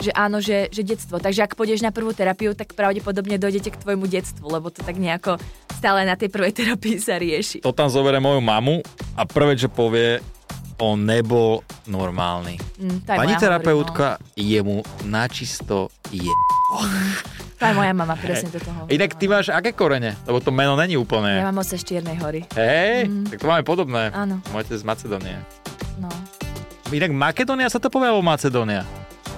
že 0.00 0.10
áno, 0.16 0.40
že, 0.42 0.72
že 0.72 0.82
detstvo. 0.86 1.20
Takže 1.20 1.44
ak 1.44 1.58
pôjdeš 1.58 1.84
na 1.84 1.94
prvú 1.94 2.14
terapiu, 2.16 2.56
tak 2.56 2.72
pravdepodobne 2.72 3.36
dojdete 3.36 3.74
k 3.74 3.80
tvojmu 3.80 4.06
detstvu, 4.08 4.46
lebo 4.48 4.72
to 4.72 4.82
tak 4.82 4.96
nejako 4.96 5.36
stále 5.76 6.06
na 6.06 6.14
tej 6.14 6.30
prvej 6.30 6.52
terapii 6.58 6.98
sa 7.02 7.18
rieši. 7.18 7.62
To 7.66 7.74
tam 7.74 7.90
zoberie 7.90 8.22
moju 8.22 8.40
mamu 8.42 8.80
a 9.18 9.22
prvé, 9.26 9.58
čo 9.58 9.68
povie, 9.68 10.22
on 10.82 11.06
nebol 11.06 11.62
normálny. 11.86 12.58
Mm, 12.80 13.06
Pani 13.06 13.38
terapeutka 13.38 14.18
hovorí, 14.18 14.34
no. 14.34 14.42
jemu 14.42 14.76
načisto 15.06 15.92
je. 16.10 16.32
To 17.62 17.70
aj 17.70 17.78
moja 17.78 17.94
mama 17.94 18.18
presne 18.18 18.50
hey. 18.50 18.54
do 18.58 18.58
toho. 18.58 18.80
Inak 18.90 19.14
ty 19.14 19.30
máš 19.30 19.46
aké 19.54 19.70
korene? 19.70 20.18
Lebo 20.26 20.42
to 20.42 20.50
meno 20.50 20.74
není 20.74 20.98
úplne. 20.98 21.38
Ja 21.38 21.46
mám 21.46 21.62
oce 21.62 21.78
z 21.78 21.86
Čiernej 21.86 22.18
hory. 22.18 22.42
Hej, 22.58 23.06
mm. 23.06 23.30
tak 23.30 23.38
to 23.38 23.46
máme 23.46 23.62
podobné. 23.62 24.10
Áno. 24.10 24.42
Máte 24.50 24.74
z 24.74 24.82
Macedónie. 24.82 25.38
No. 26.02 26.10
Inak 26.90 27.14
Makedónia 27.14 27.70
sa 27.70 27.78
to 27.78 27.86
povie, 27.86 28.10
alebo 28.10 28.26
Macedónia? 28.26 28.82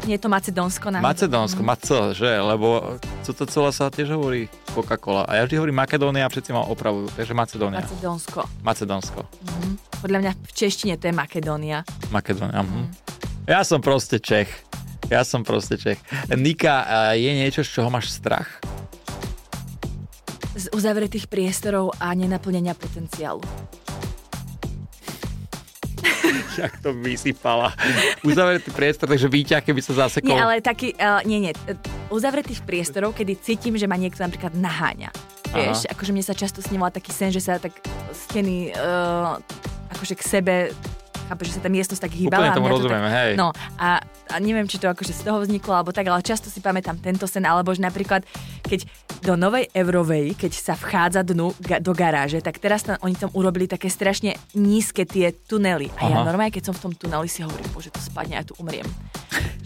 Nie 0.04 0.20
je 0.20 0.22
to 0.22 0.28
Macedónsko. 0.28 0.92
Na 0.92 1.00
Macedónsko, 1.00 1.64
mm. 1.64 1.68
Maco, 1.68 2.12
že? 2.12 2.28
Lebo 2.28 3.00
toto 3.24 3.48
celé 3.48 3.72
sa 3.72 3.88
tiež 3.88 4.12
hovorí 4.12 4.52
Coca-Cola. 4.76 5.24
A 5.24 5.40
ja 5.40 5.48
vždy 5.48 5.56
hovorím 5.56 5.80
Makedónia 5.80 6.28
a 6.28 6.30
všetci 6.30 6.52
ma 6.52 6.60
opravujú. 6.60 7.08
Takže 7.16 7.32
Macedónia. 7.32 7.80
Macedónsko. 7.80 8.40
Macedónsko. 8.60 9.20
Mm. 9.24 9.74
Podľa 10.04 10.18
mňa 10.20 10.32
v 10.36 10.52
češtine 10.52 10.94
to 11.00 11.08
je 11.08 11.14
Makedónia. 11.16 11.88
Makedónia. 12.12 12.60
Mm. 12.60 12.92
Ja 13.48 13.64
som 13.64 13.80
proste 13.80 14.20
Čech. 14.20 14.52
Ja 15.08 15.24
som 15.24 15.40
proste 15.40 15.80
Čech. 15.80 15.96
Nika, 16.32 16.84
je 17.16 17.32
niečo, 17.32 17.64
z 17.64 17.80
čoho 17.80 17.88
máš 17.88 18.12
strach? 18.12 18.60
Z 20.52 20.68
uzavretých 20.76 21.32
priestorov 21.32 21.96
a 21.96 22.12
nenaplnenia 22.12 22.76
potenciálu. 22.76 23.40
Jak 26.62 26.80
to 26.80 26.94
vysypala. 26.96 27.74
Uzavretý 28.24 28.70
priestor, 28.72 29.06
takže 29.10 29.28
výťah, 29.28 29.60
keby 29.60 29.80
sa 29.84 30.06
zasekol. 30.06 30.32
Nie, 30.32 30.42
ale 30.42 30.64
taký, 30.64 30.96
uh, 30.96 31.20
nie, 31.28 31.40
nie. 31.40 31.52
Uzavretých 32.08 32.64
priestorov, 32.64 33.12
kedy 33.16 33.36
cítim, 33.40 33.74
že 33.76 33.84
ma 33.84 33.98
niekto 33.98 34.22
napríklad 34.22 34.56
naháňa. 34.56 35.10
Vieš, 35.54 35.86
akože 35.86 36.10
mne 36.10 36.24
sa 36.26 36.34
často 36.34 36.58
snívala 36.58 36.90
taký 36.90 37.14
sen, 37.14 37.30
že 37.30 37.38
sa 37.38 37.62
tak 37.62 37.78
steny 38.10 38.74
uh, 38.74 39.38
akože 39.94 40.14
k 40.18 40.22
sebe 40.26 40.54
chápeš, 41.24 41.46
že 41.48 41.54
sa 41.56 41.62
tá 41.64 41.70
miestnosť 41.72 42.02
tak 42.04 42.12
hýbala. 42.12 42.52
Úplne 42.52 42.58
tomu 42.58 42.68
rozumiem, 42.68 43.04
tak, 43.08 43.16
hej. 43.16 43.30
No 43.38 43.48
a, 43.80 44.02
a 44.28 44.36
neviem, 44.44 44.68
či 44.68 44.76
to 44.76 44.92
akože 44.92 45.12
z 45.16 45.22
toho 45.24 45.40
vzniklo, 45.40 45.72
alebo 45.72 45.90
tak, 45.94 46.04
ale 46.04 46.20
často 46.20 46.52
si 46.52 46.60
pamätám 46.60 47.00
tento 47.00 47.24
sen, 47.24 47.48
alebo 47.48 47.72
že 47.72 47.80
napríklad, 47.80 48.28
keď 48.64 48.88
do 49.24 49.36
Novej 49.36 49.68
Eurovej, 49.72 50.36
keď 50.36 50.52
sa 50.52 50.74
vchádza 50.76 51.24
dnu 51.24 51.52
ga, 51.60 51.80
do 51.80 51.92
garáže, 51.92 52.40
tak 52.40 52.60
teraz 52.60 52.84
tam, 52.84 52.96
oni 53.04 53.16
tam 53.16 53.32
urobili 53.36 53.68
také 53.68 53.88
strašne 53.88 54.36
nízke 54.56 55.04
tie 55.04 55.32
tunely. 55.32 55.88
A 56.00 56.08
Aha. 56.08 56.10
ja 56.10 56.18
normálne, 56.24 56.52
keď 56.52 56.72
som 56.72 56.74
v 56.74 56.90
tom 56.90 56.92
tuneli, 56.96 57.28
si 57.28 57.44
hovorím, 57.44 57.68
bože, 57.72 57.92
to 57.92 58.00
spadne, 58.00 58.36
ja 58.36 58.44
tu 58.44 58.56
umriem. 58.60 58.84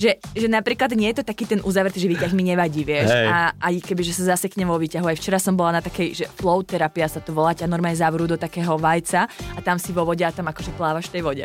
že, 0.03 0.23
že 0.35 0.47
napríklad 0.47 0.95
nie 0.95 1.11
je 1.11 1.23
to 1.23 1.25
taký 1.27 1.47
ten 1.47 1.61
uzavretý, 1.63 1.99
že 1.99 2.11
výťah 2.11 2.33
mi 2.35 2.47
nevadí, 2.47 2.87
vieš. 2.87 3.11
Hej. 3.11 3.27
A 3.27 3.51
aj 3.59 3.75
keby, 3.83 4.03
že 4.07 4.15
sa 4.15 4.35
zaseknem 4.35 4.71
vo 4.71 4.79
výťahu. 4.79 5.07
Aj 5.07 5.19
včera 5.19 5.43
som 5.43 5.59
bola 5.59 5.79
na 5.79 5.83
takej, 5.83 6.15
že 6.15 6.25
flow 6.39 6.63
terapia 6.63 7.11
sa 7.11 7.19
to 7.19 7.35
volá, 7.35 7.55
ťa 7.55 7.67
normálne 7.67 7.99
zavrú 7.99 8.27
do 8.31 8.39
takého 8.39 8.79
vajca 8.79 9.27
a 9.29 9.59
tam 9.59 9.79
si 9.79 9.91
vo 9.91 10.07
vode 10.07 10.23
a 10.23 10.31
tam 10.31 10.47
akože 10.47 10.71
plávaš 10.79 11.11
v 11.11 11.19
tej 11.19 11.23
vode. 11.27 11.45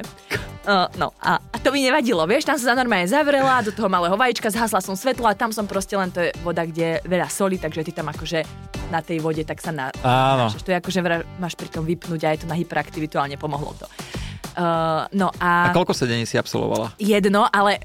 Uh, 0.64 0.88
no 0.96 1.12
a, 1.20 1.44
a 1.44 1.58
to 1.60 1.76
mi 1.76 1.84
nevadilo, 1.84 2.24
vieš, 2.24 2.48
tam 2.48 2.56
som 2.56 2.72
sa 2.72 2.80
normálne 2.80 3.04
zavrela, 3.04 3.60
do 3.60 3.76
toho 3.76 3.92
malého 3.92 4.16
vajíčka, 4.16 4.48
zhasla 4.48 4.80
som 4.80 4.96
svetlo 4.96 5.28
a 5.28 5.36
tam 5.36 5.52
som 5.52 5.68
proste 5.68 5.92
len, 6.00 6.08
to 6.08 6.24
je 6.24 6.32
voda, 6.40 6.64
kde 6.64 6.86
je 6.88 6.98
veľa 7.04 7.28
soli, 7.44 7.60
takže 7.60 7.84
ty 7.84 7.92
tam 7.92 8.08
akože 8.08 8.40
na 8.88 9.04
tej 9.04 9.20
vode 9.20 9.44
tak 9.44 9.60
sa 9.60 9.76
na... 9.76 9.92
Áno. 10.00 10.48
To 10.48 10.70
je 10.72 10.80
akože 10.80 11.04
máš 11.44 11.60
pri 11.60 11.68
tom 11.68 11.84
vypnúť 11.84 12.22
a 12.24 12.30
je 12.32 12.40
to 12.44 12.48
na 12.48 12.56
hyperaktivitu, 12.56 13.20
ale 13.20 13.36
nepomohlo 13.36 13.76
to. 13.76 13.86
Uh, 14.56 15.04
no 15.12 15.28
a... 15.44 15.68
A 15.68 15.76
koľko 15.76 15.92
sedení 15.92 16.24
si 16.24 16.40
absolvovala? 16.40 16.96
Jedno, 16.96 17.44
ale 17.52 17.84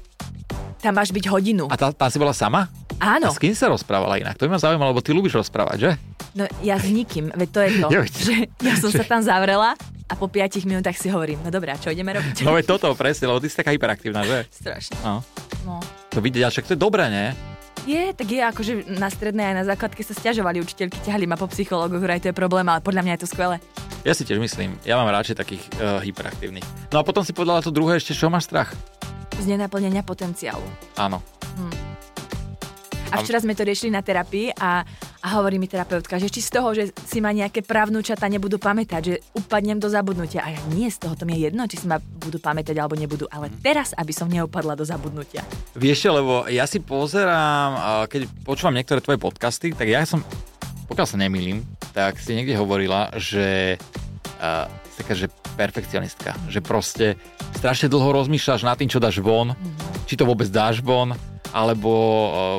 tam 0.79 0.95
máš 0.95 1.11
byť 1.11 1.27
hodinu. 1.27 1.67
A 1.67 1.75
tá, 1.75 1.91
tá 1.91 2.07
si 2.07 2.15
bola 2.15 2.31
sama? 2.31 2.71
Áno. 3.03 3.27
A 3.27 3.35
s 3.35 3.41
kým 3.41 3.51
sa 3.51 3.67
rozprávala 3.67 4.15
inak? 4.15 4.39
To 4.39 4.47
by 4.47 4.55
ma 4.55 4.59
zaujímalo, 4.63 4.95
lebo 4.95 5.03
ty 5.03 5.11
ľúbiš 5.11 5.35
rozprávať, 5.35 5.77
že? 5.79 5.91
No 6.37 6.45
ja 6.63 6.79
s 6.79 6.87
nikým, 6.87 7.35
veď 7.35 7.49
to 7.51 7.59
je 7.59 7.69
to, 7.83 7.87
Jo, 7.95 8.01
že 8.05 8.35
ja 8.63 8.75
som 8.79 8.91
sa 8.95 9.03
tam 9.03 9.19
zavrela 9.19 9.75
a 10.07 10.13
po 10.15 10.29
5 10.31 10.63
minútach 10.63 10.95
si 10.95 11.11
hovorím, 11.11 11.41
no 11.43 11.49
dobré, 11.51 11.73
a 11.73 11.77
čo 11.79 11.91
ideme 11.91 12.15
robiť? 12.15 12.47
No 12.47 12.53
veď 12.53 12.79
toto, 12.79 12.93
presne, 12.95 13.27
lebo 13.27 13.41
ty 13.43 13.49
si 13.49 13.57
taká 13.57 13.73
hyperaktívna, 13.75 14.23
že? 14.23 14.45
Strašne. 14.53 14.95
No. 15.03 15.25
No. 15.67 15.81
To 16.15 16.21
vidieť, 16.21 16.43
a 16.45 16.49
však 16.53 16.69
to 16.69 16.73
je 16.77 16.79
dobré, 16.79 17.09
nie? 17.09 17.48
Je, 17.87 18.11
tak 18.11 18.27
je, 18.27 18.41
akože 18.43 18.73
na 18.99 19.07
strednej 19.07 19.53
aj 19.53 19.55
na 19.61 19.65
základke 19.67 20.03
sa 20.03 20.15
stiažovali 20.15 20.59
učiteľky, 20.59 20.99
ťahali 21.03 21.25
ma 21.27 21.39
po 21.39 21.47
psychológoch, 21.47 22.03
že 22.03 22.11
aj 22.11 22.21
to 22.23 22.29
je 22.31 22.35
problém, 22.35 22.67
ale 22.67 22.83
podľa 22.83 23.03
mňa 23.05 23.13
je 23.15 23.21
to 23.23 23.31
skvelé. 23.31 23.55
Ja 24.07 24.15
si 24.15 24.23
tiež 24.23 24.39
myslím, 24.39 24.79
ja 24.87 24.95
mám 24.95 25.11
radšej 25.11 25.35
takých 25.35 25.63
uh, 25.79 25.99
hyperaktívnych. 25.99 26.63
No 26.95 27.01
a 27.01 27.03
potom 27.03 27.23
si 27.23 27.35
povedala 27.35 27.59
to 27.59 27.71
druhé 27.71 27.99
ešte, 27.99 28.15
čo 28.15 28.31
máš 28.31 28.47
strach? 28.47 28.71
Z 29.39 29.45
nenaplnenia 29.47 30.03
potenciálu. 30.03 30.63
Áno. 30.95 31.19
A 33.09 33.25
včera 33.25 33.41
sme 33.41 33.57
to 33.57 33.65
riešili 33.65 33.89
na 33.89 34.05
terapii 34.05 34.53
a, 34.53 34.85
a 35.25 35.27
hovorí 35.41 35.57
mi 35.57 35.65
terapeutka, 35.65 36.21
že 36.21 36.29
či 36.29 36.45
z 36.45 36.51
toho, 36.53 36.77
že 36.77 36.93
si 37.09 37.17
ma 37.17 37.33
nejaké 37.33 37.65
právnučata 37.65 38.29
nebudú 38.29 38.61
pamätať, 38.61 39.01
že 39.01 39.15
upadnem 39.33 39.81
do 39.81 39.89
zabudnutia. 39.89 40.45
A 40.45 40.53
ja 40.53 40.61
nie, 40.69 40.85
z 40.93 41.01
toho 41.01 41.17
to 41.17 41.25
mi 41.25 41.33
je 41.33 41.49
jedno, 41.49 41.65
či 41.65 41.81
si 41.81 41.89
ma 41.89 41.97
budú 41.97 42.37
pamätať 42.37 42.77
alebo 42.77 42.93
nebudú, 42.93 43.25
ale 43.33 43.49
teraz, 43.65 43.97
aby 43.97 44.13
som 44.13 44.29
neupadla 44.29 44.77
do 44.77 44.85
zabudnutia. 44.85 45.41
Vieš, 45.73 46.13
lebo 46.13 46.45
ja 46.53 46.69
si 46.69 46.85
pozerám, 46.85 48.05
keď 48.05 48.29
počúvam 48.45 48.77
niektoré 48.77 49.01
tvoje 49.01 49.17
podcasty, 49.17 49.73
tak 49.73 49.89
ja 49.89 50.05
som, 50.05 50.21
pokiaľ 50.85 51.07
sa 51.09 51.17
nemýlim, 51.17 51.65
tak 51.97 52.21
si 52.21 52.37
niekde 52.37 52.53
hovorila, 52.61 53.09
že 53.17 53.81
uh, 54.37 54.69
taká, 55.01 55.17
že 55.17 55.31
perfekcionistka, 55.59 56.31
že 56.47 56.63
proste 56.63 57.19
strašne 57.59 57.91
dlho 57.91 58.15
rozmýšľaš 58.23 58.63
nad 58.63 58.79
tým, 58.79 58.87
čo 58.87 59.03
dáš 59.03 59.19
von, 59.19 59.51
či 60.07 60.15
to 60.15 60.23
vôbec 60.23 60.47
dáš 60.47 60.79
von, 60.79 61.11
alebo 61.51 61.91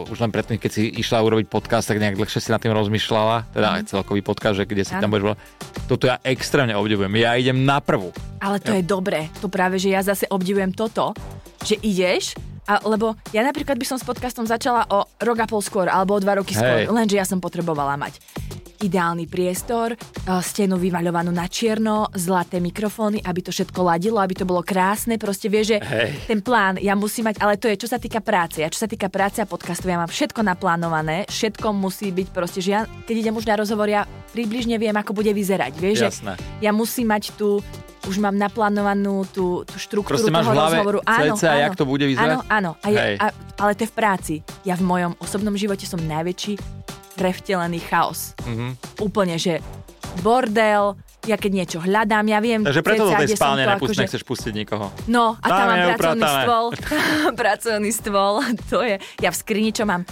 uh, 0.04 0.12
už 0.12 0.20
len 0.20 0.28
predtým, 0.34 0.58
keď 0.60 0.70
si 0.70 0.82
išla 1.00 1.22
urobiť 1.22 1.46
podcast, 1.46 1.88
tak 1.88 2.02
nejak 2.02 2.18
dlhšie 2.18 2.42
si 2.42 2.50
nad 2.50 2.60
tým 2.60 2.74
rozmýšľala, 2.74 3.54
teda 3.54 3.68
aj 3.80 3.82
celkový 3.88 4.20
podcast, 4.20 4.60
že 4.60 4.66
kde 4.66 4.82
si 4.84 4.92
Áno. 4.92 5.02
tam 5.06 5.10
budeš. 5.14 5.38
Toto 5.86 6.10
ja 6.10 6.18
extrémne 6.26 6.74
obdivujem. 6.76 7.10
Ja 7.16 7.38
idem 7.38 7.62
na 7.64 7.78
prvú. 7.80 8.10
Ale 8.42 8.58
to 8.58 8.74
je 8.74 8.82
dobré. 8.82 9.30
To 9.40 9.46
práve, 9.46 9.78
že 9.78 9.94
ja 9.94 10.02
zase 10.02 10.26
obdivujem 10.28 10.74
toto, 10.74 11.14
že 11.62 11.78
ideš, 11.80 12.34
a, 12.66 12.82
lebo 12.86 13.18
ja 13.34 13.42
napríklad 13.42 13.78
by 13.78 13.86
som 13.86 13.98
s 13.98 14.04
podcastom 14.06 14.46
začala 14.46 14.86
o 14.90 15.06
rok 15.22 15.38
a 15.42 15.46
pol 15.46 15.62
skôr, 15.62 15.86
alebo 15.90 16.18
o 16.18 16.22
dva 16.22 16.38
roky 16.38 16.54
skôr, 16.54 16.86
Hej. 16.86 16.90
lenže 16.90 17.16
ja 17.18 17.26
som 17.26 17.38
potrebovala 17.42 17.94
mať 17.98 18.18
ideálny 18.80 19.28
priestor, 19.28 19.94
e, 19.94 19.96
stenu 20.40 20.80
vymaľovanú 20.80 21.30
na 21.30 21.46
čierno, 21.46 22.08
zlaté 22.16 22.58
mikrofóny, 22.58 23.20
aby 23.20 23.40
to 23.44 23.50
všetko 23.52 23.80
ladilo, 23.84 24.18
aby 24.18 24.34
to 24.34 24.48
bolo 24.48 24.64
krásne. 24.64 25.20
Proste 25.20 25.52
vieš, 25.52 25.76
že 25.76 25.78
Hej. 25.80 26.08
ten 26.26 26.40
plán 26.40 26.80
ja 26.80 26.96
musím 26.96 27.28
mať, 27.30 27.40
ale 27.40 27.60
to 27.60 27.68
je 27.68 27.76
čo 27.80 27.88
sa 27.90 28.00
týka 28.00 28.24
práce. 28.24 28.64
A 28.64 28.72
čo 28.72 28.84
sa 28.84 28.88
týka 28.88 29.12
práce 29.12 29.40
a 29.40 29.46
podcastu, 29.48 29.88
ja 29.88 30.00
mám 30.00 30.10
všetko 30.10 30.40
naplánované, 30.40 31.28
všetko 31.28 31.72
musí 31.76 32.10
byť 32.10 32.28
proste, 32.32 32.60
že 32.64 32.70
ja 32.74 32.80
keď 33.04 33.14
idem 33.26 33.34
už 33.36 33.46
na 33.48 33.58
rozhovor, 33.58 33.88
ja 33.90 34.06
približne 34.30 34.78
viem, 34.78 34.94
ako 34.94 35.12
bude 35.12 35.32
vyzerať. 35.34 35.72
Vieš, 35.76 35.98
Jasné. 36.00 36.32
že 36.38 36.64
ja 36.64 36.70
musím 36.70 37.10
mať 37.10 37.34
tú 37.34 37.60
už 38.08 38.16
mám 38.16 38.32
naplánovanú 38.32 39.28
tú, 39.28 39.60
tú 39.68 39.76
štruktúru 39.76 40.16
Proste 40.16 40.32
máš 40.32 40.48
toho 40.48 40.56
hlave 40.56 40.76
rozhovoru. 40.80 40.98
cca, 41.04 41.50
jak 41.60 41.76
to 41.76 41.84
bude 41.84 42.04
vyzerať? 42.08 42.32
Áno, 42.32 42.40
áno. 42.48 42.70
A 42.80 42.86
Hej. 42.88 43.16
a, 43.20 43.26
ale 43.60 43.76
to 43.76 43.84
je 43.84 43.90
v 43.92 43.96
práci. 43.96 44.34
Ja 44.64 44.72
v 44.80 44.84
mojom 44.88 45.12
osobnom 45.20 45.52
živote 45.52 45.84
som 45.84 46.00
najväčší 46.00 46.79
prevtelený 47.20 47.84
chaos. 47.84 48.32
Mhm. 48.42 48.80
Úplne, 48.98 49.36
že 49.36 49.60
bordel, 50.18 50.96
ja 51.22 51.36
keď 51.36 51.50
niečo 51.54 51.78
hľadám, 51.78 52.24
ja 52.24 52.40
viem... 52.40 52.64
Takže 52.64 52.80
preto 52.80 53.04
do 53.04 53.12
tej 53.14 53.36
spálne 53.36 53.62
nepust, 53.62 53.92
akože- 53.92 54.02
nechceš 54.02 54.24
pustiť 54.24 54.52
nikoho. 54.56 54.88
No, 55.06 55.36
a 55.36 55.46
tam 55.46 55.52
Tam 55.52 55.66
mám 55.68 55.78
pracovný 55.92 55.92
upratané. 56.24 56.42
stôl. 56.42 56.66
pracovný 57.36 57.90
stôl, 57.92 58.32
to 58.66 58.78
je... 58.80 58.94
Ja 59.20 59.28
v 59.28 59.36
skrini, 59.36 59.70
čo 59.70 59.84
mám? 59.84 60.08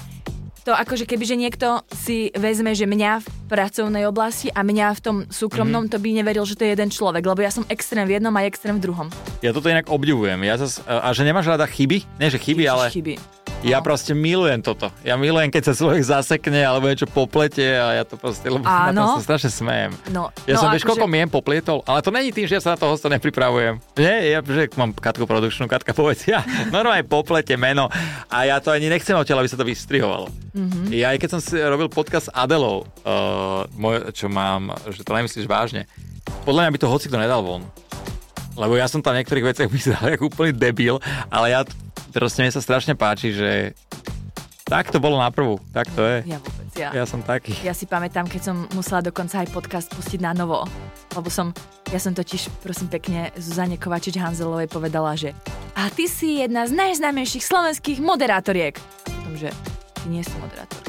To 0.63 0.77
akože 0.77 1.09
keby, 1.09 1.25
že 1.25 1.33
niekto 1.35 1.67
si 1.97 2.29
vezme, 2.31 2.77
že 2.77 2.85
mňa 2.85 3.13
v 3.19 3.27
pracovnej 3.49 4.05
oblasti 4.05 4.53
a 4.53 4.61
mňa 4.61 4.87
v 4.93 5.01
tom 5.01 5.17
súkromnom, 5.27 5.89
Mhm. 5.89 5.91
to 5.91 5.97
by 5.97 6.09
neveril, 6.13 6.45
že 6.45 6.55
to 6.55 6.63
je 6.63 6.77
jeden 6.77 6.93
človek, 6.93 7.25
lebo 7.25 7.41
ja 7.41 7.49
som 7.49 7.65
extrém 7.67 8.05
v 8.05 8.21
jednom 8.21 8.37
a 8.37 8.45
extrém 8.45 8.77
v 8.77 8.85
druhom. 8.85 9.09
Ja 9.41 9.51
toto 9.51 9.67
inak 9.67 9.89
obdivujem. 9.89 10.37
Ja 10.45 10.55
zas, 10.55 10.85
a 10.85 11.09
že 11.11 11.25
nemáš 11.25 11.49
rada 11.49 11.65
chyby? 11.65 12.05
Nie, 12.21 12.29
že 12.29 12.37
chyby, 12.37 12.63
Ježiš, 12.63 12.75
ale 12.75 12.85
Chyby. 12.93 13.15
Ja 13.61 13.79
No. 13.79 13.85
proste 13.85 14.15
milujem 14.15 14.61
toto. 14.61 14.95
Ja 15.03 15.15
milujem, 15.15 15.51
keď 15.51 15.63
sa 15.67 15.75
človek 15.75 15.99
zasekne 16.01 16.63
alebo 16.63 16.87
niečo 16.87 17.05
poplete 17.05 17.65
a 17.65 17.99
ja 17.99 18.05
to 18.05 18.15
proste, 18.15 18.47
lebo 18.47 18.63
na 18.63 18.91
tom 18.91 18.95
Áno. 18.95 19.19
sa 19.19 19.35
strašne 19.35 19.51
smejem. 19.51 19.91
No, 20.09 20.31
Ja 20.47 20.55
no 20.55 20.61
som, 20.61 20.71
vieš, 20.71 20.83
akože- 20.83 20.91
koľko 20.95 21.07
miem 21.07 21.27
poplietol, 21.27 21.83
ale 21.83 21.99
to 21.99 22.11
není 22.11 22.31
tým, 22.31 22.47
že 22.47 22.57
ja 22.57 22.63
sa 22.63 22.75
na 22.75 22.79
toho 22.79 22.95
hosta 22.95 23.09
nepripravujem. 23.09 23.83
Nie, 23.97 24.31
ja, 24.31 24.39
že 24.41 24.71
mám 24.75 24.93
Katku 24.93 25.27
produkčnú, 25.27 25.67
Katka 25.67 25.91
povedz, 25.91 26.25
ja 26.25 26.41
normálne 26.69 27.03
poplete 27.03 27.55
meno 27.55 27.91
a 28.27 28.39
ja 28.45 28.59
to 28.59 28.71
ani 28.71 28.87
nechcem 28.87 29.15
odtiaľ, 29.15 29.43
aby 29.43 29.51
sa 29.51 29.59
to 29.59 29.67
vystrihovalo. 29.67 30.31
Mhm. 30.55 30.59
Mm-hmm. 30.59 30.87
Ja 30.95 31.11
aj 31.11 31.19
keď 31.19 31.31
som 31.35 31.41
si 31.41 31.55
robil 31.57 31.89
podcast 31.89 32.31
s 32.31 32.35
Adelou, 32.35 32.87
uh, 33.03 33.67
môj, 33.75 34.11
čo 34.13 34.27
mám, 34.27 34.71
že 34.89 35.03
to 35.03 35.11
nemyslíš 35.11 35.47
vážne, 35.47 35.87
podľa 36.45 36.67
mňa 36.67 36.73
by 36.73 36.79
to 36.79 36.89
hocikto 36.89 37.17
nedal 37.17 37.43
von. 37.43 37.63
Lebo 38.59 38.75
ja 38.75 38.91
som 38.91 38.99
tam 38.99 39.15
v 39.15 39.23
niektorých 39.23 39.55
veciach 39.55 39.71
vyzeral 39.71 40.19
ako 40.19 40.35
úplný 40.35 40.51
debil, 40.51 40.99
ale 41.31 41.55
ja 41.55 41.63
proste 42.11 42.43
mne 42.43 42.51
sa 42.51 42.59
strašne 42.59 42.99
páči, 42.99 43.31
že 43.31 43.79
tak 44.69 44.93
to 44.93 45.01
bolo 45.01 45.17
na 45.17 45.33
prvú, 45.33 45.57
tak 45.73 45.89
to 45.97 46.05
je. 46.05 46.29
Ja 46.29 46.39
vôbec, 46.43 46.69
ja. 46.77 46.91
Ja 46.93 47.05
som 47.09 47.25
taký. 47.25 47.57
Ja 47.65 47.73
si 47.73 47.89
pamätám, 47.89 48.29
keď 48.29 48.53
som 48.53 48.57
musela 48.77 49.01
dokonca 49.01 49.41
aj 49.41 49.49
podcast 49.49 49.89
pustiť 49.95 50.21
na 50.21 50.37
novo, 50.37 50.69
lebo 51.17 51.33
som, 51.33 51.57
ja 51.89 51.97
som 51.97 52.13
totiž, 52.13 52.53
prosím 52.61 52.93
pekne, 52.93 53.33
Zuzane 53.41 53.81
Kovačič-Hanzelovej 53.81 54.69
povedala, 54.69 55.17
že 55.17 55.33
a 55.73 55.89
ty 55.89 56.05
si 56.05 56.43
jedna 56.43 56.69
z 56.69 56.77
najznámejších 56.77 57.49
slovenských 57.49 58.03
moderátoriek. 58.05 58.77
Potom, 59.07 59.41
že 59.41 59.49
ty 60.05 60.07
nie 60.13 60.21
si 60.21 60.37
moderátorka, 60.37 60.88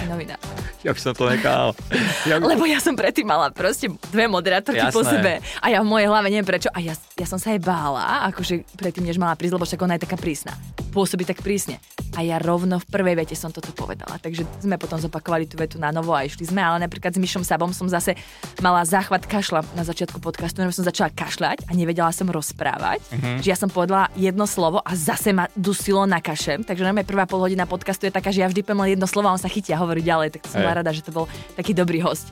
si 0.00 0.08
novinár. 0.08 0.40
Ja 0.80 0.96
by 0.96 1.00
som 1.00 1.12
to 1.12 1.28
nechal. 1.28 1.76
Ja 2.24 2.40
by... 2.40 2.56
Lebo 2.56 2.64
ja 2.64 2.80
som 2.80 2.96
predtým 2.96 3.28
mala 3.28 3.52
proste 3.52 3.92
dve 4.08 4.24
moderátorky 4.24 4.80
po 4.88 5.04
Jasné. 5.04 5.12
sebe 5.12 5.32
a 5.60 5.66
ja 5.68 5.84
v 5.84 5.88
mojej 5.92 6.08
hlave 6.08 6.32
neviem 6.32 6.48
prečo. 6.48 6.72
A 6.72 6.80
ja, 6.80 6.96
ja 6.96 7.26
som 7.28 7.36
sa 7.36 7.52
jej 7.52 7.60
bála, 7.60 8.24
akože 8.32 8.64
predtým, 8.80 9.04
než 9.04 9.20
mala 9.20 9.36
prísť, 9.36 9.54
lebo 9.60 9.68
však 9.68 9.80
ona 9.84 10.00
je 10.00 10.08
taká 10.08 10.16
prísna. 10.16 10.56
Pôsobí 10.90 11.28
tak 11.28 11.44
prísne. 11.44 11.78
A 12.18 12.26
ja 12.26 12.42
rovno 12.42 12.82
v 12.82 12.86
prvej 12.90 13.14
vete 13.14 13.36
som 13.38 13.54
toto 13.54 13.70
povedala. 13.76 14.18
Takže 14.18 14.42
sme 14.58 14.74
potom 14.80 14.98
zopakovali 14.98 15.46
tú 15.46 15.54
vetu 15.54 15.78
na 15.78 15.94
novo 15.94 16.10
a 16.10 16.26
išli 16.26 16.48
sme. 16.50 16.58
Ale 16.58 16.82
napríklad 16.82 17.14
s 17.14 17.22
Myšom 17.22 17.46
Sabom 17.46 17.70
som 17.70 17.86
zase 17.86 18.18
mala 18.58 18.82
záchvat 18.82 19.30
kašla 19.30 19.62
na 19.78 19.86
začiatku 19.86 20.18
podcastu, 20.18 20.58
lebo 20.58 20.74
som 20.74 20.82
začala 20.82 21.14
kašľať 21.14 21.70
a 21.70 21.72
nevedela 21.78 22.10
som 22.10 22.26
rozprávať. 22.26 22.98
Mm-hmm. 23.06 23.36
Že 23.38 23.46
ja 23.46 23.54
som 23.54 23.70
povedala 23.70 24.10
jedno 24.18 24.50
slovo 24.50 24.82
a 24.82 24.92
zase 24.98 25.30
ma 25.30 25.46
dusilo 25.54 26.02
na 26.10 26.18
kašem. 26.18 26.66
Takže 26.66 26.82
najmä 26.82 27.06
prvá 27.06 27.30
pol 27.30 27.46
hodina 27.46 27.70
podcastu 27.70 28.10
je 28.10 28.16
taká, 28.16 28.34
že 28.34 28.42
ja 28.42 28.50
vždy 28.50 28.66
poviem 28.66 28.98
jedno 28.98 29.06
slovo 29.06 29.30
a 29.30 29.34
on 29.38 29.42
sa 29.42 29.46
chytia 29.46 29.78
a 29.78 29.82
hovorí 29.90 30.06
ďalej. 30.06 30.38
Tak 30.38 30.46
som 30.46 30.62
bola 30.62 30.78
rada, 30.78 30.94
že 30.94 31.02
to 31.02 31.10
bol 31.10 31.26
taký 31.58 31.74
dobrý 31.74 31.98
host. 31.98 32.30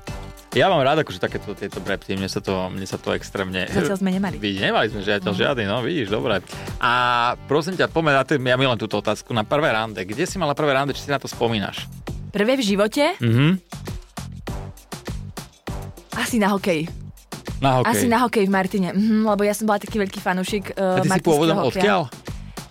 Ja 0.56 0.72
mám 0.72 0.80
rád 0.80 1.04
akože 1.04 1.20
takéto 1.20 1.52
tieto 1.52 1.76
brepty, 1.76 2.16
mne 2.16 2.24
sa 2.24 2.40
to, 2.40 2.72
mne 2.72 2.88
sa 2.88 2.96
to 2.96 3.12
extrémne... 3.12 3.68
Zatiaľ 3.68 4.00
sme 4.00 4.16
nemali. 4.16 4.40
Vidíš, 4.44 4.64
nemali 4.64 4.86
sme 4.88 5.04
žiaľ 5.04 5.20
žiadny, 5.36 5.64
no 5.68 5.84
vidíš, 5.84 6.08
dobre. 6.08 6.40
A 6.80 6.92
prosím 7.44 7.76
ťa, 7.76 7.92
tým, 7.92 8.42
ja 8.48 8.56
milujem 8.56 8.80
túto 8.80 8.96
otázku, 8.96 9.36
na 9.36 9.44
prvé 9.44 9.76
rande. 9.76 10.00
Kde 10.00 10.24
si 10.24 10.40
mala 10.40 10.56
prvé 10.56 10.72
rande, 10.72 10.96
či 10.96 11.04
si 11.04 11.12
na 11.12 11.20
to 11.20 11.28
spomínaš? 11.28 11.84
Prvé 12.32 12.56
v 12.56 12.64
živote? 12.64 13.12
Mhm. 13.20 13.60
Asi 16.16 16.40
na 16.40 16.48
hokej. 16.56 16.88
Na 17.60 17.78
hokej. 17.78 17.90
Asi 17.92 18.06
na 18.08 18.18
hokej 18.24 18.44
v 18.48 18.52
Martine, 18.52 18.88
mhm, 18.96 19.28
lebo 19.28 19.44
ja 19.44 19.52
som 19.52 19.68
bola 19.68 19.78
taký 19.82 20.00
veľký 20.00 20.18
fanúšik 20.22 20.64
A 20.80 21.02
uh, 21.02 21.04
ty 21.04 21.12
si 21.12 21.20
pôvodom 21.20 21.60
odkiaľ? 21.60 22.08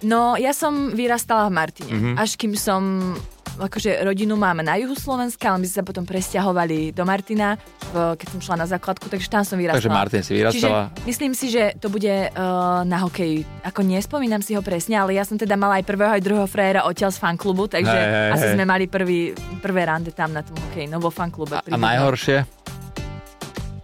No, 0.06 0.38
ja 0.38 0.54
som 0.54 0.94
vyrastala 0.94 1.50
v 1.50 1.54
Martine, 1.54 1.92
Mhm. 1.94 2.12
až 2.18 2.38
kým 2.38 2.54
som 2.58 3.14
akože 3.58 4.06
rodinu 4.06 4.38
máme 4.38 4.62
na 4.62 4.78
juhu 4.78 4.94
Slovenska, 4.94 5.50
ale 5.50 5.64
my 5.64 5.66
sme 5.66 5.76
sa 5.82 5.86
potom 5.86 6.06
presťahovali 6.06 6.94
do 6.94 7.04
Martina, 7.04 7.58
v, 7.92 8.14
keď 8.16 8.28
som 8.38 8.40
šla 8.40 8.56
na 8.64 8.68
základku, 8.70 9.10
takže 9.10 9.28
tam 9.28 9.42
som 9.42 9.58
vyrastala. 9.58 9.82
Takže 9.82 9.92
Martin 9.92 10.22
si 10.22 10.34
vyrastala. 10.38 10.94
Čiže 10.94 11.06
myslím 11.10 11.32
si, 11.34 11.50
že 11.50 11.74
to 11.82 11.90
bude 11.90 12.10
uh, 12.10 12.86
na 12.86 12.98
hokej. 13.02 13.42
Ako 13.66 13.82
nespomínam 13.82 14.46
si 14.46 14.54
ho 14.54 14.62
presne, 14.62 15.02
ale 15.02 15.18
ja 15.18 15.26
som 15.26 15.36
teda 15.36 15.58
mala 15.58 15.82
aj 15.82 15.86
prvého, 15.90 16.12
aj 16.14 16.22
druhého 16.22 16.48
frajera 16.48 16.86
odtiaľ 16.86 17.12
z 17.12 17.20
fanklubu, 17.20 17.66
takže 17.68 17.98
Hej, 17.98 18.08
hej, 18.14 18.30
asi 18.38 18.46
hej. 18.46 18.56
sme 18.56 18.64
mali 18.70 18.86
prvý, 18.86 19.34
prvé 19.60 19.82
rande 19.90 20.14
tam 20.14 20.32
na 20.32 20.46
tom 20.46 20.56
hokeji, 20.70 20.88
no 20.88 21.02
vo 21.02 21.10
fanklube. 21.10 21.58
A, 21.58 21.66
a 21.66 21.78
najhoršie? 21.78 22.46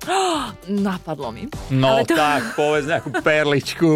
Napadlo 0.69 1.31
mi. 1.31 1.47
No 1.73 1.97
Ale 1.97 2.05
to- 2.05 2.15
tak, 2.15 2.55
povedz 2.55 2.85
nejakú 2.87 3.09
perličku. 3.23 3.91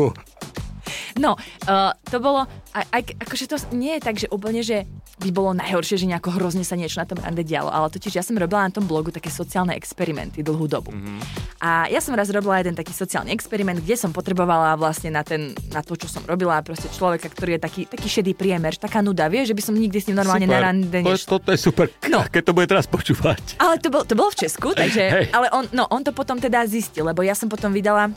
No, 1.17 1.33
uh, 1.65 1.91
to 2.07 2.21
bolo, 2.21 2.45
aj, 2.77 2.85
aj, 2.93 3.01
akože 3.25 3.45
to 3.49 3.57
nie 3.73 3.97
je 3.97 4.01
tak, 4.05 4.15
že 4.21 4.29
úplne, 4.29 4.61
že 4.61 4.85
by 5.17 5.33
bolo 5.33 5.49
najhoršie, 5.51 5.97
že 5.97 6.05
nejako 6.05 6.29
hrozne 6.37 6.61
sa 6.61 6.77
niečo 6.77 7.01
na 7.01 7.09
tom 7.09 7.17
rande 7.17 7.41
dialo, 7.41 7.67
ale 7.67 7.89
totiž 7.89 8.13
ja 8.13 8.21
som 8.21 8.37
robila 8.37 8.61
na 8.61 8.69
tom 8.69 8.85
blogu 8.85 9.09
také 9.09 9.27
sociálne 9.27 9.73
experimenty 9.73 10.45
dlhú 10.45 10.69
dobu. 10.69 10.93
Mm-hmm. 10.93 11.19
A 11.57 11.89
ja 11.89 11.97
som 11.97 12.13
raz 12.13 12.29
robila 12.29 12.61
jeden 12.61 12.77
taký 12.77 12.93
sociálny 12.93 13.33
experiment, 13.33 13.81
kde 13.81 13.97
som 13.97 14.13
potrebovala 14.13 14.77
vlastne 14.77 15.09
na, 15.09 15.25
ten, 15.25 15.57
na 15.73 15.81
to, 15.81 15.97
čo 15.97 16.05
som 16.05 16.21
robila, 16.21 16.61
proste 16.61 16.85
človeka, 16.87 17.33
ktorý 17.33 17.57
je 17.57 17.61
taký, 17.61 17.81
taký 17.83 18.07
šedý 18.07 18.37
priemer, 18.37 18.77
taká 18.77 19.01
nuda, 19.01 19.25
vieš, 19.25 19.51
že 19.51 19.57
by 19.57 19.63
som 19.65 19.73
nikdy 19.73 19.97
s 19.97 20.05
ním 20.05 20.21
normálne 20.21 20.45
super. 20.45 20.53
na 20.53 20.65
rande 20.69 20.85
to, 20.93 21.01
je- 21.01 21.05
nešla. 21.17 21.29
Toto 21.33 21.49
je 21.49 21.59
super, 21.59 21.85
No. 22.05 22.21
keď 22.21 22.41
to 22.45 22.51
bude 22.53 22.67
teraz 22.69 22.85
počúvať. 22.85 23.57
Ale 23.57 23.81
to, 23.81 23.89
bol, 23.89 24.05
to 24.05 24.13
bolo 24.13 24.29
v 24.29 24.37
Česku, 24.37 24.77
takže, 24.77 25.01
Hej. 25.01 25.25
ale 25.33 25.49
on, 25.49 25.65
no, 25.73 25.89
on 25.89 26.05
to 26.05 26.13
potom 26.13 26.37
teda 26.37 26.61
zistil, 26.69 27.09
lebo 27.09 27.25
ja 27.25 27.33
som 27.33 27.49
potom 27.49 27.73
vydala 27.73 28.13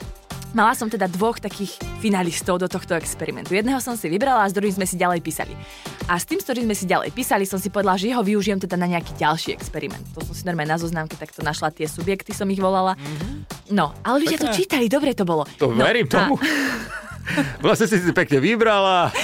Mala 0.51 0.75
som 0.75 0.91
teda 0.91 1.07
dvoch 1.07 1.39
takých 1.39 1.79
finalistov 2.03 2.59
do 2.59 2.67
tohto 2.67 2.99
experimentu. 2.99 3.55
Jedného 3.55 3.79
som 3.79 3.95
si 3.95 4.11
vybrala 4.11 4.43
a 4.43 4.51
s 4.51 4.55
druhým 4.57 4.75
sme 4.75 4.83
si 4.83 4.99
ďalej 4.99 5.23
písali. 5.23 5.55
A 6.11 6.19
s 6.19 6.27
tým, 6.27 6.43
s 6.43 6.47
ktorým 6.51 6.67
sme 6.67 6.75
si 6.75 6.91
ďalej 6.91 7.15
písali, 7.15 7.47
som 7.47 7.63
si 7.63 7.71
povedala, 7.71 7.95
že 7.95 8.11
ho 8.11 8.19
využijem 8.19 8.59
teda 8.59 8.75
na 8.75 8.91
nejaký 8.91 9.15
ďalší 9.15 9.55
experiment. 9.55 10.03
To 10.19 10.27
som 10.27 10.35
si 10.35 10.43
normálne 10.43 10.75
na 10.75 10.83
zoznamke 10.83 11.15
takto 11.15 11.47
našla 11.47 11.71
tie 11.71 11.87
subjekty, 11.87 12.35
som 12.35 12.51
ich 12.51 12.59
volala. 12.59 12.99
Mm-hmm. 12.99 13.71
No, 13.71 13.95
ale 14.03 14.27
ľudia 14.27 14.43
to 14.43 14.51
čítali, 14.51 14.91
dobre 14.91 15.15
to 15.15 15.23
bolo. 15.23 15.47
To 15.63 15.71
no, 15.71 15.87
verím 15.87 16.11
a- 16.11 16.15
tomu. 16.19 16.35
Vlastne 17.63 17.87
si 17.87 18.03
si 18.03 18.11
pekne 18.11 18.43
vybrala. 18.43 19.15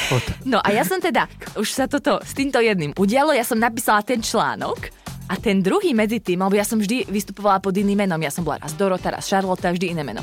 No 0.47 0.63
a 0.63 0.69
ja 0.71 0.87
som 0.87 1.03
teda, 1.03 1.27
už 1.59 1.67
sa 1.75 1.91
toto 1.91 2.23
s 2.23 2.39
týmto 2.39 2.63
jedným 2.63 2.95
udialo, 2.95 3.35
ja 3.35 3.43
som 3.43 3.59
napísala 3.59 4.07
ten 4.07 4.23
článok 4.23 4.95
a 5.27 5.35
ten 5.35 5.59
druhý 5.59 5.91
medzi 5.91 6.23
tým, 6.23 6.39
lebo 6.39 6.55
ja 6.55 6.63
som 6.63 6.79
vždy 6.79 7.11
vystupovala 7.11 7.59
pod 7.59 7.75
iným 7.75 8.07
menom, 8.07 8.23
ja 8.23 8.31
som 8.31 8.47
bola 8.47 8.63
raz 8.63 8.79
Dorota, 8.79 9.11
raz 9.11 9.27
Charlotte, 9.27 9.67
vždy 9.67 9.91
iné 9.91 10.07
meno. 10.07 10.23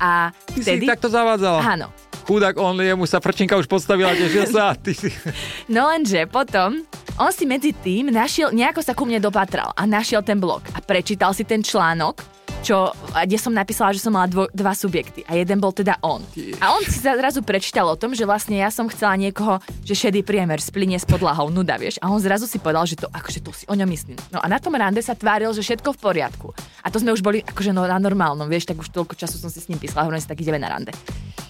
A 0.00 0.32
Ty 0.52 0.60
vtedy... 0.60 0.84
si 0.84 0.90
takto 0.90 1.08
zavádzala. 1.08 1.60
Áno. 1.62 1.88
Chudák, 2.26 2.58
on, 2.58 2.74
jemu 2.82 3.06
sa 3.06 3.22
frčinka 3.22 3.54
už 3.54 3.70
podstavila, 3.70 4.10
tešil 4.10 4.50
sa. 4.50 4.74
Ty 4.74 4.92
si... 4.92 5.14
No 5.74 5.86
lenže 5.86 6.26
potom 6.26 6.82
on 7.16 7.32
si 7.32 7.48
medzi 7.48 7.72
tým 7.72 8.12
našiel, 8.12 8.52
nejako 8.52 8.82
sa 8.82 8.92
ku 8.92 9.06
mne 9.08 9.22
dopatral 9.22 9.72
a 9.72 9.82
našiel 9.86 10.20
ten 10.20 10.36
blog 10.36 10.60
a 10.74 10.82
prečítal 10.82 11.32
si 11.32 11.46
ten 11.48 11.62
článok, 11.64 12.20
čo, 12.66 12.90
kde 13.14 13.38
som 13.38 13.54
napísala, 13.54 13.94
že 13.94 14.02
som 14.02 14.10
mala 14.10 14.26
dvo, 14.26 14.50
dva 14.50 14.74
subjekty 14.74 15.22
a 15.30 15.38
jeden 15.38 15.62
bol 15.62 15.70
teda 15.70 16.02
on. 16.02 16.18
A 16.58 16.74
on 16.74 16.82
si 16.82 16.98
zrazu 16.98 17.46
prečítal 17.46 17.86
o 17.86 17.94
tom, 17.94 18.10
že 18.10 18.26
vlastne 18.26 18.58
ja 18.58 18.74
som 18.74 18.90
chcela 18.90 19.14
niekoho, 19.14 19.62
že 19.86 19.94
šedý 19.94 20.26
priemer 20.26 20.58
splinie 20.58 20.98
s 20.98 21.06
podlahou, 21.06 21.46
nuda, 21.46 21.78
vieš. 21.78 22.02
A 22.02 22.10
on 22.10 22.18
zrazu 22.18 22.50
si 22.50 22.58
povedal, 22.58 22.90
že 22.90 22.98
to, 22.98 23.06
akože 23.06 23.38
to 23.38 23.54
si 23.54 23.62
o 23.70 23.74
ňom 23.78 23.86
myslím. 23.86 24.18
No 24.34 24.42
a 24.42 24.50
na 24.50 24.58
tom 24.58 24.74
rande 24.74 24.98
sa 24.98 25.14
tváril, 25.14 25.54
že 25.54 25.62
všetko 25.62 25.94
v 25.94 25.98
poriadku. 26.02 26.50
A 26.82 26.90
to 26.90 26.98
sme 26.98 27.14
už 27.14 27.22
boli 27.22 27.38
akože 27.46 27.70
no, 27.70 27.86
na 27.86 28.02
normálnom, 28.02 28.50
vieš, 28.50 28.66
tak 28.66 28.82
už 28.82 28.90
toľko 28.90 29.14
času 29.14 29.38
som 29.38 29.46
si 29.46 29.62
s 29.62 29.70
ním 29.70 29.78
písala, 29.78 30.02
hovorím 30.02 30.18
si, 30.18 30.26
tak 30.26 30.42
ideme 30.42 30.58
na 30.58 30.66
rande. 30.66 30.90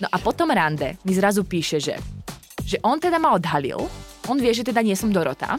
No 0.04 0.12
a 0.12 0.20
potom 0.20 0.52
rande 0.52 1.00
mi 1.08 1.16
zrazu 1.16 1.48
píše, 1.48 1.80
že 1.80 1.96
že 2.66 2.82
on 2.82 2.98
teda 2.98 3.22
ma 3.22 3.30
odhalil, 3.38 3.78
on 4.26 4.42
vie, 4.42 4.50
že 4.50 4.66
teda 4.66 4.82
nie 4.82 4.98
som 4.98 5.14
Dorota 5.14 5.54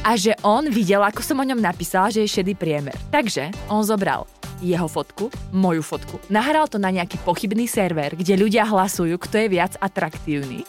a 0.00 0.10
že 0.16 0.32
on 0.40 0.64
videl, 0.72 1.04
ako 1.04 1.20
som 1.20 1.36
o 1.36 1.44
ňom 1.44 1.60
napísala, 1.60 2.08
že 2.08 2.24
je 2.24 2.32
šedý 2.40 2.56
priemer. 2.56 2.96
Takže 3.12 3.52
on 3.68 3.84
zobral 3.84 4.24
jeho 4.60 4.86
fotku, 4.86 5.32
moju 5.52 5.80
fotku, 5.80 6.20
nahral 6.28 6.68
to 6.68 6.76
na 6.76 6.92
nejaký 6.92 7.16
pochybný 7.24 7.64
server, 7.66 8.14
kde 8.14 8.36
ľudia 8.36 8.68
hlasujú, 8.68 9.16
kto 9.16 9.34
je 9.44 9.48
viac 9.48 9.72
atraktívny. 9.80 10.64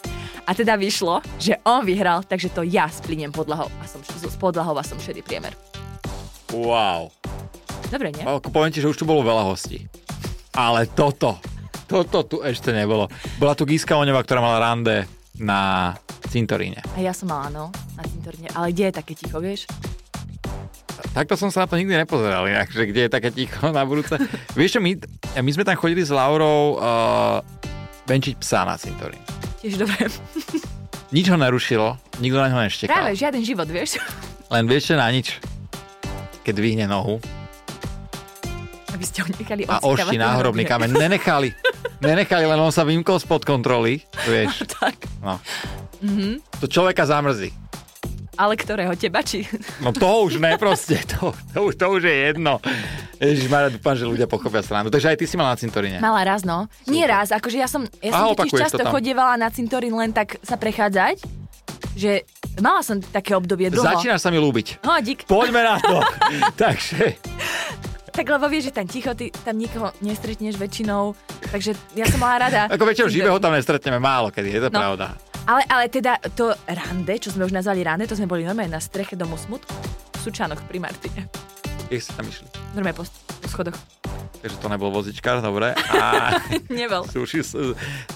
A 0.48 0.58
teda 0.58 0.74
vyšlo, 0.76 1.22
že 1.38 1.62
on 1.68 1.86
vyhral, 1.86 2.26
takže 2.26 2.50
to 2.50 2.66
ja 2.66 2.90
spliniem 2.90 3.30
podlahou 3.30 3.70
a 3.80 3.86
som 3.86 4.02
s 4.02 4.36
podlahou 4.40 4.74
a 4.76 4.84
som 4.84 4.98
šedý 4.98 5.22
priemer. 5.22 5.54
Wow. 6.52 7.14
Dobre, 7.88 8.12
nie? 8.16 8.24
Ako 8.24 8.52
poviem 8.52 8.72
ti, 8.74 8.84
že 8.84 8.90
už 8.90 9.00
tu 9.00 9.06
bolo 9.08 9.24
veľa 9.24 9.48
hostí. 9.48 9.88
Ale 10.56 10.88
toto, 10.92 11.40
toto 11.88 12.24
tu 12.28 12.38
ešte 12.44 12.76
nebolo. 12.76 13.08
Bola 13.40 13.56
tu 13.56 13.64
Giska 13.64 13.96
Oňová, 13.96 14.24
ktorá 14.24 14.44
mala 14.44 14.60
rande 14.60 15.08
na 15.40 15.92
cintoríne. 16.28 16.84
A 16.96 17.00
ja 17.00 17.16
som 17.16 17.32
mala, 17.32 17.48
no, 17.52 17.66
na 17.96 18.04
cintorine. 18.04 18.48
Ale 18.56 18.72
kde 18.76 18.92
je 18.92 18.94
také 18.96 19.14
ticho, 19.16 19.40
vieš? 19.40 19.68
Takto 21.12 21.34
som 21.36 21.50
sa 21.50 21.66
na 21.66 21.68
to 21.68 21.76
nikdy 21.76 21.98
nepozeral, 21.98 22.46
inak, 22.46 22.70
že 22.70 22.86
kde 22.86 23.08
je 23.08 23.12
také 23.12 23.30
ticho 23.34 23.74
na 23.74 23.82
budúce. 23.84 24.16
Vieš 24.54 24.78
čo, 24.78 24.80
my, 24.80 24.96
my 25.42 25.52
sme 25.52 25.64
tam 25.66 25.76
chodili 25.76 26.06
s 26.06 26.14
Laurou 26.14 26.78
uh, 26.78 27.42
benčiť 28.06 28.36
psa 28.40 28.64
na 28.64 28.78
cintorín. 28.78 29.22
Tiež 29.62 29.82
dobre. 29.82 30.10
Nič 31.12 31.28
ho 31.28 31.36
nerušilo, 31.36 32.00
nikto 32.24 32.38
na 32.40 32.48
ňo 32.48 32.64
neštekal. 32.66 32.96
Práve, 32.96 33.20
žiaden 33.20 33.44
život, 33.44 33.68
vieš? 33.68 34.00
Len 34.48 34.64
vieš 34.64 34.92
čo, 34.92 34.96
na 34.96 35.12
nič. 35.12 35.44
Keď 36.42 36.54
dvihne 36.58 36.86
nohu 36.90 37.22
Aby 38.90 39.06
ste 39.06 39.22
ho 39.22 39.30
nechali 39.30 39.64
a 39.70 39.78
ten 39.78 40.18
náhrobný 40.18 40.66
kameň. 40.66 40.90
Nenechali. 40.98 41.54
Nenechali, 42.02 42.50
len 42.50 42.58
on 42.58 42.74
sa 42.74 42.82
vymkol 42.82 43.22
spod 43.22 43.46
kontroly. 43.46 44.02
Vieš, 44.26 44.66
tak. 44.82 45.06
no. 45.22 45.38
Mhm. 46.02 46.42
To 46.58 46.66
človeka 46.66 47.06
zamrzí. 47.06 47.54
Ale 48.42 48.58
ktorého 48.58 48.90
teba, 48.96 49.22
či... 49.22 49.46
No 49.80 49.94
to 49.94 50.26
už 50.26 50.42
ne 50.42 50.58
proste, 50.58 50.98
to, 51.06 51.30
to, 51.54 51.60
už, 51.62 51.78
to 51.78 51.86
už 51.88 52.02
je 52.02 52.16
jedno. 52.26 52.58
Ježiš, 53.16 53.46
Mara, 53.48 53.70
dúfam, 53.70 53.94
že 53.94 54.02
ľudia 54.04 54.26
pochopia 54.26 54.60
srandu. 54.60 54.90
Takže 54.90 55.14
aj 55.14 55.18
ty 55.22 55.26
si 55.26 55.38
mal 55.38 55.46
na 55.48 55.56
cintoríne. 55.56 56.02
Mala 56.02 56.26
raz, 56.26 56.42
no. 56.42 56.66
Nie 56.86 57.06
raz, 57.06 57.30
akože 57.30 57.56
ja 57.56 57.70
som, 57.70 57.86
ja 57.96 58.10
som 58.10 58.34
totiž 58.34 58.50
opakuješ 58.50 58.58
to 58.66 58.82
často 58.82 58.84
chodievala 58.90 59.38
na 59.38 59.48
cintorín 59.48 59.94
len 59.94 60.10
tak 60.10 60.42
sa 60.42 60.58
prechádzať, 60.58 61.22
že 61.94 62.26
mala 62.58 62.82
som 62.82 62.98
také 62.98 63.32
obdobie 63.32 63.70
dlho. 63.70 63.86
Začínaš 63.86 64.20
sa 64.20 64.34
mi 64.34 64.38
ľúbiť. 64.38 64.82
No, 64.82 64.98
dík. 64.98 65.24
Poďme 65.24 65.62
na 65.62 65.76
to. 65.78 66.02
Takže, 66.66 67.22
Tak 68.12 68.26
lebo 68.28 68.48
vieš, 68.48 68.68
že 68.68 68.74
tam 68.74 68.86
ticho, 68.86 69.14
ty 69.14 69.30
tam 69.32 69.56
nikoho 69.56 69.94
nestretneš 70.02 70.58
väčšinou, 70.58 71.16
takže 71.48 71.72
ja 71.96 72.04
som 72.04 72.20
mala 72.20 72.44
rada. 72.44 72.62
ako 72.68 72.84
väčšinou 72.84 73.08
živého 73.08 73.38
tam 73.40 73.56
nestretneme 73.56 74.04
málo 74.04 74.28
kedy, 74.28 74.52
je 74.52 74.62
to 74.62 74.68
No. 74.68 74.76
pravda. 74.76 75.08
Ale, 75.46 75.66
ale 75.68 75.90
teda 75.90 76.22
to 76.38 76.54
rande, 76.66 77.14
čo 77.18 77.34
sme 77.34 77.44
už 77.44 77.54
nazvali 77.54 77.82
rande, 77.82 78.06
to 78.06 78.14
sme 78.14 78.30
boli 78.30 78.46
normálne 78.46 78.72
na 78.72 78.82
streche 78.82 79.18
domu 79.18 79.36
smutku. 79.36 79.74
V 80.14 80.20
Sučanoch 80.22 80.62
pri 80.70 80.78
Martine. 80.78 81.26
Jak 81.90 82.00
ste 82.00 82.14
tam 82.14 82.26
išli? 82.30 82.48
Normálne 82.72 82.96
po, 82.96 83.04
po 83.42 83.48
schodoch. 83.50 83.78
Takže 84.42 84.58
to 84.58 84.68
nebol 84.70 84.90
vozičkár, 84.90 85.42
dobre. 85.42 85.74
A 85.74 86.34
Nebol. 86.70 87.06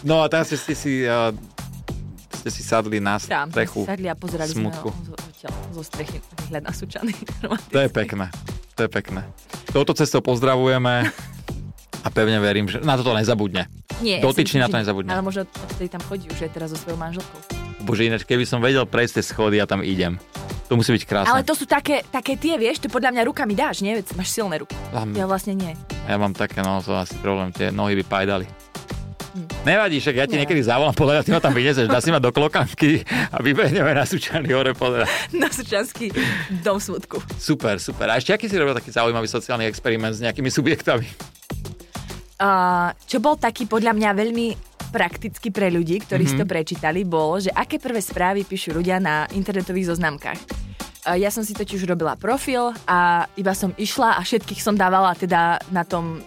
no 0.02 0.22
a 0.22 0.30
teraz 0.30 0.54
ste 0.54 0.74
si, 0.74 1.06
uh, 1.06 1.34
ste 2.42 2.50
si 2.50 2.62
sadli 2.62 3.02
na 3.02 3.18
Tam 3.18 3.50
strechu. 3.50 3.86
si 3.86 3.90
sadli 3.90 4.08
a 4.10 4.16
pozerali 4.18 4.50
smutku. 4.54 4.90
sme 4.90 5.06
zo, 5.10 5.16
zo 5.76 5.82
strechy 5.82 6.18
výhľad 6.46 6.66
na 6.66 6.74
Sučany. 6.74 7.14
To 7.74 7.80
je 7.82 7.90
pekné. 7.90 8.30
To 8.78 8.86
je 8.86 8.90
pekné. 8.90 9.22
Touto 9.70 9.98
cestou 9.98 10.22
pozdravujeme 10.22 11.10
a 12.06 12.08
pevne 12.08 12.38
verím, 12.38 12.70
že 12.70 12.78
na 12.80 12.94
toto 12.94 13.12
nezabudne. 13.12 13.66
Nie, 13.98 14.22
Dotyčný 14.22 14.62
ja 14.62 14.70
na 14.70 14.70
to 14.70 14.78
nezabudne. 14.78 15.10
Ale 15.10 15.26
možno 15.26 15.42
odtedy 15.44 15.90
tam 15.90 16.06
chodí 16.06 16.30
už 16.30 16.46
aj 16.46 16.52
teraz 16.54 16.70
so 16.70 16.78
svojou 16.78 16.96
manželkou. 16.96 17.40
Bože, 17.82 18.06
ináč, 18.06 18.24
keby 18.24 18.46
som 18.46 18.62
vedel 18.62 18.86
prejsť 18.86 19.18
tie 19.18 19.24
schody, 19.26 19.56
ja 19.58 19.66
tam 19.66 19.82
idem. 19.82 20.22
To 20.66 20.74
musí 20.74 20.90
byť 20.92 21.04
krásne. 21.06 21.30
Ale 21.30 21.42
to 21.42 21.54
sú 21.54 21.66
také, 21.66 22.02
také 22.04 22.34
tie, 22.34 22.58
vieš, 22.58 22.82
ty 22.82 22.88
podľa 22.88 23.14
mňa 23.14 23.24
rukami 23.26 23.54
dáš, 23.54 23.82
nie? 23.82 23.94
Veď 23.94 24.14
máš 24.14 24.30
silné 24.32 24.58
ruky. 24.58 24.74
Tam- 24.90 25.14
Ja 25.14 25.26
vlastne 25.26 25.54
nie. 25.54 25.74
Ja 26.06 26.18
mám 26.18 26.34
také, 26.34 26.62
no 26.62 26.82
to 26.82 26.94
asi 26.94 27.14
problém, 27.20 27.50
tie 27.50 27.70
nohy 27.70 27.94
by 28.02 28.06
pajdali. 28.06 28.46
Hm. 29.36 29.46
Nevadí, 29.64 30.00
však 30.00 30.16
ja 30.16 30.26
ti 30.26 30.34
Nie. 30.34 30.46
niekedy 30.46 30.64
zavolám, 30.64 30.96
podľa 30.96 31.22
ty 31.22 31.30
ma 31.30 31.38
tam 31.38 31.54
vynieseš, 31.54 31.86
dá 31.86 32.00
si 32.00 32.10
ma 32.10 32.18
do 32.18 32.32
klokanky 32.32 33.04
a 33.30 33.38
vybehneme 33.38 33.92
na 33.92 34.08
Sučany 34.08 34.50
hore 34.50 34.72
podľa. 34.72 35.06
Na 35.36 35.52
Sučanský 35.52 36.10
dom 36.64 36.80
smutku. 36.80 37.22
Super, 37.36 37.78
super. 37.78 38.10
A 38.10 38.18
ešte 38.18 38.32
aký 38.32 38.48
si 38.48 38.56
robil 38.56 38.74
taký 38.74 38.90
zaujímavý 38.90 39.28
sociálny 39.28 39.66
experiment 39.66 40.16
s 40.16 40.24
nejakými 40.24 40.48
subjektami? 40.48 41.06
Uh, 42.36 42.92
čo 43.08 43.24
bol 43.24 43.40
taký 43.40 43.64
podľa 43.64 43.96
mňa 43.96 44.10
veľmi 44.12 44.48
prakticky 44.92 45.56
pre 45.56 45.72
ľudí, 45.72 46.04
ktorí 46.04 46.28
mm-hmm. 46.28 46.40
si 46.40 46.42
to 46.44 46.52
prečítali, 46.52 47.08
bolo, 47.08 47.40
že 47.40 47.52
aké 47.52 47.80
prvé 47.80 48.04
správy 48.04 48.44
píšu 48.44 48.76
ľudia 48.76 49.00
na 49.00 49.24
internetových 49.32 49.96
zoznamkách. 49.96 50.40
Uh, 51.08 51.16
ja 51.16 51.32
som 51.32 51.48
si 51.48 51.56
totiž 51.56 51.88
robila 51.88 52.20
profil 52.20 52.76
a 52.88 53.24
iba 53.40 53.56
som 53.56 53.72
išla 53.80 54.20
a 54.20 54.22
všetkých 54.24 54.60
som 54.60 54.76
dávala 54.76 55.16
teda 55.16 55.64
na 55.72 55.88
tom 55.88 56.20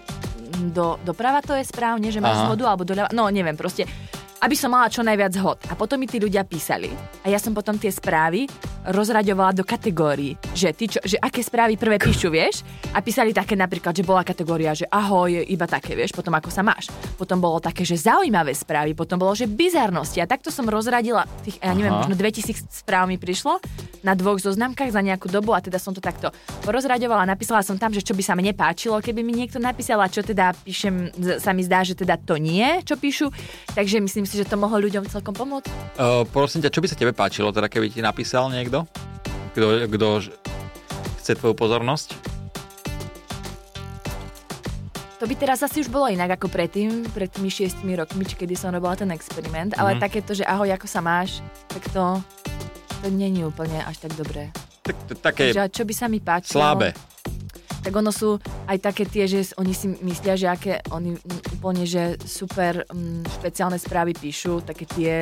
do, 0.58 0.98
doprava 1.06 1.38
to 1.38 1.54
je 1.54 1.62
správne, 1.62 2.10
že 2.10 2.18
máš 2.18 2.42
zhodu, 2.42 2.74
alebo 2.74 2.82
doľava, 2.82 3.14
no 3.14 3.30
neviem, 3.30 3.54
proste 3.54 3.86
aby 4.38 4.54
som 4.54 4.70
mala 4.70 4.86
čo 4.86 5.02
najviac 5.02 5.34
hod. 5.42 5.58
A 5.70 5.74
potom 5.74 5.98
mi 5.98 6.06
tí 6.06 6.22
ľudia 6.22 6.46
písali 6.46 6.90
a 7.24 7.30
ja 7.30 7.38
som 7.42 7.50
potom 7.50 7.74
tie 7.74 7.90
správy 7.90 8.46
rozraďovala 8.88 9.52
do 9.52 9.64
kategórií, 9.66 10.38
že, 10.54 10.72
ty 10.72 10.88
čo, 10.88 11.02
že 11.02 11.18
aké 11.20 11.42
správy 11.42 11.76
prvé 11.76 11.98
píšu, 12.00 12.30
vieš? 12.32 12.62
A 12.94 13.02
písali 13.02 13.34
také 13.34 13.58
napríklad, 13.58 13.92
že 13.92 14.06
bola 14.06 14.24
kategória, 14.24 14.72
že 14.72 14.88
ahoj, 14.88 15.44
iba 15.44 15.66
také, 15.68 15.92
vieš, 15.98 16.14
potom 16.14 16.32
ako 16.32 16.48
sa 16.48 16.64
máš. 16.64 16.88
Potom 17.18 17.42
bolo 17.42 17.60
také, 17.60 17.82
že 17.84 17.98
zaujímavé 17.98 18.54
správy, 18.54 18.94
potom 18.94 19.18
bolo, 19.20 19.34
že 19.34 19.50
bizarnosti. 19.50 20.22
A 20.22 20.30
takto 20.30 20.48
som 20.54 20.64
rozradila 20.64 21.26
tých, 21.44 21.58
ja 21.60 21.74
neviem, 21.74 21.92
Aha. 21.92 22.06
možno 22.06 22.14
2000 22.16 22.70
správ 22.70 23.10
mi 23.10 23.20
prišlo 23.20 23.60
na 24.06 24.14
dvoch 24.14 24.38
zoznamkách 24.38 24.94
za 24.94 25.02
nejakú 25.02 25.26
dobu 25.26 25.52
a 25.52 25.60
teda 25.60 25.76
som 25.82 25.90
to 25.90 25.98
takto 25.98 26.30
porozraďovala. 26.62 27.26
Napísala 27.26 27.66
som 27.66 27.74
tam, 27.74 27.90
že 27.90 28.00
čo 28.00 28.14
by 28.14 28.22
sa 28.22 28.38
mne 28.38 28.54
páčilo, 28.54 29.02
keby 29.02 29.26
mi 29.26 29.34
niekto 29.34 29.58
napísal 29.58 29.98
a 29.98 30.06
čo 30.06 30.22
teda 30.22 30.54
píšem, 30.54 31.10
sa 31.42 31.50
mi 31.50 31.66
zdá, 31.66 31.82
že 31.82 31.98
teda 31.98 32.14
to 32.22 32.38
nie, 32.38 32.80
čo 32.86 32.94
píšu. 32.94 33.28
Takže 33.74 33.98
myslím 33.98 34.24
si, 34.28 34.36
že 34.36 34.44
to 34.44 34.54
mohlo 34.54 34.76
ľuďom 34.78 35.04
celkom 35.04 35.32
pomôcť. 35.32 35.96
Uh, 35.96 36.22
prosím 36.26 36.60
ťa, 36.60 36.68
čo 36.68 36.78
by 36.78 36.86
sa 36.86 36.94
tebe 36.94 37.12
páčilo, 37.12 37.48
teda 37.48 37.66
keby 37.66 37.88
ti 37.88 37.98
napísal 37.98 38.46
niekto? 38.48 38.84
Kto, 39.50 39.64
kto 39.88 40.06
chce 41.18 41.32
tvoju 41.34 41.54
pozornosť? 41.54 42.08
To 45.18 45.26
by 45.26 45.34
teraz 45.34 45.58
asi 45.60 45.80
už 45.80 45.88
bolo 45.88 46.06
inak 46.06 46.38
ako 46.38 46.46
predtým, 46.46 47.02
pred 47.10 47.26
tými 47.26 47.48
šiestimi 47.48 47.98
rokmi, 47.98 48.22
či 48.22 48.38
kedy 48.38 48.54
som 48.54 48.70
robila 48.70 48.94
ten 48.94 49.10
experiment, 49.10 49.74
ale 49.74 49.96
Mhm. 49.96 50.00
takéto, 50.00 50.30
že 50.30 50.46
ahoj, 50.46 50.70
ako 50.70 50.86
sa 50.86 51.00
máš, 51.00 51.42
tak 51.66 51.82
to, 51.90 52.22
to 53.02 53.08
není 53.10 53.42
úplne 53.42 53.82
až 53.82 53.98
tak 53.98 54.14
dobré. 54.14 54.54
Tak, 54.80 54.94
to, 55.04 55.12
také 55.16 55.50
Takže 55.50 55.74
čo 55.74 55.82
by 55.82 55.94
sa 55.96 56.06
mi 56.06 56.22
páčilo? 56.22 56.62
slabé. 56.62 56.94
Tak 57.78 57.92
ono 57.92 58.10
sú 58.10 58.36
aj 58.66 58.78
také 58.80 59.04
tie, 59.04 59.24
že 59.24 59.54
oni 59.54 59.72
si 59.72 59.86
myslia, 59.98 60.34
že 60.34 60.46
aké 60.46 60.72
oni 60.88 61.14
mm, 61.14 61.54
úplne, 61.54 61.82
že 61.82 62.18
super 62.20 62.84
mm, 62.84 63.24
špeciálne 63.32 63.76
správy 63.76 64.12
píšu, 64.12 64.60
také 64.60 64.84
tie 64.84 65.14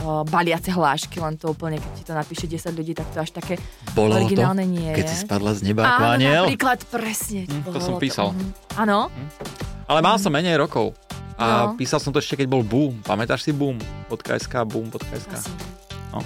o, 0.00 0.22
baliace 0.24 0.70
hlášky, 0.70 1.18
len 1.18 1.34
to 1.34 1.50
úplne, 1.50 1.76
keď 1.76 1.92
ti 1.92 2.02
to 2.02 2.12
napíše 2.12 2.46
10 2.46 2.70
ľudí, 2.72 2.92
tak 2.92 3.10
to 3.10 3.18
až 3.18 3.30
také 3.30 3.58
Bolo 3.90 4.16
originálne 4.16 4.62
to, 4.62 4.72
nie 4.72 4.88
keď 4.90 5.04
je. 5.04 5.10
si 5.10 5.16
spadla 5.20 5.52
z 5.52 5.60
neba 5.62 5.82
ako 5.90 6.02
aniel? 6.08 6.44
napríklad, 6.46 6.78
presne. 6.86 7.40
Hm, 7.44 7.60
to 7.60 7.68
bolo 7.68 7.80
som 7.82 7.94
písal. 7.98 8.32
mhm. 8.32 8.50
Áno? 8.78 8.98
Ale 9.84 10.00
mal 10.00 10.16
som 10.16 10.30
menej 10.30 10.56
rokov. 10.56 10.94
A 11.34 11.72
No. 11.72 11.74
písal 11.74 11.98
som 11.98 12.12
to 12.12 12.20
ešte, 12.20 12.36
keď 12.36 12.46
bol 12.46 12.60
Boom. 12.60 13.00
Pamätáš 13.00 13.42
si 13.42 13.50
Boom? 13.50 13.80
.sk, 14.08 14.54
Boom.sk. 14.62 15.32
No. 16.12 16.20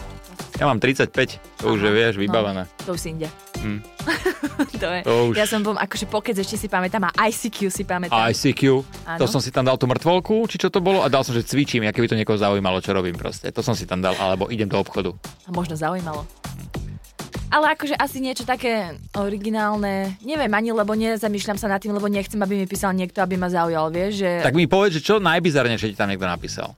Ja 0.55 0.71
mám 0.71 0.79
35, 0.79 1.11
to 1.59 1.75
už 1.75 1.83
je, 1.83 1.90
Aha, 1.90 1.99
vieš, 1.99 2.14
no. 2.14 2.21
vybavené. 2.23 2.62
To 2.87 2.95
už 2.95 3.01
si 3.03 3.09
inde. 3.11 3.27
Hm. 3.59 3.83
to 4.83 4.87
je. 4.87 5.01
To 5.03 5.14
už... 5.31 5.35
Ja 5.35 5.51
som 5.51 5.67
bol, 5.67 5.75
akože 5.75 6.07
pokec 6.07 6.38
ešte 6.38 6.55
si 6.55 6.71
pamätám 6.71 7.11
a 7.11 7.27
ICQ 7.27 7.59
si 7.75 7.83
pamätám. 7.83 8.14
ICQ, 8.31 8.87
Áno. 9.03 9.19
to 9.19 9.27
som 9.27 9.43
si 9.43 9.51
tam 9.51 9.67
dal 9.67 9.75
tú 9.75 9.90
mŕtvolku, 9.90 10.47
či 10.47 10.62
čo 10.62 10.71
to 10.71 10.79
bolo, 10.79 11.03
a 11.03 11.11
dal 11.11 11.27
som, 11.27 11.35
že 11.35 11.43
cvičím, 11.43 11.83
aké 11.90 11.99
by 11.99 12.07
to 12.07 12.14
niekoho 12.14 12.38
zaujímalo, 12.38 12.79
čo 12.79 12.95
robím 12.95 13.19
proste. 13.19 13.51
To 13.51 13.67
som 13.67 13.75
si 13.75 13.83
tam 13.83 13.99
dal, 13.99 14.14
alebo 14.14 14.47
idem 14.47 14.71
do 14.71 14.79
obchodu. 14.79 15.11
A 15.43 15.51
možno 15.51 15.75
zaujímalo. 15.75 16.23
Ale 17.51 17.75
akože 17.75 17.99
asi 17.99 18.23
niečo 18.23 18.47
také 18.47 18.99
originálne, 19.14 20.19
neviem 20.23 20.51
ani, 20.55 20.71
lebo 20.71 20.95
nezamýšľam 20.95 21.59
sa 21.59 21.67
nad 21.67 21.83
tým, 21.83 21.95
lebo 21.95 22.07
nechcem, 22.07 22.38
aby 22.38 22.62
mi 22.62 22.67
písal 22.67 22.95
niekto, 22.95 23.23
aby 23.23 23.35
ma 23.38 23.51
zaujal, 23.51 23.90
vieš, 23.90 24.23
že... 24.23 24.31
Tak 24.43 24.55
mi 24.55 24.71
povedz, 24.71 24.99
že 24.99 25.07
čo 25.07 25.19
najbizarnejšie 25.19 25.95
ti 25.95 25.99
tam 25.99 26.11
niekto 26.11 26.27
napísal. 26.27 26.75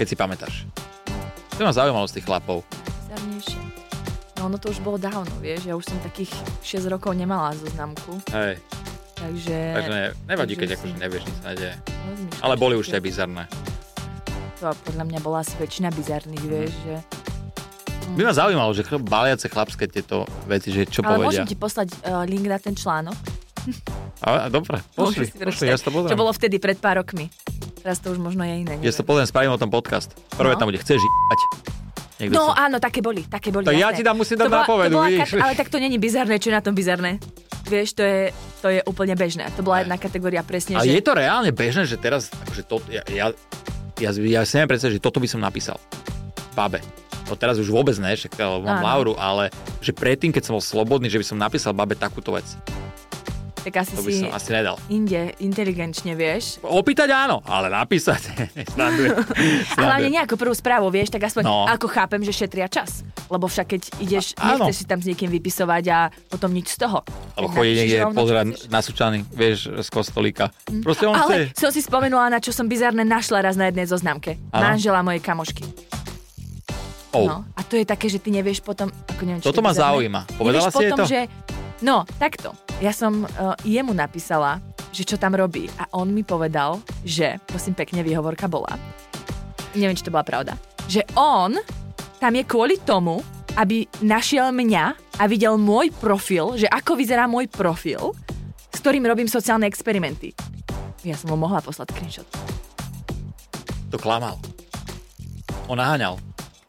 Keď 0.00 0.06
si 0.08 0.16
pamätáš. 0.16 0.83
To 1.54 1.62
ma 1.62 1.70
zaujímalo 1.70 2.10
z 2.10 2.18
tých 2.18 2.26
chlapov. 2.26 2.66
Bizarnejšie. 3.06 3.58
No 4.42 4.50
ono 4.50 4.58
to 4.58 4.74
už 4.74 4.82
bolo 4.82 4.98
dávno, 4.98 5.30
vieš, 5.38 5.70
ja 5.70 5.78
už 5.78 5.86
som 5.86 5.94
takých 6.02 6.34
6 6.66 6.90
rokov 6.90 7.14
nemala 7.14 7.54
zoznamku, 7.54 8.18
Hej, 8.34 8.58
takže... 9.14 9.56
takže 9.78 9.90
ne, 9.94 10.04
nevadí, 10.26 10.58
takže 10.58 10.60
keď 10.60 10.68
si- 10.68 10.76
akože 10.76 10.94
nevieš, 10.98 11.22
nič 11.30 11.36
sa 11.38 11.50
Ale 12.42 12.54
boli 12.58 12.74
už 12.74 12.90
tie 12.90 12.98
bizarné. 12.98 13.46
To 14.58 14.74
podľa 14.82 15.04
mňa 15.06 15.18
bola 15.22 15.46
asi 15.46 15.54
väčšina 15.54 15.94
bizarných, 15.94 16.44
vieš, 16.44 16.74
že... 16.82 16.94
By 18.18 18.22
ma 18.26 18.34
zaujímalo, 18.34 18.74
že 18.74 18.82
baliace 18.98 19.46
chlapské 19.46 19.86
tieto 19.86 20.26
veci, 20.50 20.74
že 20.74 20.90
čo 20.90 21.06
Ale 21.06 21.22
povedia. 21.22 21.46
môžem 21.46 21.46
ti 21.48 21.56
poslať 21.56 21.88
uh, 22.02 22.26
link 22.26 22.50
na 22.50 22.58
ten 22.58 22.74
článok. 22.74 23.16
A, 24.26 24.52
dobre, 24.52 24.82
pošli, 24.92 25.30
pošli, 25.30 25.72
ja 25.72 25.78
to 25.80 25.88
pozriem. 25.88 26.12
Čo 26.12 26.20
bolo 26.20 26.32
vtedy 26.36 26.60
pred 26.60 26.76
pár 26.76 27.00
rokmi. 27.00 27.32
Teraz 27.84 28.00
to 28.00 28.10
už 28.10 28.18
možno 28.18 28.40
je 28.42 28.64
iné. 28.64 28.80
Ja 28.80 28.88
to 28.90 29.04
pozriem, 29.04 29.28
spravím 29.28 29.52
o 29.52 29.60
tom 29.60 29.68
podcast. 29.68 30.16
Prvé 30.32 30.56
No. 30.56 30.58
tam 30.58 30.72
bude, 30.72 30.80
chceš. 30.80 31.04
Niekto 32.16 32.32
No 32.32 32.56
sa... 32.56 32.64
áno, 32.64 32.80
také 32.80 33.04
boli, 33.04 33.28
také 33.28 33.52
boli. 33.52 33.68
Tak 33.68 33.76
ja 33.76 33.92
ti 33.92 34.00
dám, 34.00 34.16
musím 34.16 34.40
dať 34.40 34.48
nápovedu, 34.48 34.96
vidíš. 35.04 35.36
Ale 35.36 35.52
tak 35.52 35.68
to 35.68 35.76
není 35.76 36.00
bizarné, 36.00 36.40
čo 36.40 36.48
je 36.48 36.56
na 36.56 36.64
tom 36.64 36.72
bizarné. 36.72 37.20
Vieš, 37.68 37.92
to 37.92 38.00
je, 38.00 38.20
to 38.64 38.68
je 38.70 38.80
úplne 38.88 39.12
bežné. 39.12 39.44
To 39.52 39.60
bola 39.60 39.82
Ne. 39.82 39.82
jedna 39.84 39.96
kategória 40.00 40.40
presne, 40.40 40.80
Ale 40.80 40.88
že... 40.88 40.96
je 40.96 41.04
to 41.04 41.12
reálne 41.12 41.52
bežné, 41.52 41.84
že 41.84 42.00
teraz, 42.00 42.32
akože 42.32 42.62
to, 42.64 42.80
ja, 42.88 43.04
ja, 43.12 43.26
ja, 44.00 44.10
ja 44.16 44.40
si 44.48 44.52
neviem 44.56 44.72
predstaviť, 44.72 44.96
že 44.96 45.02
toto 45.04 45.20
by 45.20 45.28
som 45.28 45.44
napísal. 45.44 45.76
Babe. 46.56 46.80
No 47.28 47.36
teraz 47.36 47.60
už 47.60 47.68
vôbec 47.68 47.96
ne, 48.00 48.12
však 48.12 48.36
ale 48.36 48.64
mám. 48.64 48.80
Lauru, 48.80 49.12
ale 49.16 49.52
že 49.80 49.92
predtým, 49.92 50.32
keď 50.32 50.48
som 50.48 50.52
bol 50.56 50.64
slobodný, 50.64 51.08
že 51.08 51.20
by 51.20 51.26
som 51.26 51.36
napísal 51.36 51.72
babe 51.72 51.92
takúto 51.92 52.32
vec. 52.32 52.44
Tak 53.64 53.80
asi 53.80 53.96
To 53.96 54.04
by 54.04 54.12
si 54.12 54.20
som 54.20 54.28
asi 54.30 54.50
nedal. 54.52 54.76
inde, 54.86 55.32
inteligenčne, 55.40 56.12
vieš. 56.12 56.60
Opýtať 56.60 57.08
áno, 57.08 57.40
ale 57.42 57.66
napísať. 57.66 58.28
Srandujem. 58.76 59.16
A 59.16 59.24
hlavne 59.24 59.64
Srandujem. 59.64 60.12
nejakú 60.12 60.34
prvú 60.36 60.52
správu, 60.52 60.86
vieš, 60.88 61.08
tak 61.08 61.24
aspoň 61.24 61.42
No. 61.42 61.64
ako 61.64 61.88
chápem, 61.88 62.20
že 62.20 62.30
šetria 62.30 62.68
čas. 62.68 63.00
Lebo 63.26 63.48
však 63.48 63.66
keď 63.66 63.82
ideš, 63.98 64.36
A- 64.36 64.52
áno. 64.52 64.68
nechceš 64.68 64.76
si 64.76 64.86
tam 64.86 65.00
s 65.00 65.06
niekým 65.06 65.32
vypisovať 65.32 65.84
a 65.88 65.98
potom 66.28 66.52
nič 66.52 66.70
z 66.70 66.84
toho. 66.84 67.00
Alebo 67.34 67.48
Tak 67.48 67.56
chodí 67.56 67.72
niekde 67.74 67.98
pozerať 68.12 68.46
na 68.68 68.80
sučany, 68.80 69.24
vieš, 69.26 69.72
z 69.72 69.88
kostolíka. 69.88 70.52
Proste 70.78 71.04
on 71.04 71.16
Ale 71.16 71.48
chce... 71.50 71.56
som 71.58 71.70
si 71.70 71.80
spomenula, 71.80 72.28
na 72.28 72.38
čo 72.38 72.52
som 72.52 72.64
bizarné 72.64 73.00
našla 73.02 73.40
raz 73.40 73.56
na 73.56 73.66
jednej 73.66 73.84
zoznamke. 73.84 74.36
Áno. 74.50 74.60
Manžela 74.62 75.00
mojej 75.00 75.18
kamošky. 75.18 75.64
Oh, 77.10 77.24
No, 77.24 77.36
a 77.48 77.62
to 77.62 77.74
je 77.74 77.86
také, 77.86 78.06
že 78.06 78.18
ty 78.18 78.28
nevieš 78.28 78.58
potom... 78.60 78.90
Ako 79.08 79.22
neviem, 79.22 79.38
Toto 79.38 79.54
to 79.54 79.62
ma 79.62 79.70
zaujíma. 79.70 80.26
Povedala 80.34 80.66
nevieš 80.66 80.68
si 80.68 80.78
potom, 80.84 80.98
to? 80.98 81.04
Že... 81.06 81.20
No, 81.82 82.06
takto. 82.22 82.54
Ja 82.78 82.94
som 82.94 83.26
uh, 83.26 83.54
jemu 83.66 83.90
napísala, 83.90 84.62
že 84.94 85.02
čo 85.02 85.18
tam 85.18 85.34
robí. 85.34 85.66
A 85.82 85.90
on 85.98 86.14
mi 86.14 86.22
povedal, 86.22 86.78
že, 87.02 87.42
prosím 87.50 87.74
pekne, 87.74 88.06
výhovorka 88.06 88.46
bola, 88.46 88.78
neviem, 89.74 89.98
či 89.98 90.06
to 90.06 90.14
bola 90.14 90.22
pravda, 90.22 90.54
že 90.86 91.02
on 91.18 91.58
tam 92.22 92.32
je 92.38 92.44
kvôli 92.46 92.78
tomu, 92.78 93.18
aby 93.58 93.86
našiel 94.02 94.54
mňa 94.54 94.84
a 95.18 95.24
videl 95.26 95.58
môj 95.58 95.90
profil, 95.94 96.54
že 96.54 96.70
ako 96.70 96.94
vyzerá 96.98 97.26
môj 97.26 97.50
profil, 97.50 98.14
s 98.70 98.78
ktorým 98.82 99.06
robím 99.06 99.26
sociálne 99.30 99.66
experimenty. 99.66 100.34
Ja 101.06 101.18
som 101.18 101.34
mu 101.34 101.36
mohla 101.38 101.60
poslať 101.60 101.94
screenshot. 101.94 102.28
To 103.92 103.98
klamal. 103.98 104.40
On 105.70 105.78
naháňal. 105.78 106.18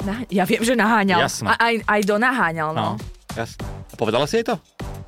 Na, 0.05 0.21
ja 0.29 0.45
viem, 0.45 0.61
že 0.61 0.77
naháňal. 0.77 1.25
Jasné. 1.25 1.47
A 1.49 1.53
aj, 1.57 1.75
aj 1.87 2.01
do 2.05 2.15
naháňal, 2.21 2.69
no. 2.75 2.83
No, 2.93 3.01
jasne. 3.33 3.65
A 3.65 3.93
povedala 3.97 4.29
si 4.29 4.43
jej 4.43 4.45
to? 4.45 4.59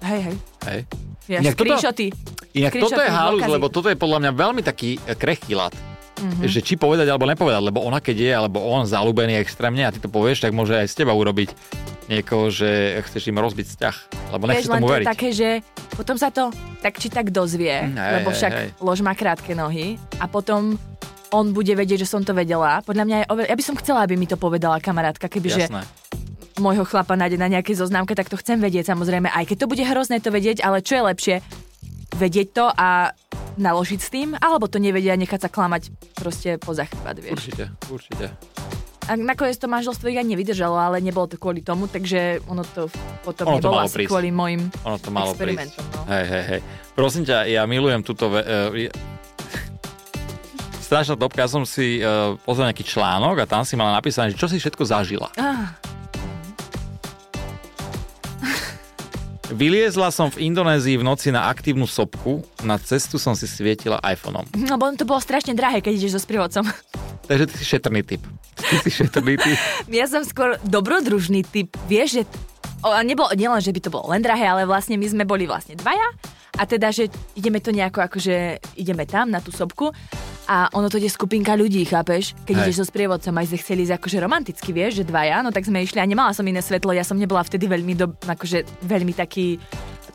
Hej, 0.07 0.21
hej. 0.23 0.35
Hej. 0.63 0.79
Ja, 1.27 1.39
Inak 1.43 1.55
toto- 1.59 1.75
screenshoty. 1.75 2.07
Inak 2.55 2.73
toto 2.79 2.97
je 2.97 3.11
Screenshoty, 3.11 3.19
halus, 3.19 3.43
lebo 3.43 3.67
toto 3.67 3.87
je 3.91 3.97
podľa 3.99 4.19
mňa 4.23 4.31
veľmi 4.31 4.61
taký 4.63 4.95
e, 5.03 5.13
krehký 5.13 5.53
lat. 5.59 5.75
Mhm. 5.75 5.85
Mm-hmm. 6.17 6.49
Že 6.49 6.59
či 6.65 6.73
povedať 6.79 7.07
alebo 7.13 7.29
nepovedať, 7.29 7.61
lebo 7.61 7.79
ona 7.85 8.01
keď 8.01 8.17
je, 8.17 8.31
alebo 8.33 8.57
on 8.65 8.89
zalúbený 8.89 9.37
extrémne 9.37 9.85
a 9.85 9.93
ty 9.93 10.01
to 10.01 10.09
povieš, 10.09 10.41
tak 10.47 10.55
môže 10.55 10.73
aj 10.73 10.89
z 10.89 11.05
teba 11.05 11.13
urobiť 11.13 11.53
niekoho, 12.09 12.49
že 12.49 12.97
chceš 13.05 13.29
im 13.29 13.37
rozbiť 13.37 13.65
vzťah. 13.67 13.95
Lebo 14.33 14.43
nechce 14.49 14.65
Vieš, 14.65 14.71
len 14.71 14.81
tomu 14.81 14.87
to 14.89 14.95
veriť. 14.97 15.07
také, 15.13 15.29
že 15.35 15.49
potom 15.93 16.15
sa 16.17 16.33
to 16.33 16.49
tak 16.81 16.97
či 16.97 17.11
tak 17.13 17.29
dozvie, 17.29 17.85
hej, 17.85 18.13
lebo 18.23 18.33
však 18.33 18.53
hej. 18.55 18.67
lož 18.81 19.05
má 19.05 19.13
krátke 19.13 19.53
nohy 19.53 19.99
a 20.17 20.25
potom 20.25 20.79
on 21.29 21.51
bude 21.51 21.75
vedieť, 21.75 22.07
že 22.07 22.07
som 22.07 22.23
to 22.23 22.31
vedela. 22.31 22.79
Podľa 22.81 23.03
mňa 23.03 23.17
je 23.19 23.25
oveľ... 23.27 23.45
Ja 23.51 23.55
by 23.59 23.65
som 23.67 23.75
chcela, 23.75 24.07
aby 24.07 24.15
mi 24.15 24.25
to 24.25 24.39
povedala 24.39 24.79
kamarátka, 24.79 25.27
kebyže 25.27 25.67
Jasné. 25.67 25.83
Môjho 26.59 26.83
chlapa 26.85 27.13
nájde 27.17 27.37
na 27.37 27.49
nejakej 27.49 27.77
zoznámke, 27.79 28.13
tak 28.13 28.29
to 28.29 28.37
chcem 28.37 28.61
vedieť 28.61 28.91
samozrejme. 28.93 29.29
Aj 29.29 29.45
keď 29.45 29.65
to 29.65 29.71
bude 29.71 29.83
hrozné 29.83 30.21
to 30.21 30.29
vedieť, 30.33 30.61
ale 30.65 30.81
čo 30.81 30.99
je 30.99 31.03
lepšie? 31.07 31.35
Vedieť 32.17 32.47
to 32.55 32.65
a 32.71 33.11
naložiť 33.57 33.99
s 33.99 34.09
tým, 34.09 34.29
alebo 34.37 34.69
to 34.69 34.77
nevedia 34.81 35.13
a 35.13 35.19
nechať 35.19 35.45
sa 35.45 35.49
klamať 35.49 35.89
proste 36.17 36.57
poza 36.61 36.85
chrbát, 36.85 37.17
vieš. 37.17 37.37
Určite, 37.37 37.63
určite. 37.89 38.25
A 39.07 39.15
nakoniec 39.15 39.55
to 39.55 39.71
manželstvo 39.71 40.11
ani 40.11 40.35
nevydržalo, 40.35 40.75
ale 40.75 40.99
nebolo 40.99 41.31
to 41.31 41.39
kvôli 41.39 41.63
tomu, 41.63 41.87
takže 41.87 42.43
ono 42.51 42.67
to 42.67 42.91
potom 43.23 43.47
Ono 43.47 43.63
to 43.63 43.71
nebolo 43.71 43.79
asi 43.87 43.95
prísť. 44.03 44.09
kvôli 44.11 44.29
mojim 44.35 44.67
Ono 44.83 44.97
to 44.99 45.09
malo 45.15 45.31
prísť. 45.31 45.79
No. 45.79 46.11
Hej, 46.11 46.25
hej, 46.27 46.43
hej. 46.43 46.59
Prosím 46.91 47.23
ťa, 47.23 47.47
ja 47.47 47.63
milujem 47.63 48.03
túto... 48.03 48.27
Ve- 48.27 48.43
uh, 48.43 49.15
Strašná 50.83 51.19
topka, 51.19 51.43
ja 51.43 51.51
som 51.51 51.67
si 51.67 51.99
uh, 51.99 52.39
pozrel 52.47 52.71
nejaký 52.71 52.87
článok 52.87 53.43
a 53.43 53.45
tam 53.47 53.67
si 53.67 53.75
mala 53.75 53.91
napísané, 53.95 54.31
že 54.31 54.39
čo 54.39 54.47
si 54.47 54.55
všetko 54.55 54.83
zažila. 54.87 55.27
Ah, 55.35 55.75
Vyliezla 59.47 60.11
som 60.11 60.27
v 60.27 60.51
Indonézii 60.51 60.99
v 60.99 61.07
noci 61.07 61.31
na 61.31 61.47
aktívnu 61.47 61.87
sopku, 61.87 62.43
na 62.67 62.75
cestu 62.75 63.15
som 63.15 63.31
si 63.31 63.47
svietila 63.47 63.95
iPhoneom. 64.03 64.43
lebo 64.51 64.91
to 64.99 65.07
bolo 65.07 65.23
strašne 65.23 65.55
drahé, 65.55 65.79
keď 65.79 66.03
ideš 66.03 66.19
so 66.19 66.21
sprievodcom. 66.27 66.67
Takže 67.31 67.47
ty 67.47 67.55
si 67.55 67.63
šetrný 67.63 68.03
typ. 68.03 68.27
Ty 68.59 68.75
si 68.83 68.91
šetrný 68.91 69.39
typ. 69.39 69.55
ja 70.03 70.03
som 70.11 70.27
skôr 70.27 70.59
dobrodružný 70.67 71.47
typ. 71.47 71.71
Vieš, 71.87 72.09
že 72.11 72.21
o, 72.83 72.91
nebolo, 73.07 73.31
nielen, 73.39 73.63
že 73.63 73.71
by 73.71 73.79
to 73.79 73.87
bolo 73.87 74.11
len 74.11 74.19
drahé, 74.19 74.51
ale 74.51 74.67
vlastne 74.67 74.99
my 74.99 75.07
sme 75.07 75.23
boli 75.23 75.47
vlastne 75.47 75.79
dvaja 75.79 76.11
a 76.59 76.63
teda, 76.67 76.91
že 76.91 77.07
ideme 77.39 77.63
to 77.63 77.71
nejako 77.71 78.03
akože 78.03 78.59
ideme 78.75 79.07
tam 79.07 79.31
na 79.31 79.39
tú 79.39 79.55
sopku 79.55 79.95
a 80.47 80.71
ono 80.71 80.87
to 80.87 80.95
ide 80.97 81.11
skupinka 81.11 81.53
ľudí, 81.53 81.83
chápeš? 81.83 82.31
Keď 82.47 82.55
Hej. 82.55 82.63
ideš 82.63 82.75
so 82.79 82.85
sprievodcom 82.87 83.35
aj 83.35 83.51
sme 83.51 83.57
chceli 83.59 83.83
ísť 83.83 83.99
akože 83.99 84.17
romanticky, 84.23 84.71
vieš, 84.71 85.03
že 85.03 85.07
dvaja, 85.07 85.43
no 85.43 85.51
tak 85.51 85.67
sme 85.67 85.83
išli 85.83 85.99
a 85.99 86.07
nemala 86.07 86.31
som 86.31 86.47
iné 86.47 86.63
svetlo, 86.63 86.95
ja 86.95 87.03
som 87.03 87.19
nebola 87.19 87.43
vtedy 87.43 87.67
veľmi, 87.67 87.93
do, 87.99 88.15
akože 88.23 88.63
veľmi 88.87 89.11
taký 89.11 89.59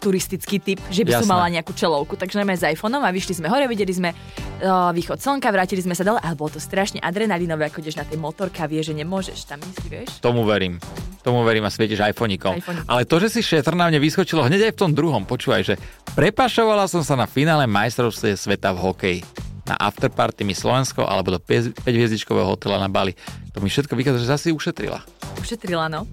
turistický 0.03 0.59
typ, 0.59 0.83
že 0.90 1.07
by 1.07 1.23
som 1.23 1.31
Jasné. 1.31 1.31
mala 1.31 1.47
nejakú 1.47 1.71
čelovku. 1.79 2.18
Takže 2.18 2.42
sme 2.42 2.59
s 2.59 2.66
iPhoneom 2.66 3.07
a 3.07 3.14
vyšli 3.14 3.38
sme 3.38 3.47
hore, 3.47 3.71
videli 3.71 3.95
sme 3.95 4.11
uh, 4.11 4.90
východ 4.90 5.23
slnka, 5.23 5.47
vrátili 5.55 5.79
sme 5.79 5.95
sa 5.95 6.03
dole, 6.03 6.18
ale 6.18 6.35
bolo 6.35 6.51
to 6.51 6.59
strašne 6.59 6.99
adrenalinové, 6.99 7.71
ako 7.71 7.87
ideš 7.87 8.03
na 8.03 8.07
tej 8.09 8.18
motorke 8.18 8.59
a 8.59 8.66
vieš, 8.66 8.90
že 8.90 8.99
nemôžeš 8.99 9.47
tam 9.47 9.62
ísť, 9.62 9.85
vieš. 9.87 10.09
Tomu 10.18 10.42
verím. 10.42 10.83
Tomu 11.23 11.47
verím 11.47 11.62
a 11.62 11.71
svietiš 11.71 12.03
iPhoneikom. 12.03 12.59
iPhoneikom. 12.59 12.90
Ale 12.90 13.07
to, 13.07 13.23
že 13.23 13.38
si 13.38 13.40
šetrná, 13.47 13.87
mne 13.87 14.03
vyskočilo 14.03 14.42
hneď 14.42 14.75
aj 14.75 14.75
v 14.75 14.81
tom 14.83 14.90
druhom. 14.90 15.23
Počúvaj, 15.23 15.62
že 15.62 15.75
prepašovala 16.18 16.90
som 16.90 17.07
sa 17.07 17.14
na 17.14 17.31
finále 17.31 17.71
majstrovstve 17.71 18.35
sveta 18.35 18.75
v 18.75 18.83
hokeji. 18.83 19.52
Na 19.62 19.79
afterparty 19.79 20.42
mi 20.42 20.55
Slovensko 20.55 21.07
alebo 21.07 21.35
do 21.35 21.38
5-hviezdičkového 21.38 22.51
hotela 22.51 22.83
na 22.83 22.90
Bali. 22.90 23.14
To 23.55 23.62
mi 23.62 23.70
všetko 23.70 23.94
vychádza, 23.94 24.22
že 24.27 24.33
zase 24.33 24.46
ušetrila. 24.51 25.01
Ušetrila, 25.38 25.87
no. 25.87 26.07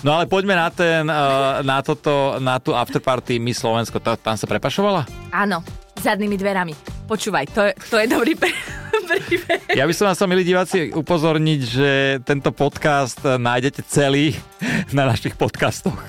No 0.00 0.16
ale 0.16 0.24
poďme 0.24 0.56
na 0.56 0.72
ten, 0.72 1.04
uh, 1.04 1.60
na 1.60 1.84
toto, 1.84 2.40
na 2.40 2.56
tú 2.56 2.72
afterparty 2.72 3.36
mi 3.36 3.52
Slovensko. 3.52 4.00
Ta, 4.00 4.16
tam 4.16 4.32
sa 4.38 4.48
prepašovala? 4.48 5.04
Áno, 5.28 5.60
zadnými 6.00 6.40
dverami. 6.40 6.72
Počúvaj, 7.04 7.44
to 7.52 7.60
je, 7.68 7.72
to 7.90 7.96
je 8.00 8.06
dobrý 8.08 8.32
pr- 8.32 8.54
príbeh. 9.10 9.62
Ja 9.74 9.84
by 9.84 9.94
som 9.94 10.08
vás 10.08 10.20
milí 10.24 10.46
diváci, 10.46 10.94
upozorniť, 10.94 11.60
že 11.60 11.90
tento 12.22 12.54
podcast 12.54 13.18
eh, 13.26 13.36
nájdete 13.36 13.82
celý 13.86 14.38
na 14.96 15.10
našich 15.10 15.34
podcastoch. 15.34 15.98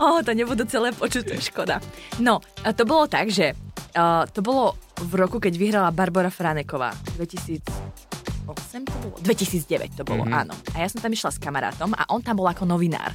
Oh, 0.00 0.24
to 0.24 0.32
nebudú 0.32 0.64
celé 0.64 0.96
počuť, 0.96 1.36
škoda. 1.44 1.76
No, 2.16 2.40
to 2.72 2.88
bolo 2.88 3.04
tak, 3.04 3.28
že 3.28 3.52
uh, 3.92 4.24
to 4.26 4.40
bolo 4.40 4.74
v 5.00 5.12
roku, 5.16 5.38
keď 5.38 5.54
vyhrala 5.54 5.90
Barbara 5.90 6.28
Franeková. 6.28 6.92
2008 7.14 7.62
to 8.84 8.96
bolo? 9.00 9.14
2009 9.22 9.98
to 9.98 10.02
bolo, 10.02 10.24
Mhm. 10.24 10.30
mm-hmm. 10.30 10.40
áno. 10.46 10.54
A 10.74 10.82
ja 10.82 10.88
som 10.88 11.00
tam 11.00 11.10
išla 11.10 11.30
s 11.30 11.38
kamarátom 11.38 11.94
a 11.94 12.06
on 12.10 12.20
tam 12.20 12.36
bol 12.36 12.46
ako 12.46 12.66
novinár. 12.66 13.12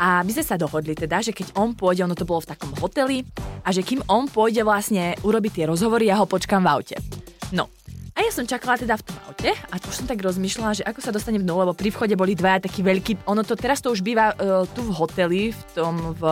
A 0.00 0.24
my 0.24 0.32
sme 0.32 0.44
sa 0.44 0.56
dohodli 0.56 0.96
teda, 0.96 1.20
že 1.20 1.32
keď 1.32 1.52
on 1.60 1.76
pôjde, 1.76 2.04
ono 2.04 2.16
to 2.16 2.24
bolo 2.24 2.40
v 2.40 2.48
takom 2.48 2.72
hoteli, 2.80 3.20
a 3.60 3.68
že 3.68 3.84
kým 3.84 4.00
on 4.08 4.24
pôjde 4.24 4.64
vlastne 4.64 5.12
urobiť 5.20 5.60
tie 5.60 5.64
rozhovory, 5.68 6.08
ja 6.08 6.16
ho 6.16 6.24
počkám 6.24 6.64
v 6.64 6.68
aute. 6.72 6.96
No, 7.52 7.68
a 8.16 8.24
ja 8.24 8.32
som 8.32 8.48
čakala 8.48 8.76
teda 8.76 8.96
v 8.96 9.04
tom 9.04 9.16
aute 9.28 9.52
a 9.52 9.74
tu 9.76 9.88
už 9.88 10.00
som 10.00 10.08
tak 10.08 10.20
rozmýšľala, 10.20 10.72
že 10.72 10.84
ako 10.84 11.00
sa 11.00 11.12
dostanem 11.12 11.44
dnu, 11.44 11.52
lebo 11.52 11.72
pri 11.76 11.92
vchode 11.92 12.16
boli 12.16 12.32
dvaja 12.32 12.64
takí 12.64 12.80
veľkí, 12.80 13.28
ono 13.28 13.44
to 13.44 13.52
teraz 13.56 13.84
to 13.84 13.92
už 13.92 14.00
býva 14.00 14.32
uh, 14.34 14.64
tu 14.72 14.80
v 14.82 14.90
hoteli, 14.92 15.42
v 15.52 15.60
tom 15.76 16.16
v 16.16 16.22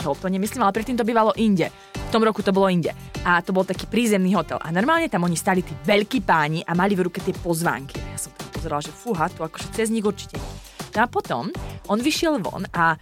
Hiltone, 0.00 0.40
myslím, 0.40 0.64
ale 0.64 0.72
predtým 0.72 0.96
to 0.96 1.04
bývalo 1.04 1.36
inde. 1.36 1.68
Tom 2.16 2.24
roku 2.24 2.40
to 2.40 2.48
bolo 2.48 2.72
inde. 2.72 2.96
A 3.28 3.44
to 3.44 3.52
bol 3.52 3.68
taký 3.68 3.84
prízemný 3.84 4.32
hotel. 4.32 4.56
A 4.64 4.72
normálne 4.72 5.04
tam 5.12 5.28
oni 5.28 5.36
stali 5.36 5.60
tí 5.60 5.76
veľkí 5.84 6.24
páni 6.24 6.64
a 6.64 6.72
mali 6.72 6.96
v 6.96 7.12
ruke 7.12 7.20
tie 7.20 7.36
pozvánky. 7.36 8.00
A 8.00 8.16
ja 8.16 8.18
som 8.24 8.32
tam 8.32 8.48
pozerala, 8.56 8.80
že 8.80 8.88
fúha, 8.88 9.28
tu 9.28 9.44
akože 9.44 9.68
cez 9.76 9.92
nich 9.92 10.00
určite. 10.00 10.40
No 10.96 11.04
a 11.04 11.12
potom 11.12 11.52
on 11.92 12.00
vyšiel 12.00 12.40
von 12.40 12.64
a 12.72 12.96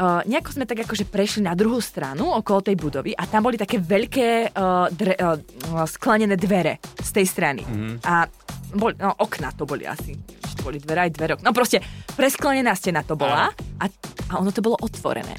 Uh, 0.00 0.24
nejako 0.24 0.56
sme 0.56 0.64
tak 0.64 0.80
akože 0.88 1.12
prešli 1.12 1.44
na 1.44 1.52
druhú 1.52 1.76
stranu 1.76 2.32
okolo 2.32 2.64
tej 2.64 2.72
budovy 2.72 3.12
a 3.12 3.28
tam 3.28 3.44
boli 3.44 3.60
také 3.60 3.76
veľké 3.76 4.48
uh, 4.48 4.88
dre, 4.88 5.12
uh, 5.20 5.36
sklenené 5.84 6.40
dvere 6.40 6.80
z 6.96 7.20
tej 7.20 7.26
strany. 7.28 7.60
Mm-hmm. 7.60 8.08
A 8.08 8.24
bol, 8.80 8.96
no, 8.96 9.12
okna 9.20 9.52
to 9.52 9.68
boli 9.68 9.84
asi. 9.84 10.16
to 10.56 10.64
boli 10.64 10.80
dvere 10.80 11.04
aj 11.04 11.10
dvere. 11.12 11.32
No 11.44 11.52
proste 11.52 11.84
presklenená 12.16 12.72
stena 12.72 13.04
to 13.04 13.12
bola 13.12 13.52
a, 13.52 13.84
a 14.32 14.32
ono 14.40 14.48
to 14.56 14.64
bolo 14.64 14.80
otvorené. 14.80 15.36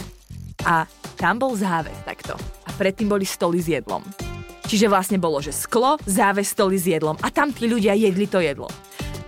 A 0.61 0.85
tam 1.17 1.41
bol 1.41 1.57
záves 1.57 1.97
takto. 2.05 2.37
Predtým 2.81 3.13
boli 3.13 3.29
stoly 3.29 3.61
s 3.61 3.69
jedlom. 3.69 4.01
Čiže 4.65 4.89
vlastne 4.89 5.21
bolo, 5.21 5.37
že 5.37 5.53
sklo, 5.53 6.01
záves, 6.01 6.49
stoly 6.49 6.81
s 6.81 6.89
jedlom. 6.89 7.13
A 7.21 7.29
tam 7.29 7.53
tí 7.53 7.69
ľudia 7.69 7.93
jedli 7.93 8.25
to 8.25 8.41
jedlo. 8.41 8.65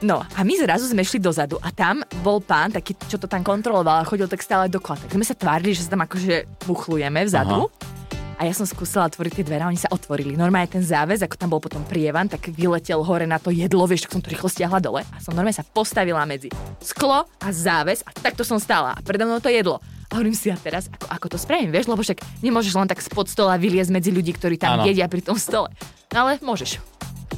No 0.02 0.26
a 0.26 0.42
my 0.42 0.58
zrazu 0.58 0.90
sme 0.90 1.06
šli 1.06 1.22
dozadu 1.22 1.62
a 1.62 1.70
tam 1.70 2.02
bol 2.26 2.42
pán, 2.42 2.74
taký, 2.74 2.98
čo 3.06 3.22
to 3.22 3.30
tam 3.30 3.46
kontroloval 3.46 4.02
a 4.02 4.10
chodil 4.10 4.26
tak 4.26 4.42
stále 4.42 4.74
dokola. 4.74 4.98
Tak 5.06 5.14
sme 5.14 5.22
sa 5.22 5.38
tvárili, 5.38 5.78
že 5.78 5.86
sa 5.86 5.94
tam 5.94 6.02
akože 6.02 6.66
muchlujeme 6.66 7.22
vzadu. 7.30 7.70
Aha. 7.70 8.03
A 8.42 8.50
ja 8.50 8.54
som 8.54 8.66
skúsila 8.66 9.06
otvoriť 9.06 9.40
tie 9.40 9.46
dvere 9.46 9.64
a 9.64 9.70
oni 9.70 9.78
sa 9.78 9.94
otvorili. 9.94 10.34
Normálne 10.34 10.66
ten 10.66 10.82
záväz, 10.82 11.22
ako 11.22 11.36
tam 11.38 11.54
bol 11.54 11.62
potom 11.62 11.86
prievan, 11.86 12.26
tak 12.26 12.50
vyletel 12.50 13.06
hore 13.06 13.30
na 13.30 13.38
to 13.38 13.54
jedlo, 13.54 13.86
vieš, 13.86 14.10
tak 14.10 14.18
som 14.18 14.24
to 14.26 14.34
rýchlo 14.34 14.50
stiahla 14.50 14.82
dole. 14.82 15.06
A 15.14 15.22
som 15.22 15.38
normálne 15.38 15.56
sa 15.56 15.66
postavila 15.66 16.26
medzi 16.26 16.50
sklo 16.82 17.30
a 17.30 17.48
záväz 17.54 18.02
a 18.04 18.12
takto 18.12 18.42
som 18.42 18.58
stála. 18.58 18.98
A 18.98 19.00
predo 19.06 19.30
mnou 19.30 19.38
to 19.38 19.54
jedlo. 19.54 19.78
A 20.10 20.18
hovorím 20.18 20.34
si, 20.34 20.50
a 20.50 20.58
teraz 20.58 20.90
ako, 20.90 21.06
ako 21.10 21.26
to 21.34 21.38
spravím, 21.42 21.74
vieš, 21.74 21.90
lebo 21.90 22.02
však 22.02 22.22
nemôžeš 22.42 22.74
len 22.78 22.90
tak 22.90 23.02
spod 23.02 23.30
stola 23.30 23.58
vyliezť 23.58 23.90
medzi 23.94 24.10
ľudí, 24.14 24.34
ktorí 24.38 24.58
tam 24.58 24.82
ano. 24.82 24.86
jedia 24.86 25.10
pri 25.10 25.22
tom 25.26 25.38
stole. 25.38 25.70
No 26.14 26.26
ale 26.28 26.38
môžeš. 26.42 26.78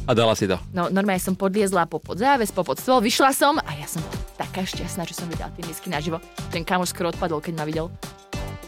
A 0.05 0.11
dala 0.11 0.35
si 0.35 0.45
to. 0.45 0.59
No 0.75 0.91
normálne 0.91 1.23
som 1.23 1.39
podliezla 1.39 1.87
po 1.87 2.03
pod 2.03 2.19
záves, 2.19 2.51
po 2.51 2.67
pod 2.67 2.77
stôl, 2.77 2.99
vyšla 2.99 3.31
som 3.31 3.57
a 3.57 3.71
ja 3.79 3.87
som 3.87 4.03
taká 4.35 4.67
šťastná, 4.67 5.07
že 5.07 5.15
som 5.15 5.27
videla 5.31 5.49
tie 5.55 5.63
misky 5.63 5.87
naživo. 5.87 6.19
Ten 6.51 6.67
kamoš 6.67 6.91
skoro 6.91 7.09
odpadol, 7.15 7.39
keď 7.39 7.53
ma 7.55 7.65
videl. 7.65 7.87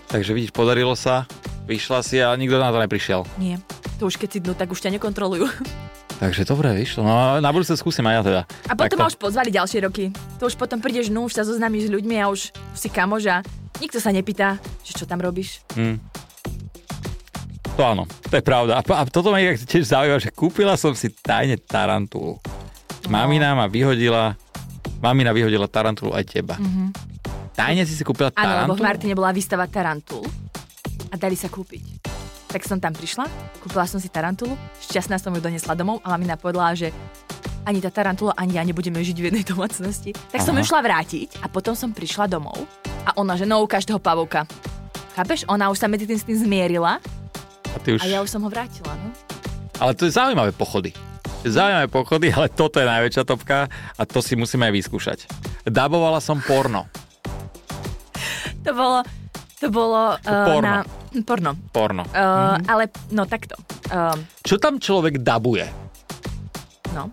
Takže 0.08 0.32
vidíš, 0.32 0.56
podarilo 0.56 0.96
sa, 0.96 1.28
vyšla 1.68 2.00
si 2.00 2.24
a 2.24 2.32
nikto 2.40 2.56
na 2.56 2.72
to 2.72 2.80
neprišiel. 2.80 3.28
Nie, 3.36 3.60
to 4.00 4.08
už 4.08 4.16
keď 4.16 4.30
si 4.32 4.40
dnu, 4.40 4.56
tak 4.56 4.72
už 4.72 4.80
ťa 4.80 4.96
nekontrolujú. 4.96 5.46
Takže 6.18 6.50
dobre, 6.50 6.74
vyšlo. 6.74 7.06
No 7.06 7.38
na 7.38 7.50
budúce 7.54 7.78
skúsim 7.78 8.02
aj 8.10 8.14
ja 8.16 8.22
teda. 8.26 8.42
A 8.66 8.74
potom 8.74 8.98
ma 8.98 9.06
už 9.06 9.22
pozvali 9.22 9.54
ďalšie 9.54 9.86
roky. 9.86 10.10
To 10.42 10.50
už 10.50 10.58
potom 10.58 10.82
prídeš, 10.82 11.14
no 11.14 11.30
už 11.30 11.38
sa 11.38 11.46
zoznámiš 11.46 11.92
s 11.92 11.94
ľuďmi 11.94 12.16
a 12.18 12.34
už 12.34 12.50
si 12.74 12.90
kamož 12.90 13.30
a 13.30 13.46
nikto 13.78 14.02
sa 14.02 14.10
nepýta, 14.10 14.58
že 14.82 14.98
čo 14.98 15.06
tam 15.06 15.22
robíš. 15.22 15.62
Hmm. 15.78 16.02
To 17.78 17.86
áno, 17.86 18.10
to 18.34 18.34
je 18.34 18.42
pravda. 18.42 18.82
A, 18.82 18.82
a 18.82 19.06
toto 19.06 19.30
ma 19.30 19.38
tiež 19.38 19.94
zaujíma, 19.94 20.18
že 20.18 20.34
kúpila 20.34 20.74
som 20.74 20.98
si 20.98 21.14
tajne 21.14 21.62
tarantulu. 21.62 22.42
Mamina 23.06 23.54
ma 23.54 23.70
vyhodila, 23.70 24.34
mamina 24.98 25.30
vyhodila 25.30 25.70
tarantulu 25.70 26.18
aj 26.18 26.26
teba. 26.26 26.58
Mm-hmm. 26.58 26.88
Tajne 27.54 27.86
si 27.86 27.94
si 27.94 28.02
kúpila 28.02 28.34
tarantulu? 28.34 28.58
Áno, 28.58 28.74
lebo 28.74 28.82
v 28.82 28.86
Martine 28.90 29.14
bola 29.14 29.30
výstava 29.30 29.70
tarantul 29.70 30.26
dali 31.18 31.36
sa 31.36 31.50
kúpiť. 31.52 32.06
Tak 32.48 32.64
som 32.64 32.80
tam 32.80 32.96
prišla, 32.96 33.28
kúpila 33.60 33.84
som 33.84 34.00
si 34.00 34.08
tarantulu, 34.08 34.56
šťastná 34.88 35.20
som 35.20 35.36
ju 35.36 35.44
donesla 35.44 35.76
domov 35.76 36.00
a 36.06 36.16
mamina 36.16 36.40
povedala, 36.40 36.72
že 36.78 36.96
ani 37.68 37.84
tá 37.84 37.92
tarantula, 37.92 38.32
ani 38.40 38.56
ja 38.56 38.64
nebudeme 38.64 39.04
žiť 39.04 39.18
v 39.20 39.26
jednej 39.28 39.44
domácnosti. 39.44 40.16
Tak 40.16 40.40
Aha. 40.40 40.48
som 40.48 40.56
ju 40.56 40.64
šla 40.64 40.80
vrátiť 40.80 41.44
a 41.44 41.52
potom 41.52 41.76
som 41.76 41.92
prišla 41.92 42.32
domov 42.32 42.56
a 43.04 43.12
ona, 43.20 43.36
že 43.36 43.44
no 43.44 43.60
ukáž 43.60 43.84
toho 43.84 44.00
pavouka. 44.00 44.48
Chápeš? 45.20 45.44
Ona 45.52 45.68
už 45.68 45.84
sa 45.84 45.92
medzi 45.92 46.08
tým 46.08 46.16
s 46.16 46.24
tým 46.24 46.40
zmierila 46.40 47.04
a, 47.74 47.78
ty 47.84 48.00
už... 48.00 48.00
a 48.00 48.08
ja 48.08 48.24
už 48.24 48.32
som 48.32 48.40
ho 48.46 48.50
vrátila, 48.50 48.96
no. 48.96 49.12
Ale 49.84 49.92
to 49.94 50.08
je 50.08 50.16
zaujímavé 50.16 50.56
pochody. 50.56 50.96
Zaujímavé 51.44 51.92
pochody, 51.92 52.32
ale 52.32 52.48
toto 52.48 52.80
je 52.80 52.88
najväčšia 52.88 53.24
topka 53.28 53.68
a 53.70 54.02
to 54.08 54.24
si 54.24 54.40
musíme 54.40 54.64
aj 54.72 54.74
vyskúšať. 54.74 55.20
Dabovala 55.68 56.24
som 56.24 56.40
porno. 56.40 56.88
To 58.64 58.72
bolo, 58.76 59.00
to 59.58 59.74
bolo 59.74 60.16
uh, 60.16 60.18
porno. 60.22 60.62
na... 60.62 60.76
Porno. 61.26 61.52
Porno. 61.74 62.04
Uh, 62.10 62.14
mm-hmm. 62.14 62.70
Ale, 62.70 62.84
no 63.14 63.26
takto. 63.26 63.58
Uh, 63.90 64.14
Čo 64.46 64.62
tam 64.62 64.78
človek 64.78 65.22
dabuje? 65.22 65.66
No 66.94 67.10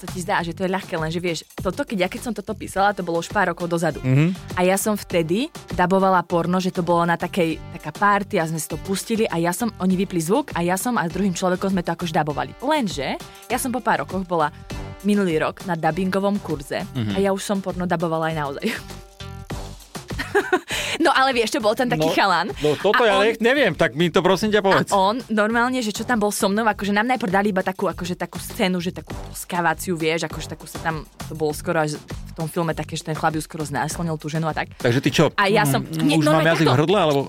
sa 0.00 0.08
ti 0.08 0.24
zdá, 0.24 0.40
že 0.40 0.56
to 0.56 0.64
je 0.64 0.72
ľahké, 0.72 0.96
lenže 0.96 1.20
vieš, 1.20 1.44
toto, 1.60 1.84
keď 1.84 1.98
ja 2.00 2.08
keď 2.08 2.20
som 2.24 2.32
toto 2.32 2.56
písala, 2.56 2.96
to 2.96 3.04
bolo 3.04 3.20
už 3.20 3.28
pár 3.28 3.52
rokov 3.52 3.68
dozadu. 3.68 4.00
Mm-hmm. 4.00 4.56
A 4.56 4.64
ja 4.64 4.80
som 4.80 4.96
vtedy 4.96 5.52
dabovala 5.76 6.24
porno, 6.24 6.56
že 6.56 6.72
to 6.72 6.80
bolo 6.80 7.04
na 7.04 7.20
takej, 7.20 7.60
taká 7.76 7.92
party 7.92 8.40
a 8.40 8.48
sme 8.48 8.56
si 8.56 8.64
to 8.64 8.80
pustili 8.80 9.28
a 9.28 9.36
ja 9.36 9.52
som, 9.52 9.68
oni 9.76 10.00
vypli 10.00 10.24
zvuk 10.24 10.56
a 10.56 10.64
ja 10.64 10.80
som 10.80 10.96
a 10.96 11.04
s 11.04 11.12
druhým 11.12 11.36
človekom 11.36 11.76
sme 11.76 11.84
to 11.84 11.92
akož 11.92 12.16
dabovali. 12.16 12.56
Lenže 12.64 13.20
ja 13.52 13.60
som 13.60 13.68
po 13.68 13.84
pár 13.84 14.08
rokoch 14.08 14.24
bola 14.24 14.48
minulý 15.04 15.36
rok 15.36 15.68
na 15.68 15.76
dubbingovom 15.76 16.40
kurze 16.40 16.80
mm-hmm. 16.80 17.12
a 17.12 17.16
ja 17.20 17.36
už 17.36 17.44
som 17.44 17.60
porno 17.60 17.84
dabovala 17.84 18.32
aj 18.32 18.36
naozaj. 18.40 18.66
no 21.04 21.10
ale 21.12 21.32
vieš, 21.32 21.56
čo 21.56 21.60
bol 21.64 21.72
ten 21.72 21.88
taký 21.88 22.08
no, 22.08 22.14
chalan. 22.14 22.46
No 22.60 22.76
toto 22.76 23.02
ja 23.02 23.16
on, 23.16 23.32
neviem, 23.40 23.72
tak 23.72 23.96
mi 23.96 24.12
to 24.12 24.20
prosím 24.20 24.52
ťa 24.52 24.60
povedz. 24.60 24.90
A 24.92 24.96
on 24.96 25.16
normálne, 25.32 25.80
že 25.80 25.90
čo 25.90 26.04
tam 26.04 26.20
bol 26.20 26.30
so 26.30 26.52
mnou, 26.52 26.68
akože 26.68 26.92
nám 26.92 27.08
najprv 27.16 27.30
dali 27.32 27.48
iba 27.50 27.64
takú, 27.64 27.88
akože 27.88 28.14
takú 28.14 28.36
scénu, 28.36 28.78
že 28.78 28.92
takú 28.92 29.16
skávaciu, 29.32 29.96
vieš, 29.96 30.28
akože 30.28 30.52
takú 30.52 30.68
sa 30.68 30.78
tam, 30.84 31.08
to 31.26 31.34
bolo 31.34 31.56
skoro 31.56 31.80
až 31.80 31.96
v 31.96 32.32
tom 32.36 32.46
filme 32.46 32.76
také, 32.76 32.94
že 32.94 33.08
ten 33.08 33.16
chlap 33.16 33.34
ju 33.34 33.42
skoro 33.42 33.64
znásilnil 33.64 34.20
tú 34.20 34.28
ženu 34.28 34.46
a 34.46 34.54
tak. 34.54 34.70
Takže 34.78 35.00
ty 35.00 35.10
čo? 35.10 35.24
A 35.34 35.48
ja 35.48 35.64
som... 35.64 35.82
Mm, 35.82 36.04
nie, 36.04 36.16
už 36.20 36.28
mám 36.28 36.44
jazyk 36.44 36.68
v 36.68 36.76
hrdle, 36.76 36.98
alebo... 37.00 37.20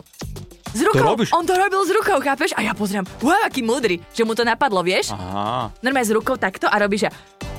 S 0.72 0.80
rukou, 0.88 1.20
to 1.20 1.28
on 1.36 1.44
to 1.44 1.52
robil 1.60 1.84
s 1.84 1.92
rukou, 1.92 2.16
chápeš? 2.24 2.56
A 2.56 2.64
ja 2.64 2.72
pozriem, 2.72 3.04
wow, 3.20 3.44
aký 3.44 3.60
múdry, 3.60 4.00
že 4.16 4.24
mu 4.24 4.32
to 4.32 4.48
napadlo, 4.48 4.80
vieš? 4.80 5.12
Aha. 5.12 5.68
Normálne 5.84 6.08
s 6.08 6.16
rukou 6.16 6.40
takto 6.40 6.72
a 6.72 6.76
robí, 6.80 6.96
že 6.96 7.12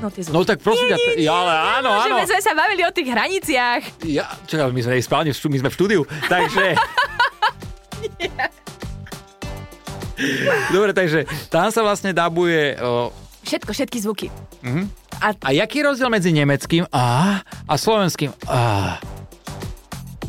No, 0.03 0.11
tie 0.11 0.27
no 0.35 0.43
tak 0.43 0.59
prosím 0.59 0.91
ťa, 0.91 0.99
ja, 1.15 1.31
ale 1.31 1.55
áno, 1.79 1.95
áno. 1.95 2.27
Že 2.27 2.35
sme 2.35 2.41
sa 2.43 2.59
bavili 2.59 2.83
o 2.83 2.91
tých 2.91 3.07
hraniciach. 3.07 4.03
Ja, 4.11 4.35
čakaj, 4.51 4.75
my 4.75 4.83
sme 4.83 4.99
spálne, 4.99 5.31
my 5.31 5.59
sme 5.63 5.71
v 5.71 5.77
štúdiu, 5.79 6.03
takže... 6.27 6.75
Dobre, 10.75 10.91
takže 10.91 11.23
tam 11.47 11.71
sa 11.71 11.87
vlastne 11.87 12.11
dabuje... 12.11 12.75
O... 12.83 13.15
Všetko, 13.47 13.71
všetky 13.71 13.99
zvuky. 14.03 14.27
Uh-huh. 14.67 14.91
A... 15.23 15.39
a 15.39 15.51
jaký 15.55 15.83
je 15.83 15.87
rozdiel 15.87 16.11
medzi 16.11 16.35
nemeckým 16.35 16.91
a, 16.91 17.39
a 17.47 17.75
slovenským 17.79 18.35
a? 18.51 18.99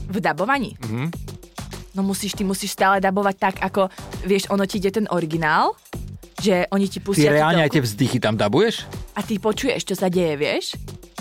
V 0.06 0.18
dabovaní? 0.22 0.78
Uh-huh. 0.86 1.10
No 1.94 2.02
musíš, 2.02 2.34
ty 2.34 2.42
musíš 2.42 2.74
stále 2.74 2.98
dabovať 2.98 3.36
tak, 3.38 3.56
ako, 3.62 3.86
vieš, 4.26 4.50
ono 4.50 4.66
ti 4.66 4.82
ide 4.82 4.90
ten 4.90 5.06
originál, 5.14 5.78
že 6.42 6.66
oni 6.74 6.90
ti 6.90 6.98
pustia... 6.98 7.30
Ty 7.30 7.38
reálne 7.38 7.62
aj 7.62 7.72
tie 7.78 7.86
vzdychy 7.86 8.18
tam 8.18 8.34
dabuješ? 8.34 8.90
A 9.14 9.22
ty 9.22 9.38
počuješ, 9.38 9.86
čo 9.86 9.96
sa 9.96 10.10
deje, 10.10 10.34
vieš? 10.34 10.74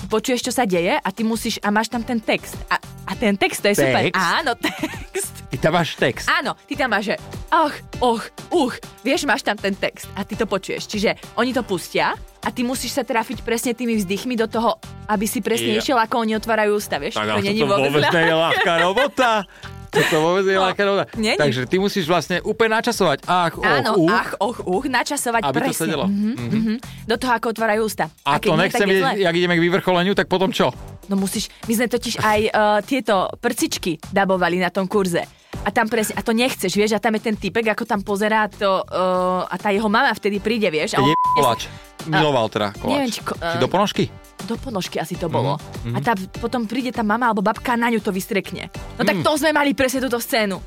Počuješ, 0.08 0.40
čo 0.48 0.52
sa 0.52 0.64
deje 0.64 0.96
a 0.96 1.08
ty 1.12 1.22
musíš... 1.28 1.60
A 1.60 1.68
máš 1.68 1.92
tam 1.92 2.00
ten 2.00 2.18
text. 2.18 2.56
A, 2.72 2.80
a 2.80 3.12
ten 3.12 3.36
text, 3.36 3.60
to 3.60 3.68
je 3.68 3.76
text? 3.76 3.84
super. 3.84 4.02
Áno, 4.16 4.56
text. 4.64 5.32
Ty 5.52 5.56
tam 5.60 5.72
máš 5.76 5.92
text. 6.00 6.26
Áno, 6.32 6.56
ty 6.64 6.72
tam 6.72 6.88
máš, 6.88 7.12
že 7.12 7.14
ach, 7.52 7.76
och, 8.00 8.24
uch. 8.48 8.80
Vieš, 9.04 9.28
máš 9.28 9.44
tam 9.44 9.60
ten 9.60 9.76
text 9.76 10.08
a 10.16 10.24
ty 10.24 10.32
to 10.40 10.48
počuješ. 10.48 10.88
Čiže 10.88 11.36
oni 11.36 11.52
to 11.52 11.60
pustia 11.60 12.16
a 12.40 12.48
ty 12.48 12.64
musíš 12.64 12.96
sa 12.96 13.04
trafiť 13.04 13.44
presne 13.44 13.76
tými 13.76 14.00
vzdychmi 14.00 14.40
do 14.40 14.48
toho, 14.48 14.80
aby 15.12 15.28
si 15.28 15.44
presne 15.44 15.76
yeah. 15.76 15.84
išiel, 15.84 16.00
ako 16.00 16.24
oni 16.24 16.40
otvárajú 16.40 16.80
ústa, 16.80 16.96
vieš? 16.96 17.20
Tak 17.20 17.44
to, 17.44 17.52
to 17.52 17.68
vôbec 17.68 17.92
nie 18.08 18.24
je 18.24 18.34
ľahká 18.34 18.72
robota. 18.80 19.30
To 19.92 20.16
vôbec 20.24 20.48
je 20.48 20.56
no, 20.56 20.72
rovna. 20.72 21.04
Takže 21.12 21.68
ty 21.68 21.76
musíš 21.76 22.08
vlastne 22.08 22.40
úplne 22.48 22.80
načasovať. 22.80 23.28
Ach, 23.28 23.52
och, 23.52 23.60
Áno, 23.60 24.00
uh. 24.00 24.08
ach, 24.08 24.32
och, 24.40 24.64
uh, 24.64 24.84
načasovať 24.88 25.44
aby 25.44 25.58
presne. 25.60 25.76
to 25.76 25.82
sedelo. 25.84 26.04
Mm-hmm, 26.08 26.34
mm-hmm. 26.48 26.76
Do 27.04 27.16
toho, 27.20 27.32
ako 27.36 27.46
otvárajú 27.52 27.84
ústa. 27.84 28.08
A, 28.24 28.36
a 28.36 28.40
to 28.40 28.56
nechcem 28.56 28.88
vidieť, 28.88 29.20
jak 29.20 29.34
ideme 29.36 29.60
k 29.60 29.64
vyvrcholeniu, 29.68 30.16
tak 30.16 30.32
potom 30.32 30.48
čo? 30.48 30.72
No 31.12 31.20
musíš, 31.20 31.52
my 31.68 31.72
sme 31.76 31.86
totiž 31.92 32.24
aj 32.24 32.40
uh, 32.48 32.80
tieto 32.80 33.28
prcičky 33.36 34.00
dabovali 34.08 34.56
na 34.56 34.72
tom 34.72 34.88
kurze. 34.88 35.28
A 35.62 35.68
tam 35.68 35.92
presne, 35.92 36.16
a 36.16 36.24
to 36.24 36.32
nechceš, 36.32 36.72
vieš, 36.72 36.96
a 36.96 37.02
tam 37.02 37.12
je 37.20 37.28
ten 37.28 37.36
typek, 37.36 37.76
ako 37.76 37.84
tam 37.84 38.00
pozerá 38.00 38.48
to, 38.48 38.80
uh, 38.80 39.44
a 39.44 39.54
tá 39.60 39.68
jeho 39.68 39.92
mama 39.92 40.08
vtedy 40.16 40.40
príde, 40.40 40.72
vieš. 40.72 40.96
A 40.96 41.04
on, 41.04 41.12
je 41.12 41.16
koláč. 41.36 41.68
Miloval 42.08 42.48
teda 42.48 42.72
koláč. 42.80 42.92
Neviem, 42.96 43.10
či, 43.12 43.20
ko, 43.20 43.36
uh, 43.36 43.44
či 43.44 43.56
do 43.60 43.68
ponožky? 43.68 44.04
Do 44.46 44.58
ponožky 44.58 44.98
asi 44.98 45.14
to 45.14 45.30
bolo. 45.30 45.56
Mm-hmm. 45.56 45.94
A 45.94 45.98
tá, 46.02 46.12
potom 46.38 46.66
príde 46.66 46.90
tá 46.90 47.06
mama 47.06 47.30
alebo 47.30 47.42
babka 47.42 47.78
na 47.78 47.88
ňu 47.88 48.02
to 48.02 48.10
vystrekne. 48.10 48.68
No 48.98 49.02
tak 49.06 49.20
mm. 49.20 49.24
to 49.24 49.32
sme 49.38 49.50
mali 49.54 49.72
presne 49.72 50.02
túto 50.02 50.18
scénu. 50.18 50.58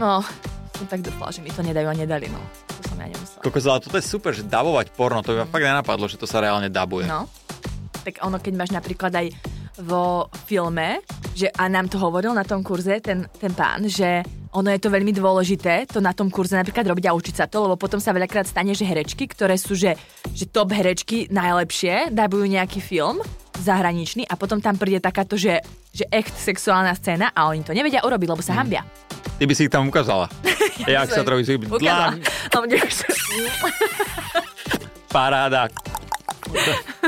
No, 0.00 0.24
som 0.76 0.86
tak 0.88 1.04
dúfala, 1.04 1.30
že 1.30 1.44
mi 1.44 1.52
to 1.52 1.62
nedajú 1.62 1.86
a 1.86 1.94
nedali, 1.94 2.26
no. 2.26 2.40
To 2.66 2.80
som 2.90 2.96
ja 2.98 3.06
nemusela. 3.06 3.42
Kokos, 3.44 3.64
ale 3.68 3.80
toto 3.84 3.96
je 4.00 4.04
super, 4.04 4.32
že 4.34 4.42
dabovať 4.42 4.90
porno, 4.96 5.22
to 5.22 5.36
by 5.36 5.44
ma 5.44 5.46
mm. 5.46 5.54
fakt 5.54 5.66
nenapadlo, 5.68 6.06
že 6.10 6.18
to 6.18 6.26
sa 6.26 6.42
reálne 6.42 6.72
dabuje. 6.72 7.06
No. 7.06 7.30
Tak 8.02 8.24
ono, 8.26 8.42
keď 8.42 8.52
máš 8.58 8.70
napríklad 8.74 9.14
aj 9.14 9.26
vo 9.86 10.28
filme, 10.44 11.00
že 11.32 11.48
a 11.48 11.70
nám 11.70 11.88
to 11.88 11.96
hovoril 11.96 12.36
na 12.36 12.44
tom 12.44 12.60
kurze 12.60 13.00
ten, 13.00 13.24
ten 13.40 13.54
pán, 13.56 13.88
že 13.88 14.20
ono 14.52 14.68
je 14.68 14.78
to 14.78 14.88
veľmi 14.88 15.10
dôležité, 15.10 15.88
to 15.88 15.98
na 15.98 16.12
tom 16.12 16.28
kurze 16.28 16.52
napríklad 16.52 16.84
robiť 16.84 17.08
a 17.08 17.16
učiť 17.16 17.34
sa 17.34 17.46
to, 17.48 17.64
lebo 17.64 17.74
potom 17.74 17.96
sa 17.96 18.12
veľakrát 18.12 18.44
stane, 18.44 18.72
že 18.72 18.84
herečky, 18.84 19.24
ktoré 19.26 19.56
sú, 19.56 19.72
že, 19.72 19.96
že 20.28 20.44
top 20.44 20.70
herečky 20.70 21.32
najlepšie, 21.32 22.12
dabujú 22.12 22.44
nejaký 22.44 22.78
film 22.78 23.24
zahraničný 23.56 24.28
a 24.28 24.34
potom 24.34 24.58
tam 24.58 24.76
príde 24.76 24.98
takáto, 24.98 25.36
že, 25.36 25.60
že 25.88 26.04
echt 26.08 26.34
sexuálna 26.34 26.92
scéna 26.92 27.30
a 27.30 27.48
oni 27.48 27.62
to 27.62 27.72
nevedia 27.72 28.04
urobiť, 28.04 28.28
lebo 28.28 28.42
sa 28.42 28.52
hambia. 28.54 28.84
Ty 29.38 29.44
by 29.44 29.54
si 29.56 29.64
ich 29.66 29.72
tam 29.72 29.88
ukázala. 29.88 30.28
Jak 30.84 31.08
sa 31.08 31.24
to 31.24 31.30
robí? 31.30 31.42
si- 31.42 31.56
Ukázala. 31.56 32.20
Paráda. 35.08 35.68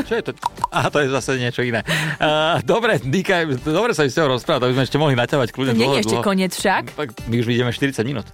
Čo 0.04 0.12
je 0.14 0.22
to? 0.24 0.32
Aha, 0.74 0.90
to 0.90 0.98
je 0.98 1.08
zase 1.08 1.38
niečo 1.38 1.62
iné. 1.62 1.86
Uh, 2.18 2.58
dobre, 2.66 2.98
Dika, 2.98 3.46
dobre 3.62 3.94
sa 3.94 4.02
mi 4.02 4.10
s 4.10 4.18
tebou 4.18 4.34
rozprávať, 4.34 4.58
to 4.58 4.66
by 4.70 4.74
sme 4.74 4.84
ešte 4.90 4.98
mohli 4.98 5.14
naťavať 5.14 5.48
kľudne 5.54 5.74
nie 5.78 5.86
dlho, 5.86 5.94
je 5.94 6.02
ešte 6.02 6.16
dlho. 6.18 6.26
koniec 6.26 6.52
však. 6.52 6.84
Tak 6.98 7.08
My 7.30 7.34
už 7.38 7.46
ideme 7.46 7.70
40 7.70 8.02
minút. 8.02 8.26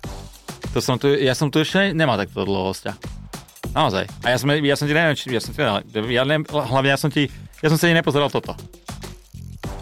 To 0.72 0.80
som 0.80 0.96
tu, 0.96 1.12
ja 1.12 1.36
som 1.36 1.52
tu 1.52 1.60
ešte 1.60 1.92
nemal 1.92 2.16
takto 2.16 2.48
dlho 2.48 2.72
hostia. 2.72 2.96
Naozaj. 3.76 4.08
A 4.24 4.26
ja 4.32 4.36
som, 4.40 4.48
ja 4.50 4.74
som 4.74 4.88
ti 4.88 4.94
neviem, 4.96 5.14
či, 5.14 5.28
ja 5.30 5.42
som 5.44 5.52
ti, 5.52 5.60
ja 5.60 6.22
neviem, 6.24 6.48
hlavne 6.48 6.88
ja 6.90 6.98
som 6.98 7.12
ti, 7.12 7.28
ja 7.60 7.68
som 7.68 7.76
si 7.76 7.84
ani 7.86 8.00
nepozeral 8.00 8.32
toto. 8.32 8.56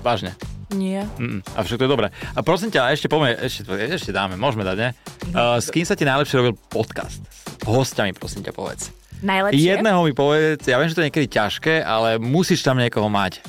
Vážne. 0.03 0.35
Nie. 0.69 1.09
Mm, 1.17 1.41
a 1.57 1.65
všetko 1.65 1.89
je 1.89 1.91
dobré. 1.91 2.07
A 2.37 2.45
prosím 2.45 2.69
ťa, 2.69 2.93
ešte 2.93 3.09
poďme, 3.09 3.41
ešte, 3.41 3.65
ešte 3.73 4.13
dáme, 4.13 4.37
môžeme 4.37 4.69
dať, 4.69 4.77
ne? 4.77 4.91
Uh, 5.33 5.57
s 5.57 5.73
kým 5.73 5.89
sa 5.89 5.97
ti 5.97 6.05
najlepšie 6.05 6.37
robil 6.37 6.61
podcast? 6.69 7.25
S 7.25 7.65
hostiami, 7.65 8.13
prosím 8.13 8.45
ťa, 8.45 8.53
povedz. 8.53 8.93
Najlepšie? 9.19 9.59
Jedného 9.59 10.01
mi 10.07 10.15
povedz, 10.15 10.63
ja 10.63 10.79
viem, 10.79 10.87
že 10.87 10.95
to 10.95 11.03
je 11.03 11.09
niekedy 11.11 11.27
ťažké, 11.27 11.83
ale 11.83 12.23
musíš 12.23 12.63
tam 12.63 12.79
niekoho 12.79 13.11
mať. 13.11 13.43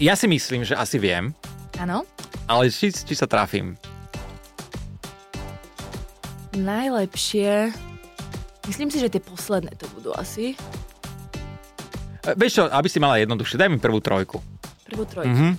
Ja 0.00 0.16
si 0.16 0.24
myslím, 0.24 0.64
že 0.64 0.72
asi 0.72 0.96
viem, 0.96 1.36
Áno. 1.76 2.08
ale 2.48 2.72
či, 2.72 2.88
či 2.88 3.12
sa 3.12 3.28
trafím. 3.28 3.76
Najlepšie... 6.56 7.72
Myslím 8.62 8.88
si, 8.88 9.02
že 9.02 9.12
tie 9.12 9.20
posledné 9.20 9.74
to 9.76 9.84
budú 9.92 10.14
asi. 10.16 10.54
E, 12.24 12.32
Vieš 12.32 12.52
čo, 12.56 12.64
aby 12.72 12.88
si 12.88 13.02
mala 13.02 13.20
jednoduchšie, 13.20 13.58
daj 13.60 13.68
mi 13.68 13.76
prvú 13.82 14.00
trojku. 14.00 14.40
Prvú 14.88 15.04
trojku. 15.04 15.28
Mhm. 15.28 15.50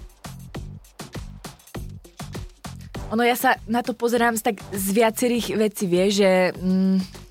Ono, 3.13 3.21
ja 3.21 3.37
sa 3.37 3.61
na 3.69 3.85
to 3.85 3.93
pozerám 3.93 4.33
z, 4.33 4.49
tak 4.49 4.55
z 4.73 4.87
viacerých 4.97 5.53
vecí, 5.53 5.85
vieš, 5.85 6.25
že... 6.25 6.31
Mm, 6.57 7.22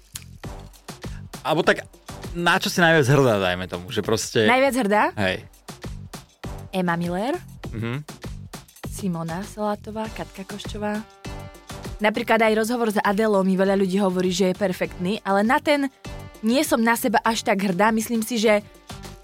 Alebo 1.43 1.67
tak, 1.67 1.83
na 2.33 2.57
čo 2.57 2.71
si 2.71 2.79
najviac 2.79 3.07
hrdá, 3.07 3.35
dajme 3.39 3.67
tomu, 3.67 3.91
že 3.91 4.01
proste... 4.01 4.47
najviac 4.47 4.75
hrdá 4.79 5.03
Hej. 5.19 5.45
Emma 6.73 6.97
Miller, 6.97 7.37
Mhm. 7.73 8.05
Simona 8.93 9.41
Salátová, 9.43 10.05
Katka 10.13 10.45
Koščová. 10.45 11.01
Napríklad 11.99 12.39
aj 12.45 12.55
rozhovor 12.55 12.93
s 12.93 13.01
Adelou 13.01 13.41
mi 13.43 13.57
veľa 13.57 13.75
ľudí 13.75 13.97
hovorí, 13.97 14.29
že 14.29 14.53
je 14.53 14.55
perfektný, 14.55 15.19
ale 15.25 15.41
na 15.43 15.59
ten 15.59 15.89
nie 16.45 16.61
som 16.63 16.79
na 16.79 16.93
seba 16.95 17.19
až 17.25 17.43
tak 17.43 17.63
hrdá. 17.63 17.89
Myslím 17.91 18.21
si, 18.21 18.37
že 18.37 18.61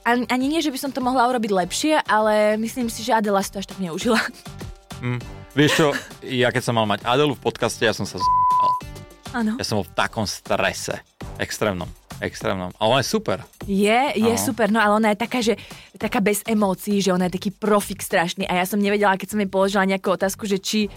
ani, 0.09 0.25
ani 0.33 0.47
nie, 0.49 0.65
že 0.65 0.73
by 0.73 0.79
som 0.81 0.91
to 0.91 1.05
mohla 1.05 1.29
urobiť 1.29 1.53
lepšie, 1.53 2.01
ale 2.09 2.57
myslím 2.57 2.89
si, 2.89 3.05
že 3.05 3.13
Adela 3.13 3.45
si 3.45 3.53
to 3.53 3.61
až 3.61 3.69
tak 3.69 3.79
neužila. 3.79 4.19
Mm. 5.05 5.21
Vieš 5.53 5.73
čo, 5.77 5.87
ja 6.25 6.49
keď 6.49 6.63
som 6.65 6.75
mal 6.75 6.89
mať 6.89 7.05
Adelu 7.05 7.37
v 7.37 7.43
podcaste, 7.45 7.85
ja 7.85 7.93
som 7.93 8.09
sa 8.09 8.17
z... 8.17 8.25
Áno. 9.37 9.61
Ja 9.61 9.65
som 9.67 9.79
bol 9.79 9.87
v 9.87 9.95
takom 9.95 10.25
strese. 10.25 11.05
Extrémnom. 11.37 11.87
Extrémnom. 12.19 12.75
Ale 12.83 13.03
je 13.03 13.07
super. 13.07 13.39
Je, 13.67 14.01
je 14.19 14.35
Áno. 14.35 14.43
super, 14.43 14.75
no 14.75 14.83
ale 14.83 14.93
ona 14.99 15.09
je 15.15 15.19
taká, 15.19 15.39
že 15.39 15.55
taká 15.95 16.19
bez 16.19 16.43
emócií, 16.43 16.99
že 16.99 17.15
ona 17.15 17.31
je 17.31 17.39
taký 17.39 17.51
profik 17.55 18.03
strašný 18.03 18.47
a 18.51 18.59
ja 18.59 18.65
som 18.67 18.83
nevedela, 18.83 19.15
keď 19.15 19.29
som 19.35 19.41
jej 19.43 19.51
položila 19.51 19.87
nejakú 19.87 20.11
otázku, 20.11 20.47
že 20.51 20.59
či, 20.59 20.91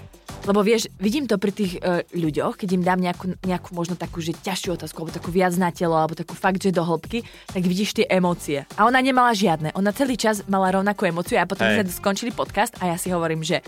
lebo 0.50 0.66
vieš, 0.66 0.90
vidím 0.98 1.30
to 1.30 1.38
pri 1.38 1.54
tých 1.54 1.78
uh, 1.78 2.02
ľuďoch, 2.14 2.58
keď 2.58 2.70
im 2.74 2.84
dám 2.86 3.00
nejakú, 3.02 3.38
nejakú 3.46 3.70
možno 3.78 3.94
takú, 3.94 4.18
že 4.18 4.34
ťažšiu 4.34 4.82
otázku, 4.82 4.98
alebo 4.98 5.14
takú 5.14 5.30
viac 5.30 5.54
na 5.62 5.70
telo, 5.70 5.94
alebo 5.94 6.18
takú 6.18 6.34
fakt, 6.34 6.62
že 6.62 6.74
do 6.74 6.82
hĺbky, 6.82 7.22
tak 7.54 7.62
vidíš 7.62 8.02
tie 8.02 8.06
emócie. 8.10 8.66
A 8.78 8.90
ona 8.90 8.98
nemala 8.98 9.38
žiadne. 9.38 9.78
Ona 9.78 9.94
celý 9.94 10.18
čas 10.18 10.42
mala 10.50 10.74
rovnakú 10.74 11.06
emóciu 11.06 11.38
a 11.38 11.46
potom 11.46 11.70
Hej. 11.70 11.86
sme 11.86 12.02
skončili 12.02 12.32
podcast 12.34 12.74
a 12.82 12.90
ja 12.90 12.98
si 12.98 13.14
hovorím, 13.14 13.46
že 13.46 13.62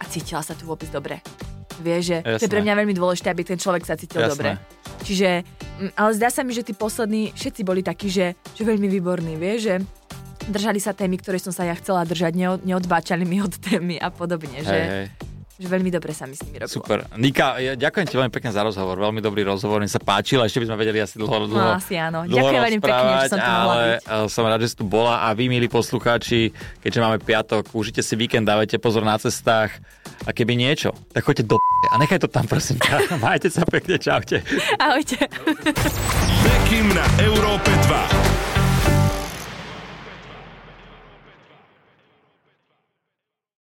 a 0.00 0.04
cítila 0.08 0.40
sa 0.40 0.56
tu 0.56 0.64
vôbec 0.68 0.88
dobre. 0.88 1.20
Vieš, 1.80 2.02
že 2.02 2.16
to 2.24 2.28
je 2.28 2.48
Jasné. 2.48 2.52
pre 2.52 2.60
mňa 2.64 2.74
veľmi 2.78 2.94
dôležité, 2.96 3.28
aby 3.32 3.42
ten 3.44 3.58
človek 3.60 3.84
sa 3.84 3.94
cítil 4.00 4.24
Jasné. 4.24 4.32
dobre. 4.32 4.50
Čiže, 5.04 5.28
mm, 5.44 5.92
ale 5.96 6.10
zdá 6.16 6.28
sa 6.32 6.40
mi, 6.40 6.56
že 6.56 6.64
tí 6.64 6.72
poslední 6.72 7.36
všetci 7.36 7.60
boli 7.62 7.84
takí, 7.84 8.08
že, 8.08 8.32
že 8.56 8.62
veľmi 8.64 8.88
výborní, 8.88 9.36
vieš, 9.36 9.60
že 9.68 9.74
držali 10.48 10.78
sa 10.78 10.94
témy, 10.94 11.18
ktoré 11.20 11.36
som 11.42 11.50
sa 11.52 11.66
ja 11.66 11.74
chcela 11.74 12.06
držať, 12.06 12.32
neod, 12.32 12.60
neodbáčali 12.62 13.26
mi 13.26 13.42
od 13.42 13.52
témy 13.58 13.98
a 13.98 14.08
podobne, 14.08 14.62
že, 14.62 14.72
Hej, 14.72 14.88
hej. 14.88 15.06
Že 15.56 15.66
veľmi 15.66 15.88
dobre 15.88 16.10
sa 16.10 16.24
mi 16.24 16.32
s 16.32 16.42
nimi 16.42 16.56
robilo. 16.56 16.68
Super. 16.70 17.08
Nika, 17.14 17.56
ja 17.56 17.72
ďakujem 17.74 18.04
ti 18.04 18.14
veľmi 18.14 18.28
pekne 18.28 18.50
za 18.50 18.60
rozhovor. 18.60 18.96
Veľmi 18.98 19.18
dobrý 19.18 19.40
rozhovor. 19.42 19.78
Mi 19.78 19.86
sa 19.86 19.98
páčil. 19.98 20.36
a 20.36 20.44
Ešte 20.44 20.58
by 20.58 20.66
sme 20.66 20.76
vedeli 20.76 20.98
asi 20.98 21.16
dlho, 21.16 21.32
dlho, 21.42 21.56
No, 21.56 21.74
asi 21.74 21.96
áno. 21.96 22.22
dlho 22.22 22.36
Ďakujem 22.36 22.62
veľmi 22.62 22.80
pekne, 22.82 23.02
že 23.18 23.28
som 23.28 23.38
tu 23.38 23.50
mohla 23.50 23.74
byť. 23.74 23.88
eh, 23.98 24.26
som 24.26 24.44
rád, 24.44 24.60
že 24.60 24.68
si 24.68 24.76
tu 24.76 24.84
bola 24.84 25.14
a 25.18 25.32
vy, 25.32 25.44
milí 25.46 25.64
poslucháči, 25.66 26.52
keďže 26.78 26.98
máme 26.98 27.16
piatok, 27.18 27.72
užite 27.72 28.00
si 28.00 28.14
víkend, 28.14 28.44
dávajte 28.44 28.76
pozor 28.76 29.00
na 29.00 29.16
cestách 29.16 29.72
a 30.22 30.30
keby 30.30 30.54
niečo, 30.54 30.92
tak 31.10 31.22
choďte 31.22 31.44
do 31.46 31.56
p- 31.56 31.64
a 31.86 31.96
nechaj 31.96 32.18
to 32.18 32.28
tam, 32.28 32.44
prosím 32.44 32.76
ťa. 32.78 33.08
Majte 33.24 33.48
sa 33.48 33.64
pekne, 33.64 33.96
čaute. 33.96 34.44
Ahojte. 34.76 35.16
Na 36.86 37.04
Európe 37.18 37.68
2. 37.68 38.35